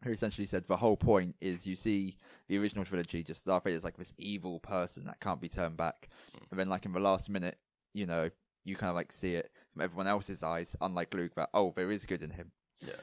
who 0.04 0.12
essentially 0.12 0.48
said 0.48 0.66
the 0.68 0.78
whole 0.78 0.98
point 0.98 1.36
is 1.42 1.66
you 1.66 1.76
see 1.76 2.18
the 2.48 2.58
original 2.58 2.86
trilogy, 2.86 3.24
just 3.24 3.46
Darth 3.46 3.64
Vader's 3.64 3.84
like 3.84 3.98
this 3.98 4.14
evil 4.18 4.60
person 4.60 5.06
that 5.06 5.20
can't 5.20 5.42
be 5.42 5.50
turned 5.50 5.78
back, 5.78 6.10
hmm. 6.34 6.46
and 6.52 6.60
then 6.60 6.70
like 6.70 6.86
in 6.86 6.94
the 6.94 7.00
last 7.00 7.30
minute, 7.30 7.58
you 7.94 8.06
know, 8.06 8.30
you 8.64 8.76
kind 8.76 8.90
of 8.90 8.96
like 8.96 9.12
see 9.12 9.36
it 9.36 9.52
from 9.74 9.82
everyone 9.82 10.08
else's 10.08 10.44
eyes, 10.44 10.76
unlike 10.82 11.14
Luke, 11.14 11.36
that 11.36 11.50
oh 11.54 11.74
there 11.76 11.92
is 11.92 12.06
good 12.06 12.22
in 12.22 12.32
him. 12.32 12.52
Yeah. 12.86 12.94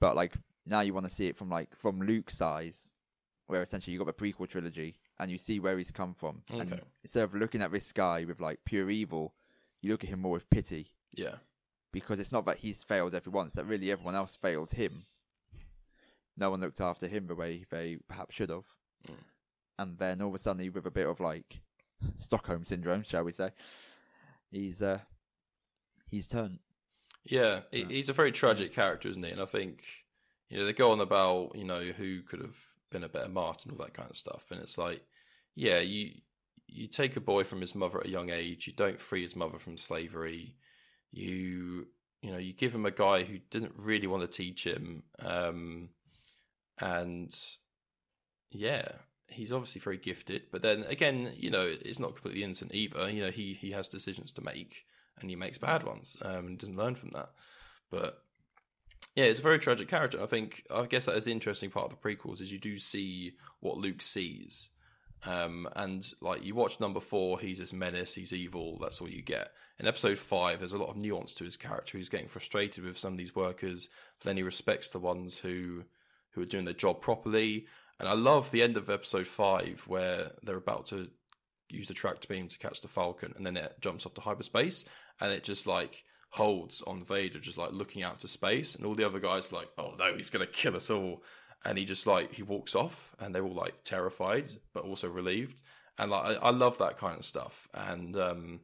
But 0.00 0.16
like 0.16 0.34
now 0.66 0.80
you 0.80 0.94
want 0.94 1.08
to 1.08 1.14
see 1.14 1.26
it 1.26 1.36
from 1.36 1.50
like 1.50 1.76
from 1.76 2.00
Luke's 2.00 2.40
eyes, 2.40 2.92
where 3.46 3.62
essentially 3.62 3.92
you 3.92 4.02
got 4.02 4.06
the 4.06 4.12
prequel 4.32 4.48
trilogy 4.48 4.96
and 5.18 5.30
you 5.30 5.38
see 5.38 5.58
where 5.58 5.76
he's 5.76 5.90
come 5.90 6.14
from, 6.14 6.42
okay. 6.50 6.60
and 6.60 6.80
instead 7.02 7.24
of 7.24 7.34
looking 7.34 7.62
at 7.62 7.72
this 7.72 7.92
guy 7.92 8.24
with 8.24 8.40
like 8.40 8.60
pure 8.64 8.88
evil 8.88 9.34
you 9.80 9.90
look 9.90 10.04
at 10.04 10.10
him 10.10 10.20
more 10.20 10.32
with 10.32 10.50
pity. 10.50 10.92
Yeah. 11.14 11.36
Because 11.92 12.20
it's 12.20 12.32
not 12.32 12.44
that 12.46 12.58
he's 12.58 12.82
failed 12.82 13.14
everyone, 13.14 13.46
it's 13.46 13.56
that 13.56 13.64
really 13.64 13.90
everyone 13.90 14.14
else 14.14 14.36
failed 14.36 14.72
him. 14.72 15.06
No 16.38 16.50
one 16.50 16.60
looked 16.60 16.80
after 16.80 17.08
him 17.08 17.26
the 17.26 17.34
way 17.34 17.64
they 17.70 17.98
perhaps 18.08 18.34
should 18.34 18.50
have. 18.50 18.64
Mm. 19.08 19.14
And 19.78 19.98
then 19.98 20.22
all 20.22 20.28
of 20.28 20.34
a 20.34 20.38
sudden, 20.38 20.70
with 20.72 20.86
a 20.86 20.90
bit 20.90 21.06
of 21.06 21.20
like 21.20 21.60
Stockholm 22.16 22.64
syndrome, 22.64 23.02
shall 23.02 23.24
we 23.24 23.32
say, 23.32 23.50
he's 24.50 24.82
uh 24.82 25.00
he's 26.10 26.28
turned. 26.28 26.58
Yeah, 27.24 27.60
yeah. 27.72 27.84
he's 27.88 28.08
a 28.08 28.14
very 28.14 28.32
tragic 28.32 28.72
character, 28.72 29.08
isn't 29.08 29.22
he? 29.22 29.30
And 29.30 29.40
I 29.40 29.46
think 29.46 29.84
you 30.48 30.58
know 30.58 30.64
they 30.64 30.72
go 30.72 30.92
on 30.92 31.00
about 31.00 31.52
you 31.54 31.64
know 31.64 31.80
who 31.80 32.22
could 32.22 32.40
have 32.40 32.56
been 32.90 33.04
a 33.04 33.08
better 33.08 33.28
Martin, 33.28 33.72
all 33.72 33.84
that 33.84 33.94
kind 33.94 34.10
of 34.10 34.16
stuff, 34.16 34.44
and 34.50 34.60
it's 34.60 34.78
like, 34.78 35.02
yeah, 35.54 35.80
you 35.80 36.12
you 36.66 36.86
take 36.86 37.16
a 37.16 37.20
boy 37.20 37.44
from 37.44 37.60
his 37.60 37.74
mother 37.74 37.98
at 37.98 38.06
a 38.06 38.10
young 38.10 38.30
age. 38.30 38.66
You 38.66 38.72
don't 38.74 39.00
free 39.00 39.22
his 39.22 39.36
mother 39.36 39.58
from 39.58 39.76
slavery. 39.76 40.54
You 41.10 41.86
you 42.22 42.32
know 42.32 42.38
you 42.38 42.52
give 42.52 42.74
him 42.74 42.86
a 42.86 42.90
guy 42.90 43.24
who 43.24 43.38
didn't 43.50 43.74
really 43.76 44.06
want 44.06 44.22
to 44.22 44.28
teach 44.28 44.64
him, 44.64 45.02
um, 45.24 45.90
and 46.80 47.34
yeah, 48.50 48.86
he's 49.28 49.52
obviously 49.52 49.80
very 49.80 49.98
gifted. 49.98 50.42
But 50.50 50.62
then 50.62 50.84
again, 50.84 51.32
you 51.36 51.50
know, 51.50 51.66
it's 51.66 51.98
not 51.98 52.14
completely 52.14 52.42
innocent 52.42 52.74
either. 52.74 53.10
You 53.10 53.22
know, 53.22 53.30
he 53.30 53.54
he 53.54 53.70
has 53.72 53.88
decisions 53.88 54.32
to 54.32 54.42
make, 54.42 54.84
and 55.20 55.30
he 55.30 55.36
makes 55.36 55.58
bad 55.58 55.82
ones, 55.82 56.16
um, 56.22 56.46
and 56.46 56.58
doesn't 56.58 56.76
learn 56.76 56.94
from 56.94 57.10
that. 57.10 57.30
But 57.90 58.18
yeah, 59.14 59.24
it's 59.24 59.40
a 59.40 59.42
very 59.42 59.58
tragic 59.58 59.88
character. 59.88 60.22
I 60.22 60.26
think 60.26 60.64
I 60.70 60.86
guess 60.86 61.06
that 61.06 61.16
is 61.16 61.24
the 61.24 61.32
interesting 61.32 61.70
part 61.70 61.90
of 61.92 61.98
the 61.98 62.08
prequels 62.08 62.40
is 62.40 62.52
you 62.52 62.58
do 62.58 62.78
see 62.78 63.32
what 63.60 63.78
Luke 63.78 64.02
sees 64.02 64.70
um, 65.26 65.68
and 65.74 66.06
like 66.20 66.44
you 66.44 66.54
watch 66.54 66.78
number 66.78 67.00
four, 67.00 67.40
he's 67.40 67.58
this 67.58 67.72
menace, 67.72 68.14
he's 68.14 68.32
evil. 68.32 68.78
That's 68.78 69.00
all 69.00 69.08
you 69.08 69.22
get. 69.22 69.50
In 69.80 69.86
episode 69.86 70.18
five, 70.18 70.58
there's 70.58 70.74
a 70.74 70.78
lot 70.78 70.90
of 70.90 70.96
nuance 70.96 71.34
to 71.34 71.44
his 71.44 71.56
character. 71.56 71.98
He's 71.98 72.08
getting 72.08 72.28
frustrated 72.28 72.84
with 72.84 72.98
some 72.98 73.12
of 73.12 73.18
these 73.18 73.34
workers, 73.34 73.88
but 74.18 74.26
then 74.26 74.36
he 74.36 74.42
respects 74.42 74.90
the 74.90 75.00
ones 75.00 75.36
who 75.36 75.82
who 76.30 76.42
are 76.42 76.46
doing 76.46 76.64
their 76.64 76.74
job 76.74 77.00
properly. 77.00 77.66
And 78.00 78.08
I 78.08 78.14
love 78.14 78.50
the 78.50 78.62
end 78.62 78.76
of 78.76 78.90
episode 78.90 79.26
five 79.26 79.82
where 79.86 80.30
they're 80.42 80.56
about 80.56 80.86
to 80.86 81.08
use 81.70 81.88
the 81.88 81.94
tractor 81.94 82.28
beam 82.28 82.48
to 82.48 82.58
catch 82.58 82.80
the 82.80 82.88
Falcon, 82.88 83.32
and 83.36 83.44
then 83.44 83.56
it 83.56 83.76
jumps 83.80 84.06
off 84.06 84.14
to 84.14 84.20
hyperspace, 84.20 84.84
and 85.20 85.32
it 85.32 85.44
just 85.44 85.66
like 85.66 86.04
holds 86.30 86.82
on 86.82 87.04
Vader, 87.04 87.40
just 87.40 87.58
like 87.58 87.72
looking 87.72 88.02
out 88.02 88.20
to 88.20 88.28
space, 88.28 88.74
and 88.74 88.86
all 88.86 88.94
the 88.94 89.06
other 89.06 89.20
guys 89.20 89.52
like, 89.52 89.68
oh 89.78 89.94
no, 89.98 90.14
he's 90.14 90.30
gonna 90.30 90.46
kill 90.46 90.76
us 90.76 90.90
all. 90.90 91.22
And 91.64 91.76
he 91.76 91.84
just 91.84 92.06
like 92.06 92.32
he 92.32 92.44
walks 92.44 92.76
off 92.76 93.16
and 93.18 93.34
they're 93.34 93.44
all 93.44 93.52
like 93.52 93.82
terrified 93.82 94.48
but 94.72 94.84
also 94.84 95.08
relieved. 95.08 95.62
And 95.98 96.10
like 96.10 96.38
I, 96.38 96.46
I 96.46 96.50
love 96.50 96.78
that 96.78 96.98
kind 96.98 97.18
of 97.18 97.24
stuff. 97.24 97.66
And 97.74 98.16
um, 98.16 98.60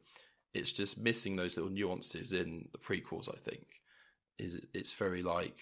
it's 0.53 0.71
just 0.71 0.97
missing 0.97 1.35
those 1.35 1.57
little 1.57 1.71
nuances 1.71 2.31
in 2.31 2.69
the 2.71 2.77
prequels 2.77 3.27
I 3.27 3.37
think 3.37 3.65
is 4.39 4.65
it's 4.73 4.93
very 4.93 5.21
like 5.21 5.57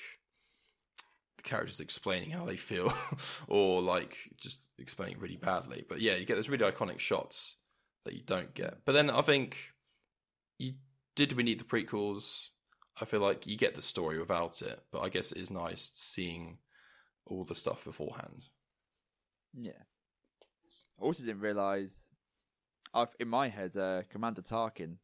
the 1.44 1.50
characters 1.50 1.80
explaining 1.80 2.30
how 2.30 2.46
they 2.46 2.56
feel 2.56 2.92
or 3.48 3.82
like 3.82 4.18
just 4.38 4.68
explaining 4.80 5.20
really 5.20 5.38
badly 5.38 5.84
but 5.88 6.00
yeah 6.00 6.16
you 6.16 6.26
get 6.26 6.36
those 6.36 6.50
really 6.50 6.70
iconic 6.70 7.00
shots 7.00 7.58
that 8.06 8.14
you 8.14 8.22
don't 8.26 8.54
get 8.54 8.78
but 8.86 8.94
then 8.94 9.10
I 9.10 9.22
think 9.22 9.58
you 10.60 10.74
did 11.16 11.34
we 11.34 11.44
need 11.44 11.60
the 11.60 11.66
prequels 11.66 12.50
I 13.02 13.06
feel 13.06 13.22
like 13.22 13.48
you 13.48 13.58
get 13.58 13.76
the 13.76 13.82
story 13.82 14.20
without 14.20 14.62
it 14.62 14.80
but 14.92 15.02
I 15.02 15.10
guess 15.10 15.32
it 15.32 15.38
is 15.38 15.52
nice 15.52 15.92
seeing 15.94 16.58
all 17.26 17.44
the 17.44 17.56
stuff 17.56 17.84
beforehand. 17.84 18.48
Yeah. 19.54 19.72
I 21.00 21.04
also 21.04 21.24
didn't 21.24 21.42
realize. 21.42 22.10
I've 22.94 23.16
in 23.20 23.28
my 23.28 23.50
head, 23.50 23.76
uh, 23.76 24.04
Commander 24.10 24.42
Tarkin 24.42 24.98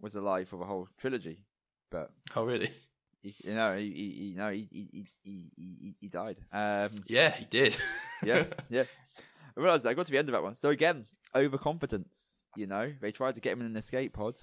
was 0.00 0.14
alive 0.14 0.48
for 0.48 0.58
the 0.58 0.64
whole 0.64 0.88
trilogy, 0.98 1.44
but 1.90 2.10
oh 2.36 2.44
really? 2.44 2.70
He, 3.22 3.34
you 3.44 3.54
know, 3.54 3.76
he, 3.76 3.90
he, 3.90 4.24
you 4.30 4.36
know, 4.36 4.50
he, 4.50 4.68
he, 4.70 5.06
he, 5.24 5.50
he, 5.56 5.94
he 6.00 6.08
died. 6.08 6.38
Um, 6.52 6.90
yeah, 7.06 7.30
he 7.30 7.44
did. 7.46 7.76
yeah, 8.22 8.44
yeah. 8.70 8.84
I 9.56 9.60
realized 9.60 9.86
I 9.86 9.94
got 9.94 10.06
to 10.06 10.12
the 10.12 10.18
end 10.18 10.28
of 10.28 10.32
that 10.34 10.42
one. 10.42 10.56
So 10.56 10.70
again, 10.70 11.06
overconfidence. 11.34 12.38
You 12.56 12.66
know, 12.66 12.92
they 13.00 13.12
tried 13.12 13.34
to 13.34 13.40
get 13.40 13.52
him 13.52 13.60
in 13.60 13.66
an 13.66 13.76
escape 13.76 14.14
pod, 14.14 14.36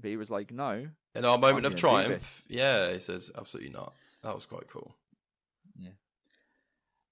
but 0.00 0.10
he 0.10 0.16
was 0.16 0.30
like, 0.30 0.52
"No." 0.52 0.86
In 1.14 1.24
our 1.24 1.38
moment 1.38 1.66
of 1.66 1.76
triumph, 1.76 2.44
yeah, 2.48 2.92
he 2.92 2.98
says, 2.98 3.30
"Absolutely 3.36 3.72
not." 3.72 3.94
That 4.22 4.34
was 4.34 4.46
quite 4.46 4.68
cool. 4.68 4.94
Yeah. 5.78 5.90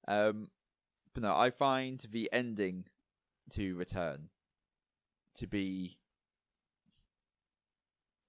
Um, 0.08 0.48
but 1.14 1.22
no, 1.22 1.34
I 1.34 1.50
find 1.50 2.04
the 2.10 2.28
ending 2.32 2.84
to 3.50 3.76
Return 3.76 4.28
to 5.36 5.46
be 5.46 5.98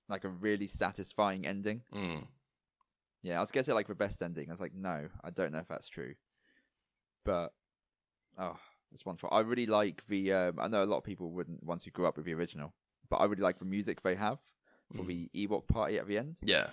like 0.10 0.24
a 0.24 0.30
really 0.30 0.68
satisfying 0.68 1.45
ending. 1.45 1.82
Mm. 1.93 2.28
Yeah, 3.24 3.38
I 3.38 3.40
was 3.42 3.52
gonna 3.52 3.64
say 3.64 3.74
like 3.74 3.88
the 3.88 3.96
best 3.96 4.22
ending. 4.22 4.50
I 4.50 4.54
was 4.54 4.60
like, 4.60 4.76
no, 4.76 5.08
I 5.24 5.30
don't 5.32 5.52
know 5.52 5.60
if 5.60 5.68
that's 5.68 5.88
true. 5.88 6.14
But 7.26 7.54
oh, 8.38 8.58
it's 8.94 9.06
wonderful. 9.06 9.30
I 9.32 9.40
really 9.40 9.66
like 9.66 10.04
the. 10.08 10.34
Um, 10.34 10.60
I 10.60 10.68
know 10.68 10.84
a 10.84 10.86
lot 10.86 10.98
of 10.98 11.04
people 11.04 11.32
wouldn't 11.32 11.64
want 11.64 11.82
to 11.84 11.90
grow 11.92 12.08
up 12.08 12.18
with 12.18 12.26
the 12.26 12.34
original, 12.34 12.74
but 13.10 13.18
I 13.18 13.26
really 13.26 13.42
like 13.42 13.60
the 13.60 13.66
music 13.66 14.02
they 14.04 14.16
have 14.16 14.40
for 14.96 15.04
Mm. 15.04 15.08
the 15.08 15.48
Ewok 15.48 15.68
party 15.68 15.98
at 15.98 16.08
the 16.08 16.18
end. 16.18 16.38
Yeah. 16.44 16.68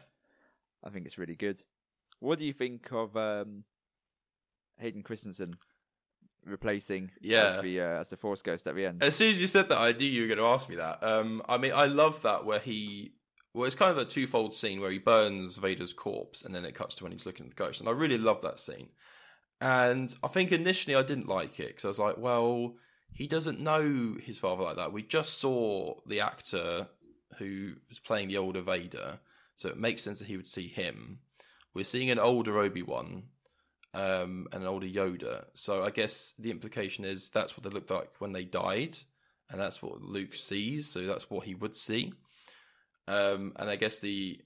I 0.84 0.90
think 0.90 1.06
it's 1.06 1.18
really 1.18 1.36
good. 1.36 1.62
What 2.18 2.38
do 2.38 2.44
you 2.44 2.52
think 2.52 2.90
of 2.92 3.16
um, 3.16 3.64
Hayden 4.78 5.02
Christensen 5.02 5.54
replacing 6.44 7.10
Yeah. 7.20 7.56
as 7.56 7.62
the 7.62 7.80
uh, 7.80 8.00
as 8.00 8.10
the 8.10 8.16
Force 8.16 8.42
Ghost 8.42 8.66
at 8.66 8.74
the 8.74 8.86
end? 8.86 9.02
As 9.02 9.14
soon 9.14 9.30
as 9.30 9.40
you 9.40 9.46
said 9.46 9.68
that, 9.68 9.78
I 9.78 9.92
knew 9.92 10.06
you 10.06 10.22
were 10.22 10.28
going 10.34 10.38
to 10.38 10.44
ask 10.54 10.68
me 10.68 10.76
that. 10.76 11.02
Um, 11.02 11.42
I 11.48 11.58
mean, 11.58 11.72
I 11.74 11.86
love 11.86 12.22
that 12.22 12.44
where 12.44 12.58
he. 12.58 13.12
Well, 13.52 13.64
it's 13.64 13.74
kind 13.74 13.90
of 13.90 13.98
a 13.98 14.04
twofold 14.04 14.54
scene 14.54 14.80
where 14.80 14.92
he 14.92 14.98
burns 14.98 15.56
Vader's 15.56 15.92
corpse, 15.92 16.42
and 16.42 16.54
then 16.54 16.64
it 16.64 16.74
cuts 16.74 16.94
to 16.96 17.04
when 17.04 17.12
he's 17.12 17.26
looking 17.26 17.46
at 17.46 17.50
the 17.50 17.62
ghost, 17.62 17.80
and 17.80 17.88
I 17.88 17.92
really 17.92 18.18
love 18.18 18.40
that 18.42 18.60
scene. 18.60 18.88
And 19.60 20.14
I 20.22 20.28
think 20.28 20.52
initially 20.52 20.94
I 20.94 21.02
didn't 21.02 21.28
like 21.28 21.58
it 21.58 21.68
because 21.68 21.84
I 21.84 21.88
was 21.88 21.98
like, 21.98 22.16
well, 22.16 22.76
he 23.12 23.26
doesn't 23.26 23.60
know 23.60 24.16
his 24.20 24.38
father 24.38 24.62
like 24.62 24.76
that. 24.76 24.92
We 24.92 25.02
just 25.02 25.38
saw 25.38 25.94
the 26.06 26.20
actor 26.20 26.88
who 27.38 27.72
was 27.88 27.98
playing 27.98 28.28
the 28.28 28.38
older 28.38 28.62
Vader, 28.62 29.18
so 29.56 29.68
it 29.68 29.76
makes 29.76 30.02
sense 30.02 30.20
that 30.20 30.28
he 30.28 30.36
would 30.36 30.46
see 30.46 30.68
him. 30.68 31.18
We're 31.74 31.84
seeing 31.84 32.10
an 32.10 32.18
older 32.18 32.58
Obi 32.58 32.82
Wan, 32.82 33.24
um, 33.94 34.46
and 34.52 34.62
an 34.62 34.68
older 34.68 34.86
Yoda. 34.86 35.44
So 35.54 35.82
I 35.82 35.90
guess 35.90 36.34
the 36.38 36.50
implication 36.50 37.04
is 37.04 37.30
that's 37.30 37.56
what 37.56 37.64
they 37.64 37.70
looked 37.70 37.90
like 37.90 38.12
when 38.20 38.32
they 38.32 38.44
died, 38.44 38.96
and 39.50 39.60
that's 39.60 39.82
what 39.82 40.00
Luke 40.00 40.34
sees. 40.34 40.88
So 40.88 41.00
that's 41.00 41.28
what 41.30 41.44
he 41.44 41.54
would 41.56 41.74
see. 41.74 42.12
Um, 43.08 43.52
and 43.56 43.68
I 43.68 43.76
guess 43.76 43.98
the 43.98 44.40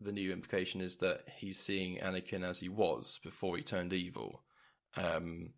the 0.00 0.12
new 0.12 0.32
implication 0.32 0.80
is 0.80 0.96
that 0.96 1.24
he's 1.36 1.58
seeing 1.58 1.98
Anakin 1.98 2.42
as 2.42 2.58
he 2.58 2.68
was 2.68 3.20
before 3.22 3.56
he 3.56 3.62
turned 3.62 3.92
evil. 3.92 4.42
Um, 4.96 5.50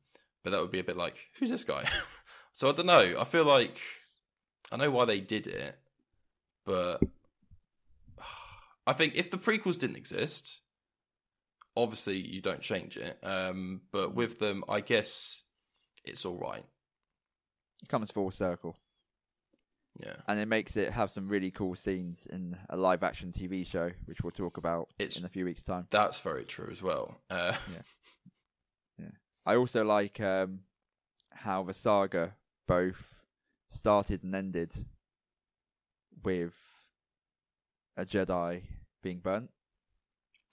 but 0.43 0.51
that 0.51 0.61
would 0.61 0.73
be 0.73 0.81
a 0.81 0.85
bit 0.85 0.97
like, 0.97 1.29
who's 1.39 1.51
this 1.51 1.65
guy? 1.65 1.89
so 2.53 2.69
I 2.69 2.73
don't 2.73 2.87
know. 2.87 3.17
I 3.21 3.25
feel 3.25 3.45
like 3.45 3.79
I 4.73 4.77
know 4.77 4.91
why 4.91 5.05
they 5.05 5.21
did 5.21 5.47
it, 5.47 5.77
but 6.65 7.03
I 8.87 8.93
think 8.93 9.17
if 9.17 9.31
the 9.31 9.39
prequels 9.39 9.79
didn't 9.79 9.97
exist, 9.97 10.61
obviously 11.77 12.17
you 12.19 12.41
don't 12.41 12.61
change 12.61 12.97
it. 12.97 13.19
Um, 13.23 13.83
but 13.93 14.15
with 14.15 14.39
them, 14.39 14.65
I 14.69 14.81
guess 14.81 15.43
it's 16.05 16.25
all 16.25 16.39
right. 16.39 16.65
It 17.83 17.89
comes 17.89 18.11
full 18.11 18.31
circle, 18.31 18.77
Yeah, 19.99 20.15
and 20.27 20.41
it 20.41 20.47
makes 20.49 20.77
it 20.77 20.93
have 20.93 21.11
some 21.11 21.29
really 21.29 21.51
cool 21.51 21.75
scenes 21.77 22.27
in 22.27 22.57
a 22.71 22.77
live 22.77 23.03
action 23.03 23.31
TV 23.31 23.67
show, 23.67 23.91
which 24.07 24.23
we'll 24.23 24.31
talk 24.31 24.57
about 24.57 24.89
It's- 24.99 25.19
in 25.19 25.25
a 25.25 25.29
few 25.29 25.45
weeks' 25.45 25.63
time. 25.63 25.87
that's 25.91 26.21
very 26.21 26.45
true 26.45 26.69
as 26.71 26.81
well. 26.83 27.21
Uh, 27.31 27.55
I 29.45 29.57
also 29.57 29.85
like 29.85 30.21
um, 30.21 30.61
how 31.33 31.65
the 31.65 31.75
saga 31.75 32.35
both 32.69 33.17
started 33.71 34.23
and 34.23 34.35
ended 34.37 34.73
with 36.23 36.55
a 37.97 38.07
Jedi 38.07 38.63
being 39.03 39.19
burnt. 39.19 39.51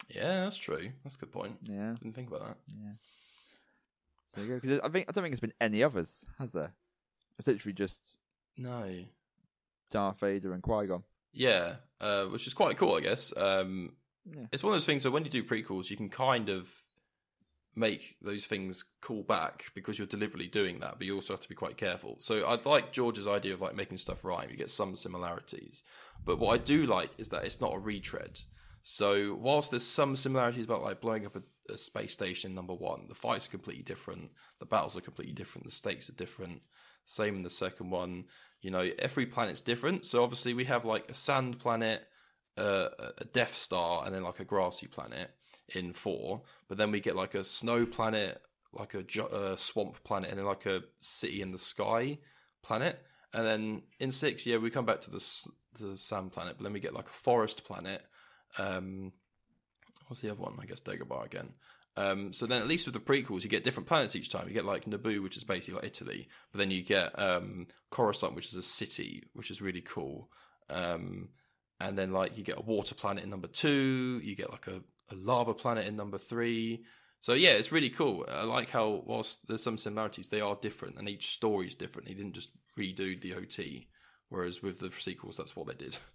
yeah, 0.10 0.44
that's 0.46 0.58
true. 0.58 0.90
That's 1.04 1.16
a 1.16 1.20
good 1.20 1.32
point. 1.32 1.58
Yeah, 1.64 1.94
Didn't 2.02 2.16
think 2.16 2.30
about 2.30 2.48
that. 2.48 2.58
yeah. 2.68 2.94
So 4.36 4.42
you 4.42 4.48
go. 4.48 4.60
Because 4.60 4.80
I 4.80 4.90
think 4.90 5.06
I 5.08 5.12
don't 5.12 5.24
think 5.24 5.34
there's 5.34 5.40
been 5.40 5.54
any 5.62 5.84
others, 5.84 6.26
has 6.40 6.54
there? 6.54 6.74
It's 7.38 7.48
literally 7.48 7.74
just 7.74 8.18
No. 8.58 8.92
Darth 9.90 10.20
Vader 10.20 10.54
and 10.54 10.64
Qui 10.64 10.88
Gon. 10.88 11.04
Yeah, 11.34 11.76
uh, 12.02 12.26
which 12.26 12.48
is 12.48 12.54
quite 12.54 12.78
cool, 12.78 12.96
I 12.96 13.02
guess. 13.02 13.34
Um, 13.36 13.94
Yeah. 14.26 14.46
It's 14.52 14.64
one 14.64 14.74
of 14.74 14.76
those 14.76 14.86
things 14.86 15.04
that 15.04 15.12
when 15.12 15.24
you 15.24 15.32
do 15.32 15.44
prequels, 15.44 15.90
you 15.90 15.98
can 15.98 16.10
kind 16.10 16.50
of 16.50 16.72
make 17.76 18.18
those 18.22 18.46
things 18.46 18.84
call 19.02 19.24
back 19.24 19.72
because 19.74 19.98
you're 19.98 20.08
deliberately 20.08 20.48
doing 20.48 20.80
that, 20.80 20.98
but 20.98 21.08
you 21.08 21.16
also 21.16 21.34
have 21.34 21.42
to 21.42 21.50
be 21.50 21.56
quite 21.56 21.78
careful. 21.78 22.16
So 22.20 22.46
I 22.46 22.58
like 22.66 22.92
George's 22.92 23.28
idea 23.28 23.54
of 23.54 23.62
like 23.62 23.76
making 23.76 23.98
stuff 23.98 24.24
rhyme. 24.24 24.50
You 24.50 24.58
get 24.58 24.70
some 24.70 24.96
similarities, 24.96 25.84
but 26.26 26.40
what 26.40 26.54
I 26.54 26.58
do 26.58 26.86
like 26.86 27.12
is 27.18 27.30
that 27.30 27.46
it's 27.46 27.62
not 27.62 27.74
a 27.74 27.80
retread. 27.80 28.40
So 28.82 29.36
whilst 29.36 29.72
there's 29.72 29.86
some 29.86 30.16
similarities 30.16 30.66
about 30.66 30.84
like 30.84 31.02
blowing 31.02 31.26
up 31.26 31.36
a, 31.36 31.74
a 31.74 31.78
space 31.78 32.14
station, 32.14 32.54
number 32.54 32.74
one, 32.74 33.06
the 33.08 33.16
fights 33.16 33.48
are 33.48 33.52
completely 33.52 33.84
different, 33.84 34.32
the 34.60 34.66
battles 34.66 34.98
are 34.98 35.02
completely 35.02 35.34
different, 35.34 35.66
the 35.66 35.72
stakes 35.72 36.10
are 36.10 36.14
different. 36.14 36.62
Same 37.10 37.36
in 37.38 37.44
the 37.44 37.50
second 37.50 37.90
one. 37.90 38.26
You 38.62 38.70
know, 38.70 38.88
every 39.00 39.26
planet's 39.26 39.62
different. 39.62 40.06
So 40.06 40.24
obviously 40.24 40.54
we 40.54 40.66
have 40.66 40.86
like 40.86 41.10
a 41.10 41.14
sand 41.16 41.58
planet, 41.58 42.08
uh, 42.56 42.90
a 43.18 43.26
Death 43.26 43.56
Star, 43.56 44.06
and 44.06 44.14
then 44.14 44.22
like 44.22 44.40
a 44.40 44.46
grassy 44.46 44.86
planet 44.86 45.32
in 45.70 45.92
four. 45.92 46.44
But 46.68 46.78
then 46.78 46.92
we 46.92 47.00
get 47.00 47.16
like 47.16 47.34
a 47.34 47.44
snow 47.44 47.86
planet, 47.88 48.40
like 48.74 48.94
a 48.94 49.02
ju- 49.02 49.24
uh, 49.24 49.56
swamp 49.56 50.04
planet, 50.04 50.30
and 50.30 50.38
then 50.38 50.46
like 50.46 50.68
a 50.68 50.84
city 51.00 51.42
in 51.42 51.52
the 51.52 51.58
sky 51.58 52.20
planet. 52.62 53.04
And 53.34 53.44
then 53.44 53.82
in 54.00 54.12
six, 54.12 54.46
yeah, 54.46 54.58
we 54.58 54.70
come 54.70 54.86
back 54.86 55.02
to 55.02 55.10
the 55.12 55.48
the 55.80 55.98
sand 55.98 56.32
planet, 56.32 56.58
but 56.58 56.64
then 56.64 56.74
we 56.74 56.80
get 56.80 56.94
like 56.94 57.08
a 57.08 57.14
forest 57.14 57.64
planet. 57.64 58.04
Um, 58.60 59.14
what's 60.08 60.22
the 60.22 60.30
other 60.30 60.42
one? 60.42 60.58
I 60.62 60.66
guess 60.66 60.82
Dagobah 60.82 61.26
again. 61.26 61.54
Um, 62.00 62.32
so 62.32 62.46
then, 62.46 62.62
at 62.62 62.68
least 62.68 62.88
with 62.88 62.94
the 62.94 63.00
prequels, 63.02 63.44
you 63.44 63.50
get 63.50 63.66
different 63.66 63.88
planets 63.88 64.16
each 64.16 64.30
time. 64.30 64.48
You 64.48 64.54
get 64.54 64.64
like 64.64 64.86
Naboo, 64.86 65.22
which 65.22 65.36
is 65.36 65.44
basically 65.44 65.76
like 65.76 65.84
Italy, 65.84 66.30
but 66.52 66.60
then 66.60 66.72
you 66.72 66.82
get 66.82 67.20
um, 67.20 67.68
Coruscant, 67.90 68.36
which 68.36 68.48
is 68.48 68.56
a 68.56 68.64
city, 68.64 69.24
which 69.34 69.52
is 69.52 69.62
really 69.62 69.82
cool. 69.82 70.30
Um, 70.70 71.28
and 71.82 71.98
then 71.98 72.14
like 72.14 72.38
you 72.38 72.44
get 72.46 72.58
a 72.58 72.62
water 72.62 72.96
planet 72.96 73.26
in 73.26 73.30
number 73.30 73.50
two. 73.50 74.22
You 74.24 74.34
get 74.34 74.50
like 74.50 74.68
a, 74.68 74.82
a 75.12 75.16
lava 75.16 75.54
planet 75.54 75.88
in 75.88 75.98
number 75.98 76.18
three. 76.18 76.86
So 77.20 77.34
yeah, 77.34 77.52
it's 77.52 77.74
really 77.74 77.90
cool. 77.90 78.26
I 78.32 78.44
like 78.44 78.70
how 78.70 79.04
whilst 79.06 79.46
there's 79.50 79.64
some 79.64 79.78
similarities, 79.78 80.30
they 80.30 80.40
are 80.40 80.58
different, 80.62 80.98
and 81.00 81.10
each 81.10 81.32
story 81.32 81.68
is 81.68 81.76
different. 81.76 82.08
He 82.08 82.14
didn't 82.14 82.36
just 82.36 82.52
redo 82.78 83.20
the 83.20 83.36
OT, 83.36 83.90
whereas 84.30 84.64
with 84.64 84.80
the 84.80 84.90
sequels, 84.92 85.36
that's 85.36 85.54
what 85.54 85.68
they 85.68 85.74
did. 85.74 85.98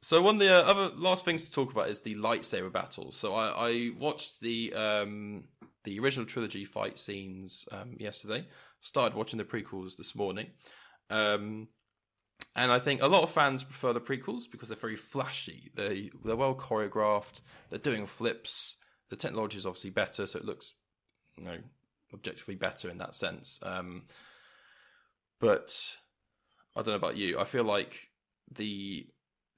So 0.00 0.22
one 0.22 0.36
of 0.36 0.40
the 0.40 0.54
uh, 0.54 0.62
other 0.62 0.94
last 0.96 1.24
things 1.24 1.46
to 1.46 1.52
talk 1.52 1.72
about 1.72 1.88
is 1.88 2.00
the 2.00 2.14
lightsaber 2.16 2.72
battles. 2.72 3.16
So 3.16 3.34
I, 3.34 3.70
I 3.70 3.90
watched 3.98 4.40
the 4.40 4.72
um, 4.74 5.44
the 5.84 5.98
original 6.00 6.26
trilogy 6.26 6.64
fight 6.64 6.98
scenes 6.98 7.68
um, 7.72 7.96
yesterday. 7.98 8.46
Started 8.80 9.16
watching 9.16 9.38
the 9.38 9.44
prequels 9.44 9.96
this 9.96 10.14
morning, 10.14 10.46
um, 11.10 11.68
and 12.54 12.70
I 12.70 12.78
think 12.78 13.02
a 13.02 13.08
lot 13.08 13.22
of 13.22 13.30
fans 13.30 13.64
prefer 13.64 13.92
the 13.92 14.00
prequels 14.00 14.50
because 14.50 14.68
they're 14.68 14.78
very 14.78 14.96
flashy. 14.96 15.70
They 15.74 16.10
they're 16.24 16.36
well 16.36 16.54
choreographed. 16.54 17.40
They're 17.70 17.78
doing 17.78 18.06
flips. 18.06 18.76
The 19.10 19.16
technology 19.16 19.58
is 19.58 19.66
obviously 19.66 19.90
better, 19.90 20.26
so 20.26 20.38
it 20.38 20.44
looks 20.44 20.74
you 21.36 21.44
know 21.44 21.58
objectively 22.14 22.54
better 22.54 22.88
in 22.88 22.98
that 22.98 23.14
sense. 23.14 23.58
Um, 23.62 24.04
but 25.40 25.74
I 26.76 26.80
don't 26.80 26.88
know 26.88 26.94
about 26.94 27.16
you. 27.16 27.38
I 27.38 27.44
feel 27.44 27.64
like 27.64 28.10
the 28.52 29.06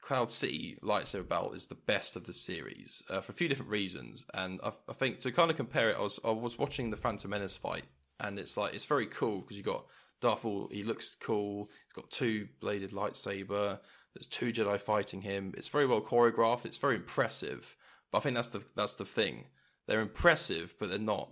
Cloud 0.01 0.31
City 0.31 0.79
lightsaber 0.83 1.29
battle 1.29 1.53
is 1.53 1.67
the 1.67 1.75
best 1.75 2.17
of 2.17 2.25
the 2.25 2.33
series 2.33 3.03
uh, 3.11 3.21
for 3.21 3.33
a 3.33 3.35
few 3.35 3.49
different 3.49 3.71
reasons, 3.71 4.25
and 4.35 4.61
I, 4.63 4.73
I 4.89 4.93
think 4.93 5.19
to 5.21 5.33
kind 5.33 5.51
of 5.51 5.57
compare 5.57 5.91
it, 5.91 5.97
I 5.99 6.03
was 6.03 6.19
I 6.25 6.31
was 6.31 6.59
watching 6.59 6.91
the 6.91 6.97
Phantom 6.97 7.31
Menace 7.31 7.57
fight, 7.57 7.85
and 8.19 8.39
it's 8.39 8.57
like 8.57 8.75
it's 8.75 8.87
very 8.87 9.07
cool 9.07 9.41
because 9.41 9.57
you 9.57 9.63
got 9.63 9.87
Darth 10.21 10.45
Maul. 10.45 10.69
He 10.71 10.83
looks 10.83 11.17
cool. 11.21 11.71
He's 11.87 11.93
got 11.95 12.11
two 12.11 12.49
bladed 12.61 12.93
lightsaber. 12.93 13.79
There's 14.15 14.27
two 14.27 14.53
Jedi 14.53 14.81
fighting 14.81 15.23
him. 15.23 15.55
It's 15.57 15.69
very 15.69 15.87
well 15.87 16.01
choreographed. 16.01 16.67
It's 16.67 16.79
very 16.79 16.97
impressive. 16.97 17.77
But 18.11 18.19
I 18.19 18.21
think 18.23 18.35
that's 18.35 18.49
the 18.49 18.63
that's 18.75 18.95
the 18.95 19.05
thing. 19.05 19.47
They're 19.87 20.01
impressive, 20.01 20.75
but 20.79 20.91
they're 20.91 20.99
not. 20.99 21.31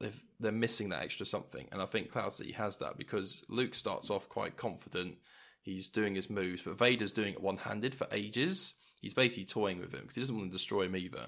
They've 0.00 0.24
they're 0.40 0.52
missing 0.52 0.88
that 0.90 1.02
extra 1.02 1.26
something, 1.26 1.68
and 1.72 1.80
I 1.80 1.86
think 1.86 2.10
Cloud 2.10 2.32
City 2.32 2.52
has 2.52 2.78
that 2.78 2.96
because 2.98 3.44
Luke 3.48 3.74
starts 3.74 4.10
off 4.10 4.28
quite 4.28 4.56
confident. 4.56 5.16
He's 5.64 5.88
doing 5.88 6.14
his 6.14 6.28
moves, 6.28 6.60
but 6.62 6.78
Vader's 6.78 7.12
doing 7.12 7.32
it 7.32 7.40
one 7.40 7.56
handed 7.56 7.94
for 7.94 8.06
ages. 8.12 8.74
He's 9.00 9.14
basically 9.14 9.46
toying 9.46 9.78
with 9.80 9.92
him 9.92 10.00
because 10.00 10.14
he 10.14 10.20
doesn't 10.20 10.36
want 10.36 10.50
to 10.50 10.56
destroy 10.56 10.82
him 10.82 10.96
either. 10.96 11.26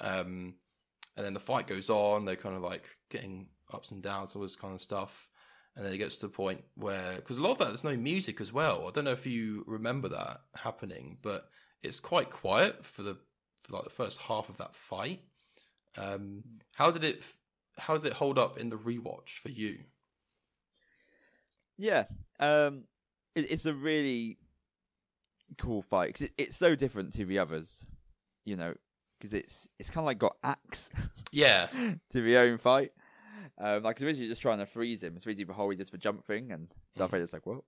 Um, 0.00 0.54
and 1.16 1.24
then 1.24 1.34
the 1.34 1.40
fight 1.40 1.66
goes 1.66 1.90
on. 1.90 2.24
They're 2.24 2.34
kind 2.34 2.56
of 2.56 2.62
like 2.62 2.88
getting 3.10 3.46
ups 3.72 3.90
and 3.90 4.02
downs, 4.02 4.34
all 4.34 4.42
this 4.42 4.56
kind 4.56 4.74
of 4.74 4.80
stuff. 4.80 5.28
And 5.76 5.84
then 5.84 5.92
it 5.92 5.98
gets 5.98 6.16
to 6.18 6.26
the 6.26 6.32
point 6.32 6.64
where, 6.76 7.16
because 7.16 7.36
a 7.36 7.42
lot 7.42 7.52
of 7.52 7.58
that, 7.58 7.66
there's 7.66 7.84
no 7.84 7.96
music 7.96 8.40
as 8.40 8.52
well. 8.52 8.86
I 8.88 8.90
don't 8.90 9.04
know 9.04 9.12
if 9.12 9.26
you 9.26 9.64
remember 9.66 10.08
that 10.08 10.40
happening, 10.54 11.18
but 11.20 11.48
it's 11.82 12.00
quite 12.00 12.30
quiet 12.30 12.84
for 12.84 13.02
the 13.02 13.18
for 13.58 13.74
like 13.74 13.84
the 13.84 13.90
first 13.90 14.18
half 14.18 14.48
of 14.48 14.56
that 14.58 14.74
fight. 14.74 15.20
Um, 15.98 16.42
how 16.74 16.90
did 16.90 17.04
it 17.04 17.22
how 17.76 17.98
did 17.98 18.06
it 18.06 18.12
hold 18.14 18.38
up 18.38 18.58
in 18.58 18.70
the 18.70 18.76
rewatch 18.76 19.38
for 19.40 19.50
you? 19.50 19.78
Yeah, 21.76 22.04
um, 22.38 22.84
it, 23.34 23.50
it's 23.50 23.66
a 23.66 23.74
really 23.74 24.38
cool 25.58 25.82
fight 25.82 26.08
because 26.08 26.22
it, 26.22 26.32
it's 26.38 26.56
so 26.56 26.74
different 26.74 27.12
to 27.14 27.24
the 27.24 27.38
others, 27.38 27.86
you 28.44 28.56
know, 28.56 28.74
because 29.18 29.34
it's 29.34 29.68
it's 29.78 29.90
kind 29.90 30.04
of 30.04 30.06
like 30.06 30.18
got 30.18 30.36
axe 30.42 30.90
Yeah, 31.32 31.66
to 32.10 32.20
the 32.20 32.36
own 32.36 32.58
fight. 32.58 32.92
Um, 33.58 33.82
like 33.82 34.00
originally 34.00 34.28
just 34.28 34.42
trying 34.42 34.58
to 34.58 34.66
freeze 34.66 35.02
him, 35.02 35.14
it's 35.16 35.26
really 35.26 35.44
the 35.44 35.52
whole 35.52 35.70
he 35.70 35.76
does 35.76 35.90
the 35.90 35.98
jump 35.98 36.24
thing, 36.24 36.50
and 36.52 36.68
Darth 36.96 37.10
Mm. 37.10 37.12
Vader's 37.12 37.32
like, 37.32 37.46
"What? 37.46 37.62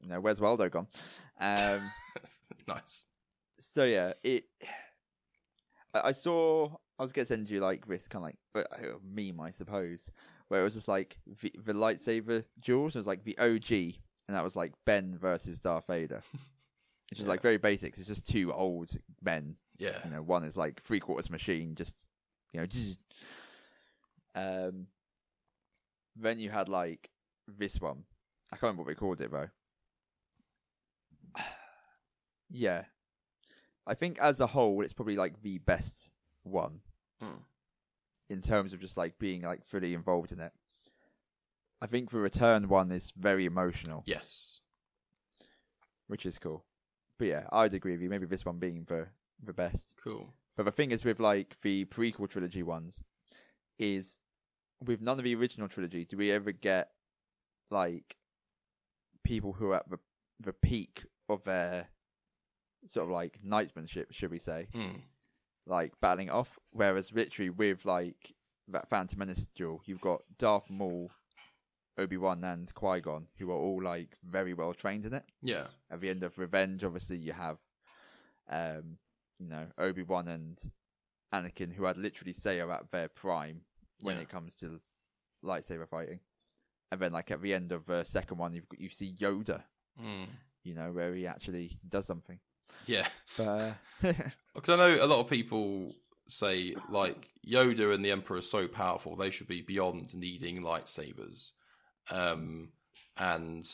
You 0.00 0.08
know, 0.08 0.20
where's 0.20 0.40
Waldo 0.40 0.68
gone?" 0.68 0.88
Um, 1.40 1.80
nice. 2.68 3.06
So 3.58 3.84
yeah, 3.84 4.12
it. 4.22 4.44
I, 5.94 6.08
I 6.08 6.12
saw. 6.12 6.70
I 6.98 7.02
was 7.02 7.12
gonna 7.12 7.26
send 7.26 7.48
you 7.48 7.60
like 7.60 7.86
this 7.86 8.08
kind 8.08 8.24
of 8.24 8.32
like 8.54 8.66
uh, 8.72 8.98
meme, 9.04 9.40
I 9.40 9.50
suppose, 9.52 10.10
where 10.48 10.60
it 10.60 10.64
was 10.64 10.74
just 10.74 10.88
like 10.88 11.18
the, 11.40 11.52
the 11.64 11.72
lightsaber 11.72 12.44
duels. 12.60 12.96
It 12.96 13.00
was 13.00 13.06
like 13.06 13.22
the 13.24 13.38
OG, 13.38 14.00
and 14.28 14.36
that 14.36 14.44
was 14.44 14.54
like 14.54 14.72
Ben 14.84 15.16
versus 15.18 15.58
Darth 15.58 15.86
Vader. 15.88 16.22
Which 17.10 17.20
is 17.20 17.26
like 17.26 17.40
very 17.40 17.56
basics. 17.56 17.98
It's 17.98 18.06
just 18.08 18.26
two 18.28 18.52
old 18.52 18.90
men. 19.22 19.56
Yeah. 19.78 19.98
You 20.04 20.10
know, 20.10 20.22
one 20.22 20.44
is 20.44 20.56
like 20.58 20.82
three 20.82 21.00
quarters 21.00 21.30
machine, 21.30 21.74
just 21.74 22.04
you 22.52 22.60
know. 22.60 22.66
zzz. 22.70 22.98
Um. 24.34 24.86
Then 26.20 26.38
you 26.38 26.50
had 26.50 26.68
like 26.68 27.10
this 27.46 27.80
one. 27.80 28.04
I 28.52 28.56
can't 28.56 28.62
remember 28.64 28.82
what 28.82 28.88
they 28.88 28.94
called 28.94 29.20
it 29.20 29.30
though. 29.30 29.48
yeah, 32.50 32.84
I 33.86 33.94
think 33.94 34.18
as 34.20 34.40
a 34.40 34.48
whole, 34.48 34.80
it's 34.82 34.92
probably 34.92 35.16
like 35.16 35.42
the 35.42 35.58
best 35.58 36.10
one 36.42 36.80
Mm. 37.22 37.40
in 38.30 38.40
terms 38.42 38.72
of 38.72 38.80
just 38.80 38.96
like 38.96 39.18
being 39.18 39.42
like 39.42 39.64
fully 39.64 39.92
involved 39.92 40.30
in 40.30 40.38
it. 40.40 40.52
I 41.80 41.86
think 41.86 42.10
the 42.10 42.18
return 42.18 42.68
one 42.68 42.90
is 42.90 43.12
very 43.16 43.44
emotional, 43.44 44.02
Yes. 44.06 44.60
which 46.06 46.26
is 46.26 46.38
cool. 46.38 46.64
But 47.18 47.26
yeah, 47.28 47.46
I'd 47.52 47.74
agree 47.74 47.92
with 47.92 48.02
you. 48.02 48.08
Maybe 48.10 48.26
this 48.26 48.44
one 48.44 48.58
being 48.58 48.84
the 48.84 49.08
the 49.42 49.52
best. 49.52 49.94
Cool. 50.02 50.32
But 50.56 50.64
the 50.64 50.72
thing 50.72 50.90
is 50.90 51.04
with 51.04 51.20
like 51.20 51.56
the 51.62 51.84
prequel 51.86 52.28
trilogy 52.28 52.62
ones, 52.62 53.04
is 53.78 54.18
with 54.84 55.00
none 55.00 55.18
of 55.18 55.24
the 55.24 55.34
original 55.34 55.68
trilogy 55.68 56.04
do 56.04 56.16
we 56.16 56.30
ever 56.30 56.52
get 56.52 56.90
like 57.70 58.16
people 59.24 59.52
who 59.54 59.70
are 59.72 59.76
at 59.76 59.90
the 59.90 59.98
the 60.40 60.52
peak 60.52 61.04
of 61.28 61.42
their 61.44 61.88
sort 62.86 63.06
of 63.06 63.10
like 63.12 63.40
knightsmanship, 63.44 64.06
should 64.12 64.30
we 64.30 64.38
say, 64.38 64.68
Mm. 64.72 65.02
like 65.66 65.92
battling 66.00 66.30
off. 66.30 66.58
Whereas 66.70 67.12
literally 67.12 67.50
with 67.50 67.84
like 67.84 68.34
that 68.68 68.88
Phantom 68.88 69.18
Menace 69.18 69.46
duel, 69.54 69.82
you've 69.84 70.00
got 70.00 70.22
Darth 70.38 70.70
Maul, 70.70 71.10
Obi 71.98 72.16
Wan, 72.16 72.42
and 72.44 72.72
Qui 72.74 73.00
Gon, 73.00 73.26
who 73.38 73.50
are 73.50 73.56
all 73.58 73.82
like 73.82 74.16
very 74.24 74.54
well 74.54 74.72
trained 74.72 75.04
in 75.04 75.12
it. 75.14 75.24
Yeah. 75.42 75.66
At 75.90 76.00
the 76.00 76.08
end 76.10 76.22
of 76.22 76.38
Revenge, 76.38 76.84
obviously 76.84 77.16
you 77.18 77.32
have, 77.32 77.58
um, 78.50 78.98
you 79.38 79.48
know, 79.48 79.66
Obi 79.78 80.02
Wan 80.02 80.28
and 80.28 80.58
Anakin, 81.34 81.72
who 81.72 81.86
I'd 81.86 81.98
literally 81.98 82.32
say 82.32 82.60
are 82.60 82.70
at 82.72 82.90
their 82.90 83.08
prime 83.08 83.62
when 84.02 84.16
Yeah. 84.16 84.22
it 84.22 84.28
comes 84.28 84.54
to 84.56 84.80
lightsaber 85.44 85.88
fighting. 85.88 86.20
And 86.90 87.00
then, 87.00 87.12
like 87.12 87.30
at 87.30 87.42
the 87.42 87.52
end 87.52 87.72
of 87.72 87.84
the 87.86 88.04
second 88.04 88.38
one, 88.38 88.54
you've 88.54 88.68
got, 88.68 88.80
you 88.80 88.88
see 88.90 89.12
Yoda, 89.14 89.64
Mm. 90.00 90.28
you 90.62 90.74
know, 90.74 90.92
where 90.92 91.14
he 91.14 91.26
actually 91.26 91.78
does 91.88 92.06
something. 92.06 92.38
Yeah. 92.86 93.06
But 93.36 93.46
uh, 93.48 93.74
Because 94.54 94.68
I 94.68 94.76
know 94.76 95.04
a 95.04 95.06
lot 95.06 95.20
of 95.20 95.28
people 95.28 95.94
say 96.28 96.74
like 96.88 97.30
Yoda 97.46 97.92
and 97.94 98.04
the 98.04 98.10
Emperor 98.12 98.36
are 98.38 98.42
so 98.42 98.68
powerful 98.68 99.16
they 99.16 99.30
should 99.30 99.48
be 99.48 99.62
beyond 99.62 100.14
needing 100.14 100.62
lightsabers, 100.62 101.52
um, 102.10 102.68
and 103.16 103.68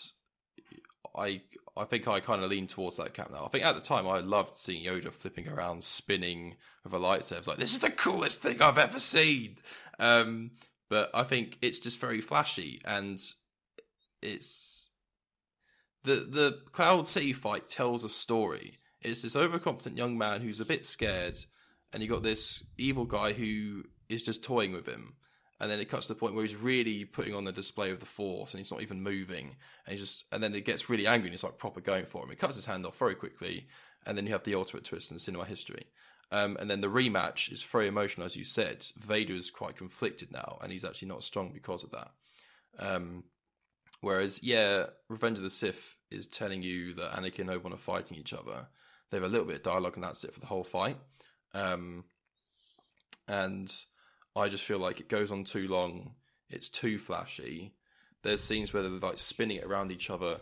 I 1.17 1.43
I 1.77 1.85
think 1.85 2.09
I 2.09 2.21
kind 2.21 2.43
of 2.43 2.51
lean 2.51 2.67
towards 2.67 2.97
that 2.99 3.15
camp 3.15 3.31
now. 3.31 3.45
I 3.45 3.49
think 3.49 3.65
at 3.65 3.75
the 3.75 3.81
time 3.81 4.07
I 4.07 4.21
loved 4.21 4.57
seeing 4.57 4.85
Yoda 4.85 5.11
flipping 5.11 5.49
around, 5.49 5.83
spinning 5.83 6.57
with 6.85 6.93
a 6.93 6.99
lightsaber. 6.99 7.47
Like 7.47 7.59
this 7.59 7.73
is 7.73 7.81
the 7.81 7.91
coolest 7.91 8.43
thing 8.43 8.63
I've 8.63 8.79
ever 8.79 9.01
seen. 9.01 9.57
Um, 9.99 10.53
but 10.89 11.11
I 11.15 11.25
think 11.25 11.59
it's 11.63 11.79
just 11.79 12.01
very 12.01 12.21
flashy 12.21 12.81
and 12.85 13.19
it's 14.23 14.91
the 16.05 16.15
the 16.15 16.61
Cloud 16.73 17.09
City 17.09 17.33
fight 17.33 17.67
tells 17.67 18.05
a 18.05 18.09
story. 18.09 18.79
It's 19.03 19.23
this 19.23 19.37
overconfident 19.37 19.99
young 19.99 20.17
man 20.17 20.41
who's 20.41 20.61
a 20.61 20.65
bit 20.65 20.85
scared, 20.85 21.39
and 21.93 22.03
you 22.03 22.09
got 22.09 22.23
this 22.23 22.65
evil 22.79 23.05
guy 23.05 23.33
who 23.33 23.85
is 24.09 24.23
just 24.23 24.43
toying 24.43 24.73
with 24.73 24.87
him. 24.87 25.15
And 25.61 25.71
then 25.71 25.79
it 25.79 25.89
cuts 25.89 26.09
to 26.09 26.15
the 26.15 26.19
point 26.19 26.35
where 26.35 26.45
he's 26.45 26.57
really 26.57 27.05
putting 27.05 27.35
on 27.35 27.45
the 27.45 27.53
display 27.53 27.91
of 27.91 28.01
the 28.01 28.07
force, 28.07 28.53
and 28.53 28.59
he's 28.59 28.73
not 28.73 28.83
even 28.83 29.01
moving. 29.01 29.55
And 29.87 29.93
he's 29.93 30.01
just, 30.01 30.25
and 30.33 30.43
then 30.43 30.55
it 30.55 30.65
gets 30.65 30.91
really 30.91 31.07
angry, 31.07 31.29
and 31.29 31.33
he's 31.33 31.45
like 31.45 31.59
proper 31.59 31.81
going 31.81 32.07
for 32.07 32.23
him. 32.23 32.31
He 32.31 32.37
cuts 32.37 32.57
his 32.57 32.67
hand 32.67 32.85
off 32.85 32.99
very 32.99 33.15
quickly, 33.15 33.67
and 34.07 34.19
then 34.19 34.27
you 34.27 34.33
have 34.33 34.43
the 34.43 34.57
ultimate 34.57 34.85
twist 34.85 35.13
in 35.13 35.19
cinema 35.19 35.45
history. 35.45 35.87
Um, 36.33 36.57
and 36.59 36.69
then 36.69 36.81
the 36.81 36.89
rematch 36.89 37.53
is 37.53 37.63
very 37.63 37.87
emotional, 37.87 38.27
as 38.27 38.35
you 38.35 38.43
said. 38.43 38.85
Vader 38.97 39.35
is 39.35 39.51
quite 39.51 39.77
conflicted 39.77 40.33
now, 40.33 40.59
and 40.63 40.73
he's 40.73 40.85
actually 40.85 41.09
not 41.09 41.23
strong 41.23 41.53
because 41.53 41.85
of 41.85 41.93
that. 41.93 42.11
Um, 42.81 43.23
whereas, 44.01 44.43
yeah, 44.43 44.87
Revenge 45.09 45.39
of 45.39 45.45
the 45.45 45.51
Sith 45.51 45.97
is 46.11 46.27
telling 46.27 46.63
you 46.63 46.95
that 46.95 47.13
Anakin 47.13 47.41
and 47.41 47.51
Obi-Wan 47.51 47.75
are 47.75 47.79
fighting 47.79 48.17
each 48.17 48.33
other. 48.33 48.67
They 49.11 49.19
have 49.19 49.25
a 49.25 49.29
little 49.29 49.47
bit 49.47 49.57
of 49.57 49.63
dialogue, 49.63 49.95
and 49.95 50.03
that's 50.03 50.25
it 50.25 50.35
for 50.35 50.41
the 50.41 50.47
whole 50.47 50.65
fight. 50.65 50.97
Um, 51.53 52.05
and 53.29 53.73
I 54.37 54.49
just 54.49 54.65
feel 54.65 54.79
like 54.79 55.01
it 55.01 55.09
goes 55.09 55.31
on 55.31 55.45
too 55.45 55.69
long. 55.69 56.13
It's 56.51 56.69
too 56.69 56.99
flashy. 56.99 57.73
There's 58.23 58.43
scenes 58.43 58.73
where 58.73 58.83
they're 58.83 58.93
like 58.93 59.19
spinning 59.19 59.59
it 59.59 59.65
around 59.65 59.93
each 59.93 60.11
other. 60.11 60.41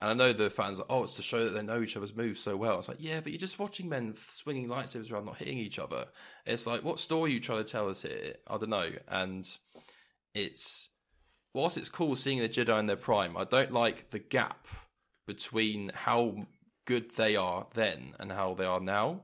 And 0.00 0.10
I 0.10 0.14
know 0.14 0.32
the 0.32 0.50
fans 0.50 0.78
are, 0.78 0.86
oh, 0.88 1.04
it's 1.04 1.14
to 1.14 1.22
show 1.22 1.44
that 1.44 1.50
they 1.50 1.62
know 1.62 1.82
each 1.82 1.96
other's 1.96 2.14
moves 2.14 2.40
so 2.40 2.56
well. 2.56 2.78
It's 2.78 2.88
like, 2.88 2.98
yeah, 3.00 3.20
but 3.20 3.32
you're 3.32 3.40
just 3.40 3.58
watching 3.58 3.88
men 3.88 4.14
swinging 4.16 4.68
lightsabers 4.68 5.10
around, 5.10 5.26
not 5.26 5.38
hitting 5.38 5.58
each 5.58 5.78
other. 5.78 6.04
It's 6.46 6.66
like, 6.66 6.84
what 6.84 7.00
story 7.00 7.32
you 7.32 7.40
trying 7.40 7.64
to 7.64 7.70
tell 7.70 7.88
us 7.88 8.02
here? 8.02 8.34
I 8.46 8.58
don't 8.58 8.70
know. 8.70 8.90
And 9.08 9.48
it's, 10.34 10.90
whilst 11.52 11.76
it's 11.76 11.88
cool 11.88 12.14
seeing 12.14 12.38
the 12.38 12.48
Jedi 12.48 12.78
in 12.78 12.86
their 12.86 12.96
prime, 12.96 13.36
I 13.36 13.44
don't 13.44 13.72
like 13.72 14.10
the 14.10 14.20
gap 14.20 14.68
between 15.26 15.90
how 15.94 16.46
good 16.84 17.10
they 17.16 17.34
are 17.34 17.66
then 17.74 18.14
and 18.20 18.30
how 18.30 18.54
they 18.54 18.64
are 18.64 18.80
now. 18.80 19.22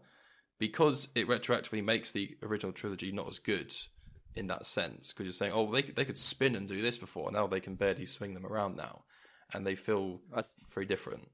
Because 0.58 1.08
it 1.14 1.28
retroactively 1.28 1.84
makes 1.84 2.12
the 2.12 2.36
original 2.42 2.72
trilogy 2.72 3.12
not 3.12 3.28
as 3.28 3.38
good 3.38 3.74
in 4.36 4.46
that 4.48 4.66
sense. 4.66 5.12
Because 5.12 5.26
you're 5.26 5.32
saying, 5.32 5.52
oh, 5.54 5.70
they, 5.70 5.82
they 5.82 6.04
could 6.04 6.18
spin 6.18 6.54
and 6.56 6.66
do 6.68 6.80
this 6.82 6.98
before, 6.98 7.30
now 7.30 7.46
they 7.46 7.60
can 7.60 7.74
barely 7.74 8.06
swing 8.06 8.34
them 8.34 8.46
around 8.46 8.76
now 8.76 9.04
and 9.52 9.66
they 9.66 9.74
feel 9.74 10.20
that's, 10.34 10.58
very 10.72 10.86
different. 10.86 11.28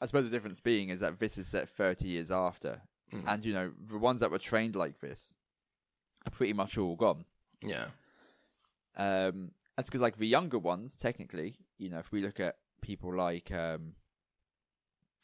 I 0.00 0.06
suppose 0.06 0.24
the 0.24 0.30
difference 0.30 0.60
being 0.60 0.88
is 0.88 1.00
that 1.00 1.18
this 1.18 1.36
is 1.38 1.46
set 1.46 1.68
30 1.68 2.08
years 2.08 2.30
after. 2.30 2.82
Mm. 3.12 3.24
And, 3.26 3.44
you 3.44 3.52
know, 3.52 3.72
the 3.78 3.98
ones 3.98 4.20
that 4.20 4.30
were 4.30 4.38
trained 4.38 4.74
like 4.74 5.00
this 5.00 5.34
are 6.26 6.30
pretty 6.30 6.54
much 6.54 6.78
all 6.78 6.96
gone. 6.96 7.24
Yeah, 7.62 7.88
Um, 8.96 9.52
that's 9.76 9.88
because, 9.88 10.00
like, 10.00 10.16
the 10.18 10.26
younger 10.26 10.58
ones, 10.58 10.96
technically, 10.96 11.56
you 11.78 11.88
know, 11.90 11.98
if 11.98 12.10
we 12.12 12.22
look 12.22 12.40
at 12.40 12.56
people 12.80 13.14
like, 13.14 13.50
um, 13.52 13.94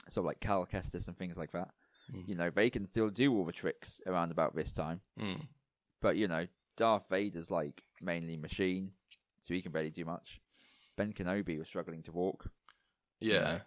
sort 0.08 0.24
of 0.24 0.26
like 0.26 0.40
Cal 0.40 0.66
Kestis 0.66 1.08
and 1.08 1.16
things 1.16 1.36
like 1.36 1.52
that, 1.52 1.70
Mm. 2.12 2.28
you 2.28 2.34
know, 2.34 2.48
they 2.50 2.70
can 2.70 2.86
still 2.86 3.10
do 3.10 3.34
all 3.34 3.44
the 3.44 3.52
tricks 3.52 4.00
around 4.06 4.30
about 4.30 4.54
this 4.54 4.72
time. 4.72 5.00
mm. 5.18 5.46
But, 6.00 6.16
you 6.16 6.28
know, 6.28 6.46
Darth 6.78 7.04
Vader's, 7.10 7.50
like, 7.50 7.82
mainly 8.00 8.36
machine, 8.38 8.92
so 9.42 9.52
he 9.52 9.60
can 9.60 9.72
barely 9.72 9.90
do 9.90 10.04
much. 10.06 10.40
Ben 10.96 11.12
Kenobi 11.12 11.58
was 11.58 11.68
struggling 11.68 12.02
to 12.04 12.12
walk. 12.12 12.48
yeah. 13.20 13.60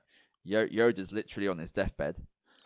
Yo- 0.43 0.65
Yoda's 0.67 1.11
literally 1.11 1.47
on 1.47 1.59
his 1.59 1.71
deathbed. 1.71 2.17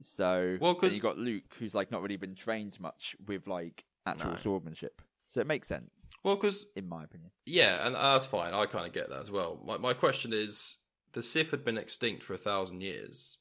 So 0.00 0.58
Well, 0.60 0.74
then 0.74 0.80
'cause- 0.80 0.96
you 0.96 1.02
got 1.02 1.16
Luke, 1.18 1.54
who's 1.58 1.74
like 1.74 1.90
not 1.90 2.02
really 2.02 2.16
been 2.16 2.34
trained 2.34 2.78
much 2.80 3.14
with 3.26 3.46
like 3.46 3.84
actual 4.04 4.32
No. 4.32 4.36
swordsmanship. 4.36 5.00
So 5.28 5.40
it 5.40 5.46
makes 5.46 5.66
sense, 5.68 6.10
Well, 6.24 6.36
because 6.36 6.66
in 6.76 6.88
my 6.88 7.04
opinion. 7.04 7.30
yeah, 7.46 7.86
and 7.86 7.96
uh, 7.96 8.12
that's 8.14 8.26
fine. 8.26 8.52
I 8.52 8.66
kind 8.66 8.86
of 8.86 8.92
get 8.92 9.08
that 9.10 9.20
as 9.20 9.30
well. 9.30 9.62
My 9.64 9.78
my 9.78 9.94
question 9.94 10.32
is, 10.32 10.78
the 11.12 11.22
Sith 11.22 11.50
had 11.52 11.64
been 11.64 11.78
extinct 11.78 12.22
for 12.22 12.34
a 12.34 12.38
thousand 12.38 12.82
years. 12.82 13.38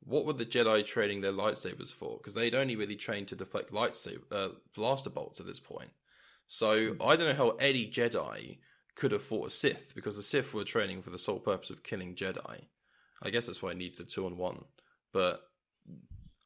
What 0.00 0.24
were 0.24 0.32
the 0.32 0.46
Jedi 0.46 0.86
training 0.86 1.20
their 1.20 1.32
lightsabers 1.32 1.92
for? 1.92 2.18
Because 2.18 2.34
they'd 2.34 2.54
only 2.54 2.76
really 2.76 2.96
trained 2.96 3.28
to 3.28 3.36
deflect 3.36 3.72
lightsaber 3.72 4.22
uh, 4.32 4.48
blaster 4.74 5.10
bolts 5.10 5.40
at 5.40 5.46
this 5.46 5.60
point. 5.60 5.90
So 6.46 6.96
I 7.04 7.16
don't 7.16 7.28
know 7.28 7.34
how 7.34 7.50
any 7.60 7.86
Jedi 7.86 8.58
could 8.94 9.12
have 9.12 9.22
fought 9.22 9.48
a 9.48 9.50
Sith 9.50 9.92
because 9.94 10.16
the 10.16 10.22
Sith 10.22 10.54
were 10.54 10.64
training 10.64 11.02
for 11.02 11.10
the 11.10 11.18
sole 11.18 11.38
purpose 11.38 11.70
of 11.70 11.82
killing 11.82 12.14
Jedi. 12.14 12.62
I 13.22 13.30
guess 13.30 13.46
that's 13.46 13.62
why 13.62 13.70
I 13.70 13.74
needed 13.74 14.00
a 14.00 14.04
two 14.04 14.26
on 14.26 14.36
one. 14.36 14.64
But 15.12 15.42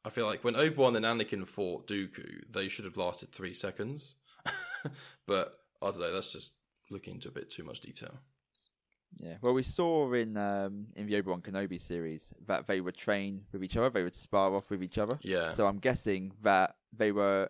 I 0.05 0.09
feel 0.09 0.25
like 0.25 0.43
when 0.43 0.55
Obi 0.55 0.75
Wan 0.75 0.95
and 0.95 1.05
Anakin 1.05 1.47
fought 1.47 1.87
Dooku, 1.87 2.43
they 2.51 2.67
should 2.67 2.85
have 2.85 2.97
lasted 2.97 3.31
three 3.31 3.53
seconds. 3.53 4.15
but 5.25 5.59
I 5.81 5.91
don't 5.91 5.99
know. 5.99 6.13
That's 6.13 6.31
just 6.31 6.55
looking 6.89 7.15
into 7.15 7.29
a 7.29 7.31
bit 7.31 7.49
too 7.49 7.63
much 7.63 7.79
detail. 7.79 8.13
Yeah. 9.19 9.35
Well, 9.41 9.53
we 9.53 9.63
saw 9.63 10.11
in 10.13 10.37
um, 10.37 10.87
in 10.95 11.07
the 11.07 11.15
Obi 11.17 11.29
Wan 11.29 11.41
Kenobi 11.41 11.79
series 11.79 12.33
that 12.47 12.67
they 12.67 12.81
would 12.81 12.95
train 12.95 13.45
with 13.51 13.63
each 13.63 13.77
other. 13.77 13.89
They 13.89 14.03
would 14.03 14.15
spar 14.15 14.53
off 14.55 14.69
with 14.69 14.83
each 14.83 14.97
other. 14.97 15.19
Yeah. 15.21 15.51
So 15.51 15.67
I'm 15.67 15.79
guessing 15.79 16.33
that 16.41 16.75
they 16.91 17.11
were. 17.11 17.49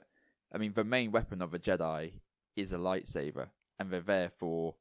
I 0.53 0.57
mean, 0.57 0.73
the 0.73 0.83
main 0.83 1.11
weapon 1.11 1.41
of 1.41 1.53
a 1.53 1.59
Jedi 1.59 2.13
is 2.55 2.73
a 2.73 2.77
lightsaber, 2.77 3.47
and 3.79 3.89
they're 3.89 4.01
there 4.01 4.29
for 4.29 4.75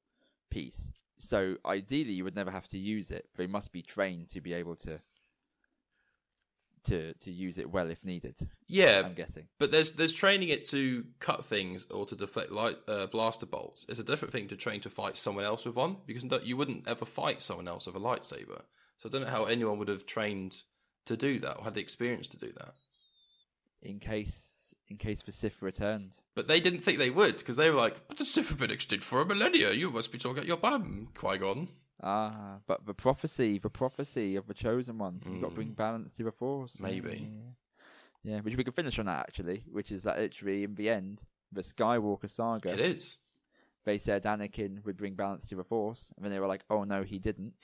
peace. 0.50 0.90
So 1.18 1.56
ideally, 1.64 2.12
you 2.12 2.24
would 2.24 2.36
never 2.36 2.50
have 2.50 2.68
to 2.68 2.78
use 2.78 3.10
it. 3.10 3.28
They 3.36 3.46
must 3.46 3.72
be 3.72 3.80
trained 3.80 4.28
to 4.30 4.40
be 4.40 4.52
able 4.52 4.76
to 4.76 5.00
to 6.84 7.14
to 7.14 7.30
use 7.30 7.58
it 7.58 7.70
well 7.70 7.90
if 7.90 8.04
needed. 8.04 8.36
yeah, 8.68 9.02
I'm 9.04 9.14
guessing. 9.14 9.46
but 9.58 9.70
there's 9.70 9.90
there's 9.92 10.12
training 10.12 10.48
it 10.48 10.64
to 10.70 11.04
cut 11.20 11.44
things 11.44 11.86
or 11.90 12.06
to 12.06 12.14
deflect 12.16 12.50
light 12.52 12.76
uh, 12.88 13.06
blaster 13.06 13.46
bolts. 13.46 13.86
It's 13.88 13.98
a 13.98 14.04
different 14.04 14.32
thing 14.32 14.48
to 14.48 14.56
train 14.56 14.80
to 14.80 14.90
fight 14.90 15.16
someone 15.16 15.44
else 15.44 15.64
with 15.64 15.76
one 15.76 15.96
because 16.06 16.24
no- 16.24 16.40
you 16.42 16.56
wouldn't 16.56 16.88
ever 16.88 17.04
fight 17.04 17.42
someone 17.42 17.68
else 17.68 17.86
with 17.86 17.96
a 17.96 18.00
lightsaber. 18.00 18.62
So 18.98 19.08
I 19.08 19.12
don't 19.12 19.22
know 19.22 19.30
how 19.30 19.44
anyone 19.44 19.78
would 19.78 19.88
have 19.88 20.06
trained 20.06 20.56
to 21.06 21.16
do 21.16 21.38
that 21.40 21.58
or 21.58 21.64
had 21.64 21.74
the 21.74 21.80
experience 21.80 22.28
to 22.28 22.36
do 22.38 22.52
that. 22.52 22.74
in 23.82 23.98
case 23.98 24.74
in 24.88 24.96
case 24.98 25.22
the 25.22 25.32
Sith 25.32 25.62
returned. 25.62 26.12
But 26.34 26.48
they 26.48 26.60
didn't 26.60 26.80
think 26.80 26.98
they 26.98 27.10
would 27.10 27.38
because 27.38 27.56
they 27.56 27.70
were 27.70 27.76
like, 27.76 28.06
"But 28.08 28.18
the 28.18 28.24
Sith 28.24 28.50
have 28.50 28.58
been 28.58 28.70
extinct 28.70 29.04
for 29.04 29.22
a 29.22 29.26
millennia. 29.26 29.72
You 29.72 29.90
must 29.90 30.12
be 30.12 30.18
talking 30.18 30.42
at 30.42 30.46
your 30.48 30.58
bum, 30.58 31.08
Qui 31.14 31.38
Gon." 31.38 31.68
Ah, 32.02 32.58
but 32.66 32.84
the 32.86 32.94
prophecy, 32.94 33.58
the 33.58 33.70
prophecy 33.70 34.36
of 34.36 34.46
the 34.46 34.54
chosen 34.54 34.98
one. 34.98 35.20
You've 35.24 35.40
got 35.40 35.50
to 35.50 35.54
bring 35.54 35.70
Mm. 35.72 35.76
balance 35.76 36.12
to 36.14 36.24
the 36.24 36.32
force. 36.32 36.80
Maybe. 36.80 37.30
Yeah. 38.24 38.34
yeah, 38.34 38.40
which 38.40 38.56
we 38.56 38.64
can 38.64 38.72
finish 38.72 38.98
on 38.98 39.06
that 39.06 39.20
actually, 39.20 39.64
which 39.70 39.92
is 39.92 40.02
that 40.04 40.18
literally 40.18 40.64
in 40.64 40.74
the 40.74 40.88
end, 40.90 41.24
the 41.52 41.62
Skywalker 41.62 42.28
saga. 42.30 42.72
It 42.72 42.80
is. 42.80 43.18
They 43.84 43.98
said 43.98 44.22
Anakin 44.24 44.84
would 44.84 44.96
bring 44.96 45.14
balance 45.14 45.48
to 45.48 45.56
the 45.56 45.64
force, 45.64 46.12
and 46.16 46.24
then 46.24 46.30
they 46.32 46.38
were 46.38 46.46
like, 46.46 46.64
"Oh 46.70 46.84
no, 46.84 47.02
he 47.02 47.18
didn't." 47.18 47.54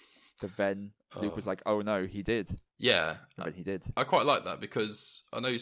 But 0.41 0.57
then 0.57 0.93
Luke 1.20 1.32
Oh. 1.32 1.36
was 1.36 1.47
like, 1.47 1.62
"Oh 1.64 1.80
no, 1.80 2.07
he 2.07 2.22
did." 2.22 2.61
Yeah, 2.78 3.16
then 3.36 3.53
he 3.55 3.62
did. 3.62 3.84
I 3.97 4.05
quite 4.05 4.26
like 4.26 4.45
that 4.45 4.61
because 4.61 5.22
I 5.32 5.41
know 5.41 5.57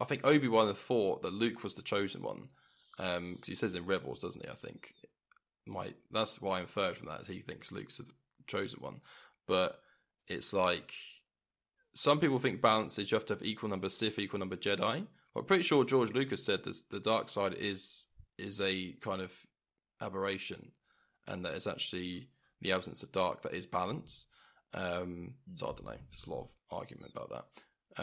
I 0.00 0.04
think 0.06 0.26
Obi 0.26 0.48
Wan 0.48 0.72
thought 0.74 1.22
that 1.22 1.32
Luke 1.34 1.62
was 1.62 1.74
the 1.74 1.82
chosen 1.82 2.22
one 2.22 2.48
because 2.96 3.46
he 3.46 3.54
says 3.54 3.74
in 3.74 3.84
Rebels, 3.86 4.18
doesn't 4.20 4.42
he? 4.44 4.50
I 4.50 4.54
think 4.54 4.94
my 5.70 5.92
that's 6.10 6.40
why 6.40 6.58
I 6.58 6.60
inferred 6.60 6.96
from 6.96 7.08
that 7.08 7.22
is 7.22 7.28
he 7.28 7.40
thinks 7.40 7.72
Luke's 7.72 7.98
the 7.98 8.06
chosen 8.46 8.80
one, 8.80 9.00
but 9.46 9.80
it's 10.28 10.52
like 10.52 10.92
some 11.94 12.20
people 12.20 12.38
think 12.38 12.60
balance 12.60 12.98
is 12.98 13.10
you 13.10 13.16
have 13.16 13.26
to 13.26 13.34
have 13.34 13.42
equal 13.42 13.68
number 13.68 13.88
Sith, 13.88 14.18
equal 14.18 14.40
number 14.40 14.56
Jedi. 14.56 15.06
I'm 15.36 15.44
pretty 15.44 15.62
sure 15.62 15.84
George 15.84 16.12
Lucas 16.12 16.44
said 16.44 16.64
this, 16.64 16.82
the 16.90 17.00
dark 17.00 17.28
side 17.28 17.54
is 17.54 18.06
is 18.38 18.60
a 18.60 18.92
kind 19.00 19.22
of 19.22 19.32
aberration, 20.00 20.72
and 21.26 21.44
that 21.44 21.54
it's 21.54 21.66
actually 21.66 22.28
the 22.60 22.72
absence 22.72 23.02
of 23.02 23.12
dark 23.12 23.42
that 23.42 23.54
is 23.54 23.66
balance. 23.66 24.26
Um, 24.74 25.34
so 25.54 25.66
I 25.66 25.70
don't 25.70 25.84
know. 25.84 25.96
There's 26.10 26.26
a 26.26 26.30
lot 26.30 26.42
of 26.42 26.50
argument 26.70 27.12
about 27.14 27.30
that 27.30 28.02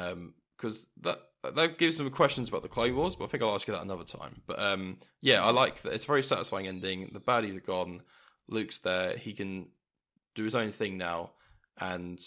because 0.57 0.87
that 1.01 1.19
that 1.55 1.77
gives 1.77 1.97
some 1.97 2.09
questions 2.09 2.49
about 2.49 2.63
the 2.63 2.67
Clone 2.67 2.95
Wars, 2.95 3.15
but 3.15 3.25
I 3.25 3.27
think 3.27 3.43
I'll 3.43 3.55
ask 3.55 3.67
you 3.67 3.73
that 3.73 3.83
another 3.83 4.03
time. 4.03 4.41
But 4.47 4.59
um, 4.59 4.97
yeah, 5.21 5.43
I 5.43 5.51
like 5.51 5.81
that. 5.83 5.93
It's 5.93 6.03
a 6.03 6.07
very 6.07 6.23
satisfying 6.23 6.67
ending. 6.67 7.09
The 7.13 7.19
baddies 7.19 7.55
are 7.55 7.61
gone. 7.61 8.01
Luke's 8.47 8.79
there. 8.79 9.17
He 9.17 9.33
can 9.33 9.67
do 10.35 10.43
his 10.43 10.55
own 10.55 10.71
thing 10.71 10.97
now, 10.97 11.31
and 11.79 12.19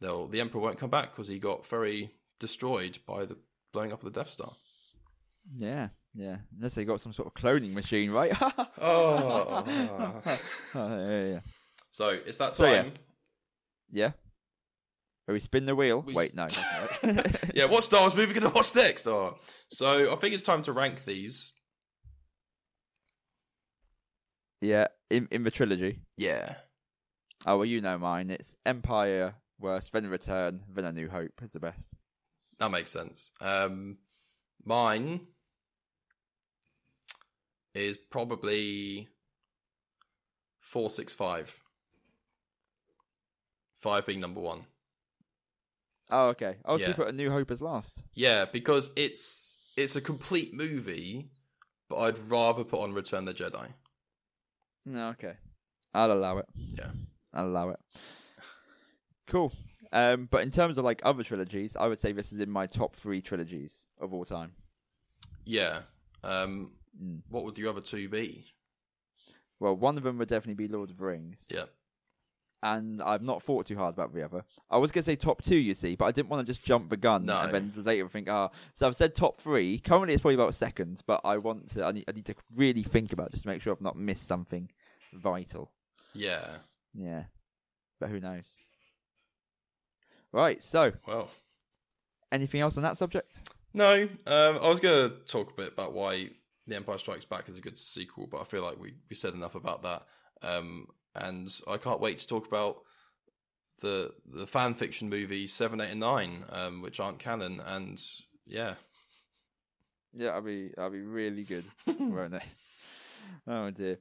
they'll 0.00 0.26
the 0.28 0.40
Emperor 0.40 0.60
won't 0.60 0.78
come 0.78 0.90
back 0.90 1.10
because 1.12 1.28
he 1.28 1.38
got 1.38 1.66
very 1.66 2.10
destroyed 2.38 2.98
by 3.06 3.24
the 3.24 3.36
blowing 3.72 3.92
up 3.92 4.02
of 4.04 4.12
the 4.12 4.18
Death 4.20 4.30
Star. 4.30 4.52
Yeah, 5.56 5.88
yeah. 6.14 6.36
Unless 6.56 6.74
they 6.74 6.84
got 6.84 7.00
some 7.00 7.12
sort 7.12 7.28
of 7.28 7.34
cloning 7.34 7.72
machine, 7.72 8.10
right? 8.10 8.32
Oh. 8.80 9.64
Oh, 10.74 11.08
yeah, 11.08 11.26
yeah. 11.26 11.40
So 11.90 12.08
it's 12.10 12.38
that 12.38 12.54
So, 12.56 12.66
yeah. 12.66 12.82
time. 12.82 12.92
Yeah. 13.90 14.10
Where 15.30 15.34
we 15.34 15.38
spin 15.38 15.64
the 15.64 15.76
wheel. 15.76 16.02
We 16.02 16.12
Wait, 16.12 16.34
no. 16.34 16.48
yeah, 17.54 17.66
what 17.66 17.84
Star 17.84 18.00
Wars 18.00 18.16
movie 18.16 18.34
going 18.34 18.48
to 18.48 18.52
watch 18.52 18.74
next? 18.74 19.06
Oh. 19.06 19.36
So 19.68 20.12
I 20.12 20.16
think 20.16 20.34
it's 20.34 20.42
time 20.42 20.62
to 20.62 20.72
rank 20.72 21.04
these. 21.04 21.52
yeah, 24.60 24.88
in 25.08 25.28
in 25.30 25.44
the 25.44 25.52
trilogy. 25.52 26.00
Yeah. 26.16 26.56
Oh 27.46 27.58
well, 27.58 27.64
you 27.64 27.80
know 27.80 27.96
mine. 27.96 28.30
It's 28.30 28.56
Empire 28.66 29.36
worst, 29.60 29.92
then 29.92 30.08
Return, 30.08 30.62
then 30.68 30.84
A 30.84 30.92
New 30.92 31.08
Hope 31.08 31.40
is 31.42 31.52
the 31.52 31.60
best. 31.60 31.94
That 32.58 32.72
makes 32.72 32.90
sense. 32.90 33.30
Um, 33.40 33.98
mine 34.64 35.20
is 37.72 37.96
probably 37.96 39.06
four 40.58 40.90
six 40.90 41.14
five. 41.14 41.56
Five 43.78 44.06
being 44.06 44.18
number 44.18 44.40
one. 44.40 44.64
Oh, 46.10 46.28
okay. 46.28 46.56
Oh, 46.64 46.76
so 46.78 46.88
you 46.88 46.94
put 46.94 47.08
A 47.08 47.12
New 47.12 47.30
Hope 47.30 47.50
as 47.50 47.62
last. 47.62 48.04
Yeah, 48.14 48.44
because 48.44 48.90
it's 48.96 49.56
it's 49.76 49.96
a 49.96 50.00
complete 50.00 50.52
movie, 50.52 51.30
but 51.88 51.96
I'd 51.98 52.18
rather 52.18 52.64
put 52.64 52.80
on 52.80 52.92
Return 52.92 53.24
the 53.24 53.34
Jedi. 53.34 53.68
No, 54.86 55.08
okay. 55.10 55.34
I'll 55.94 56.12
allow 56.12 56.38
it. 56.38 56.46
Yeah. 56.56 56.90
I'll 57.32 57.46
allow 57.46 57.70
it. 57.70 57.78
Cool. 59.26 59.52
Um, 59.92 60.28
but 60.30 60.42
in 60.42 60.50
terms 60.50 60.78
of 60.78 60.84
like 60.84 61.00
other 61.04 61.22
trilogies, 61.22 61.76
I 61.76 61.86
would 61.88 61.98
say 61.98 62.12
this 62.12 62.32
is 62.32 62.40
in 62.40 62.50
my 62.50 62.66
top 62.66 62.96
three 62.96 63.20
trilogies 63.20 63.86
of 64.00 64.12
all 64.14 64.24
time. 64.24 64.52
Yeah. 65.44 65.82
Um, 66.22 66.72
Mm. 67.00 67.22
what 67.28 67.44
would 67.44 67.54
the 67.54 67.68
other 67.68 67.80
two 67.80 68.08
be? 68.08 68.46
Well, 69.60 69.76
one 69.76 69.96
of 69.96 70.02
them 70.02 70.18
would 70.18 70.28
definitely 70.28 70.66
be 70.66 70.72
Lord 70.72 70.90
of 70.90 70.98
the 70.98 71.04
Rings. 71.04 71.46
Yeah. 71.48 71.66
And 72.62 73.02
I've 73.02 73.22
not 73.22 73.42
thought 73.42 73.66
too 73.66 73.76
hard 73.76 73.94
about 73.94 74.14
the 74.14 74.22
other. 74.22 74.44
I 74.70 74.76
was 74.78 74.92
going 74.92 75.02
to 75.02 75.06
say 75.10 75.16
top 75.16 75.42
two, 75.42 75.56
you 75.56 75.74
see, 75.74 75.96
but 75.96 76.04
I 76.06 76.12
didn't 76.12 76.28
want 76.28 76.46
to 76.46 76.52
just 76.52 76.64
jump 76.64 76.90
the 76.90 76.96
gun 76.96 77.24
No. 77.24 77.38
and 77.40 77.52
then 77.52 77.72
later 77.84 78.08
think, 78.08 78.28
ah. 78.28 78.50
So 78.74 78.86
I've 78.86 78.96
said 78.96 79.14
top 79.14 79.40
three. 79.40 79.78
Currently, 79.78 80.12
it's 80.14 80.20
probably 80.20 80.34
about 80.34 80.54
second, 80.54 81.02
but 81.06 81.20
I 81.24 81.38
want 81.38 81.70
to. 81.70 81.84
I 81.84 81.92
need, 81.92 82.04
I 82.08 82.12
need 82.12 82.26
to 82.26 82.34
really 82.56 82.82
think 82.82 83.12
about 83.12 83.28
it 83.28 83.32
just 83.32 83.44
to 83.44 83.48
make 83.48 83.62
sure 83.62 83.72
I've 83.72 83.80
not 83.80 83.96
missed 83.96 84.26
something 84.26 84.70
vital. 85.12 85.70
Yeah. 86.14 86.46
Yeah, 86.94 87.24
but 88.00 88.08
who 88.10 88.20
knows? 88.20 88.46
Right. 90.32 90.62
So, 90.62 90.92
Well, 91.06 91.28
anything 92.32 92.60
else 92.60 92.76
on 92.76 92.82
that 92.82 92.96
subject? 92.96 93.50
no. 93.74 94.02
Um, 94.26 94.58
I 94.62 94.68
was 94.68 94.80
going 94.80 95.10
to 95.10 95.16
talk 95.26 95.50
a 95.52 95.54
bit 95.54 95.72
about 95.72 95.92
why 95.92 96.30
The 96.66 96.76
Empire 96.76 96.98
Strikes 96.98 97.24
Back 97.24 97.48
is 97.48 97.58
a 97.58 97.60
good 97.60 97.78
sequel, 97.78 98.26
but 98.30 98.40
I 98.40 98.44
feel 98.44 98.62
like 98.62 98.78
we, 98.80 98.94
we 99.08 99.16
said 99.16 99.34
enough 99.34 99.54
about 99.54 99.82
that. 99.82 100.02
Um, 100.42 100.86
and 101.20 101.48
I 101.68 101.76
can't 101.76 102.00
wait 102.00 102.18
to 102.18 102.26
talk 102.26 102.46
about 102.46 102.78
the 103.80 104.12
the 104.32 104.46
fan 104.46 104.74
fiction 104.74 105.08
movies 105.08 105.52
seven, 105.52 105.80
eight, 105.80 105.90
and 105.92 106.00
nine, 106.00 106.44
um, 106.50 106.82
which 106.82 107.00
aren't 107.00 107.18
canon. 107.18 107.60
And 107.64 108.02
yeah, 108.46 108.74
Yeah, 110.12 110.30
I'll 110.30 110.42
be. 110.42 110.70
I'll 110.76 110.90
be 110.90 111.00
really 111.02 111.44
good, 111.44 111.64
won't 111.86 112.34
it? 112.34 112.42
Oh 113.46 113.70
dear. 113.70 113.98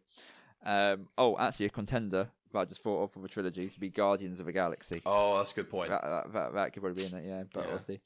Um. 0.65 1.07
Oh, 1.17 1.37
actually, 1.37 1.67
a 1.67 1.69
contender 1.69 2.29
that 2.51 2.59
I 2.59 2.65
just 2.65 2.81
thought 2.83 3.03
of 3.03 3.11
for 3.11 3.19
the 3.19 3.27
trilogy 3.27 3.69
to 3.69 3.79
be 3.79 3.89
Guardians 3.89 4.39
of 4.39 4.47
the 4.47 4.51
Galaxy. 4.51 5.01
oh, 5.05 5.37
that's 5.37 5.51
a 5.51 5.55
good 5.55 5.69
point. 5.69 5.89
That, 5.91 6.01
that, 6.01 6.33
that, 6.33 6.53
that 6.55 6.73
could 6.73 6.81
probably 6.81 7.03
be 7.03 7.07
in 7.15 7.23
it, 7.23 7.27
yeah, 7.27 7.43
but 7.53 7.63
Yeah. 7.63 7.69
we'll 7.69 7.79
see. 7.79 7.99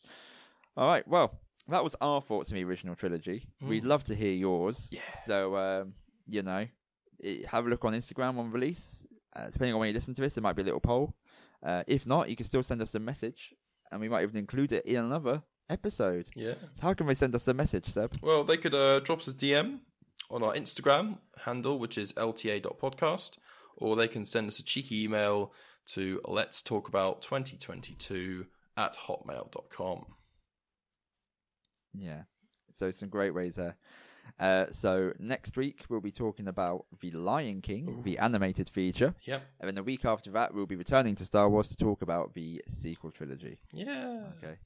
All 0.76 0.88
right, 0.88 1.08
well, 1.08 1.40
that 1.70 1.82
was 1.84 1.96
our 2.02 2.20
thoughts 2.22 2.52
on 2.52 2.56
the 2.58 2.64
original 2.66 2.94
trilogy. 2.96 3.46
We'd 3.62 3.84
Mm. 3.84 3.88
love 3.88 4.04
to 4.06 4.16
hear 4.16 4.34
yours. 4.34 4.90
Yeah. 4.92 5.00
So, 5.26 5.56
um, 5.56 5.94
you 6.28 6.42
know, 6.44 6.68
have 7.48 7.66
a 7.66 7.70
look 7.70 7.86
on 7.86 7.94
Instagram 7.94 8.38
on 8.38 8.52
release. 8.52 9.06
Uh, 9.36 9.46
depending 9.46 9.74
on 9.74 9.80
when 9.80 9.88
you 9.88 9.94
listen 9.94 10.14
to 10.14 10.22
this, 10.22 10.36
there 10.36 10.42
might 10.42 10.56
be 10.56 10.62
a 10.62 10.66
little 10.66 10.80
poll. 10.80 11.16
Uh, 11.66 11.84
if 11.88 12.06
not, 12.06 12.30
you 12.30 12.36
can 12.36 12.46
still 12.46 12.64
send 12.64 12.82
us 12.82 12.94
a 12.96 13.00
message, 13.00 13.54
and 13.92 14.02
we 14.02 14.10
might 14.10 14.24
even 14.24 14.38
include 14.38 14.72
it 14.72 14.86
in 14.86 14.98
another 14.98 15.42
episode. 15.70 16.28
Yeah. 16.36 16.56
So, 16.74 16.82
how 16.82 16.94
can 16.94 17.08
they 17.08 17.14
send 17.14 17.34
us 17.36 17.48
a 17.48 17.54
message, 17.54 17.88
Seb? 17.88 18.16
Well, 18.22 18.44
they 18.44 18.58
could 18.58 18.74
uh, 18.74 19.00
drop 19.00 19.20
us 19.20 19.28
a 19.28 19.34
DM 19.34 19.80
on 20.30 20.44
our 20.44 20.54
Instagram 20.54 21.18
handle, 21.46 21.80
which 21.80 21.98
is 21.98 22.14
lta.podcast, 22.14 23.38
or 23.78 23.96
they 23.96 24.08
can 24.08 24.26
send 24.26 24.48
us 24.48 24.60
a 24.60 24.64
cheeky 24.64 25.04
email 25.04 25.54
to 25.86 26.22
let's 26.26 26.62
talk 26.62 26.88
about 26.88 27.22
2022 27.22 28.46
at 28.78 28.96
hotmail.com. 28.96 30.06
Yeah. 31.94 32.24
So, 32.74 32.92
some 32.92 33.10
great 33.10 33.34
ways 33.34 33.56
there. 33.56 33.78
Uh, 34.40 34.66
so 34.72 35.14
next 35.20 35.58
week 35.58 35.86
we'll 35.90 36.02
be 36.02 36.12
talking 36.12 36.48
about 36.48 36.86
the 37.02 37.12
Lion 37.12 37.62
King, 37.62 38.02
the 38.04 38.18
animated 38.18 38.70
feature. 38.70 39.14
Yep. 39.26 39.44
And 39.60 39.68
then 39.68 39.76
the 39.76 39.84
week 39.84 40.06
after 40.06 40.32
that, 40.32 40.54
we'll 40.54 40.66
be 40.66 40.76
returning 40.76 41.16
to 41.16 41.26
Star 41.26 41.50
Wars 41.50 41.70
to 41.70 41.78
talk 41.78 42.02
about 42.02 42.34
the 42.34 42.62
sequel 42.68 43.12
trilogy. 43.12 43.60
Yeah. 43.72 44.24
Okay. 44.38 44.58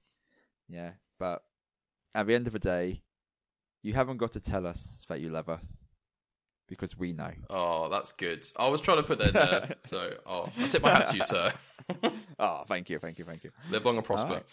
Yeah. 0.68 0.92
But 1.20 1.44
at 2.16 2.28
the 2.28 2.36
end 2.36 2.48
of 2.48 2.54
the 2.54 2.60
day, 2.60 3.02
you 3.84 3.94
haven't 3.94 4.18
got 4.18 4.32
to 4.34 4.40
tell 4.40 4.66
us 4.66 5.06
that 5.10 5.22
you 5.22 5.30
love 5.30 5.50
us 5.50 5.88
because 6.68 6.98
we 6.98 7.14
know. 7.14 7.32
Oh, 7.50 7.90
that's 7.90 8.12
good. 8.12 8.46
I 8.58 8.68
was 8.68 8.82
trying 8.82 8.98
to 8.98 9.04
put 9.04 9.20
that 9.20 9.28
in 9.28 9.34
there. 9.34 9.76
so, 9.86 10.14
oh, 10.26 10.50
I 10.58 10.68
tip 10.68 10.82
my 10.84 10.90
hat 10.90 11.08
to 11.08 11.18
you, 11.18 11.24
sir. 11.24 11.52
oh, 12.40 12.64
thank 12.68 12.90
you, 12.90 13.00
thank 13.00 13.20
you, 13.20 13.26
thank 13.26 13.44
you. 13.44 13.52
Live 13.70 13.86
long 13.86 13.98
and 13.98 14.06
prosper. 14.06 14.44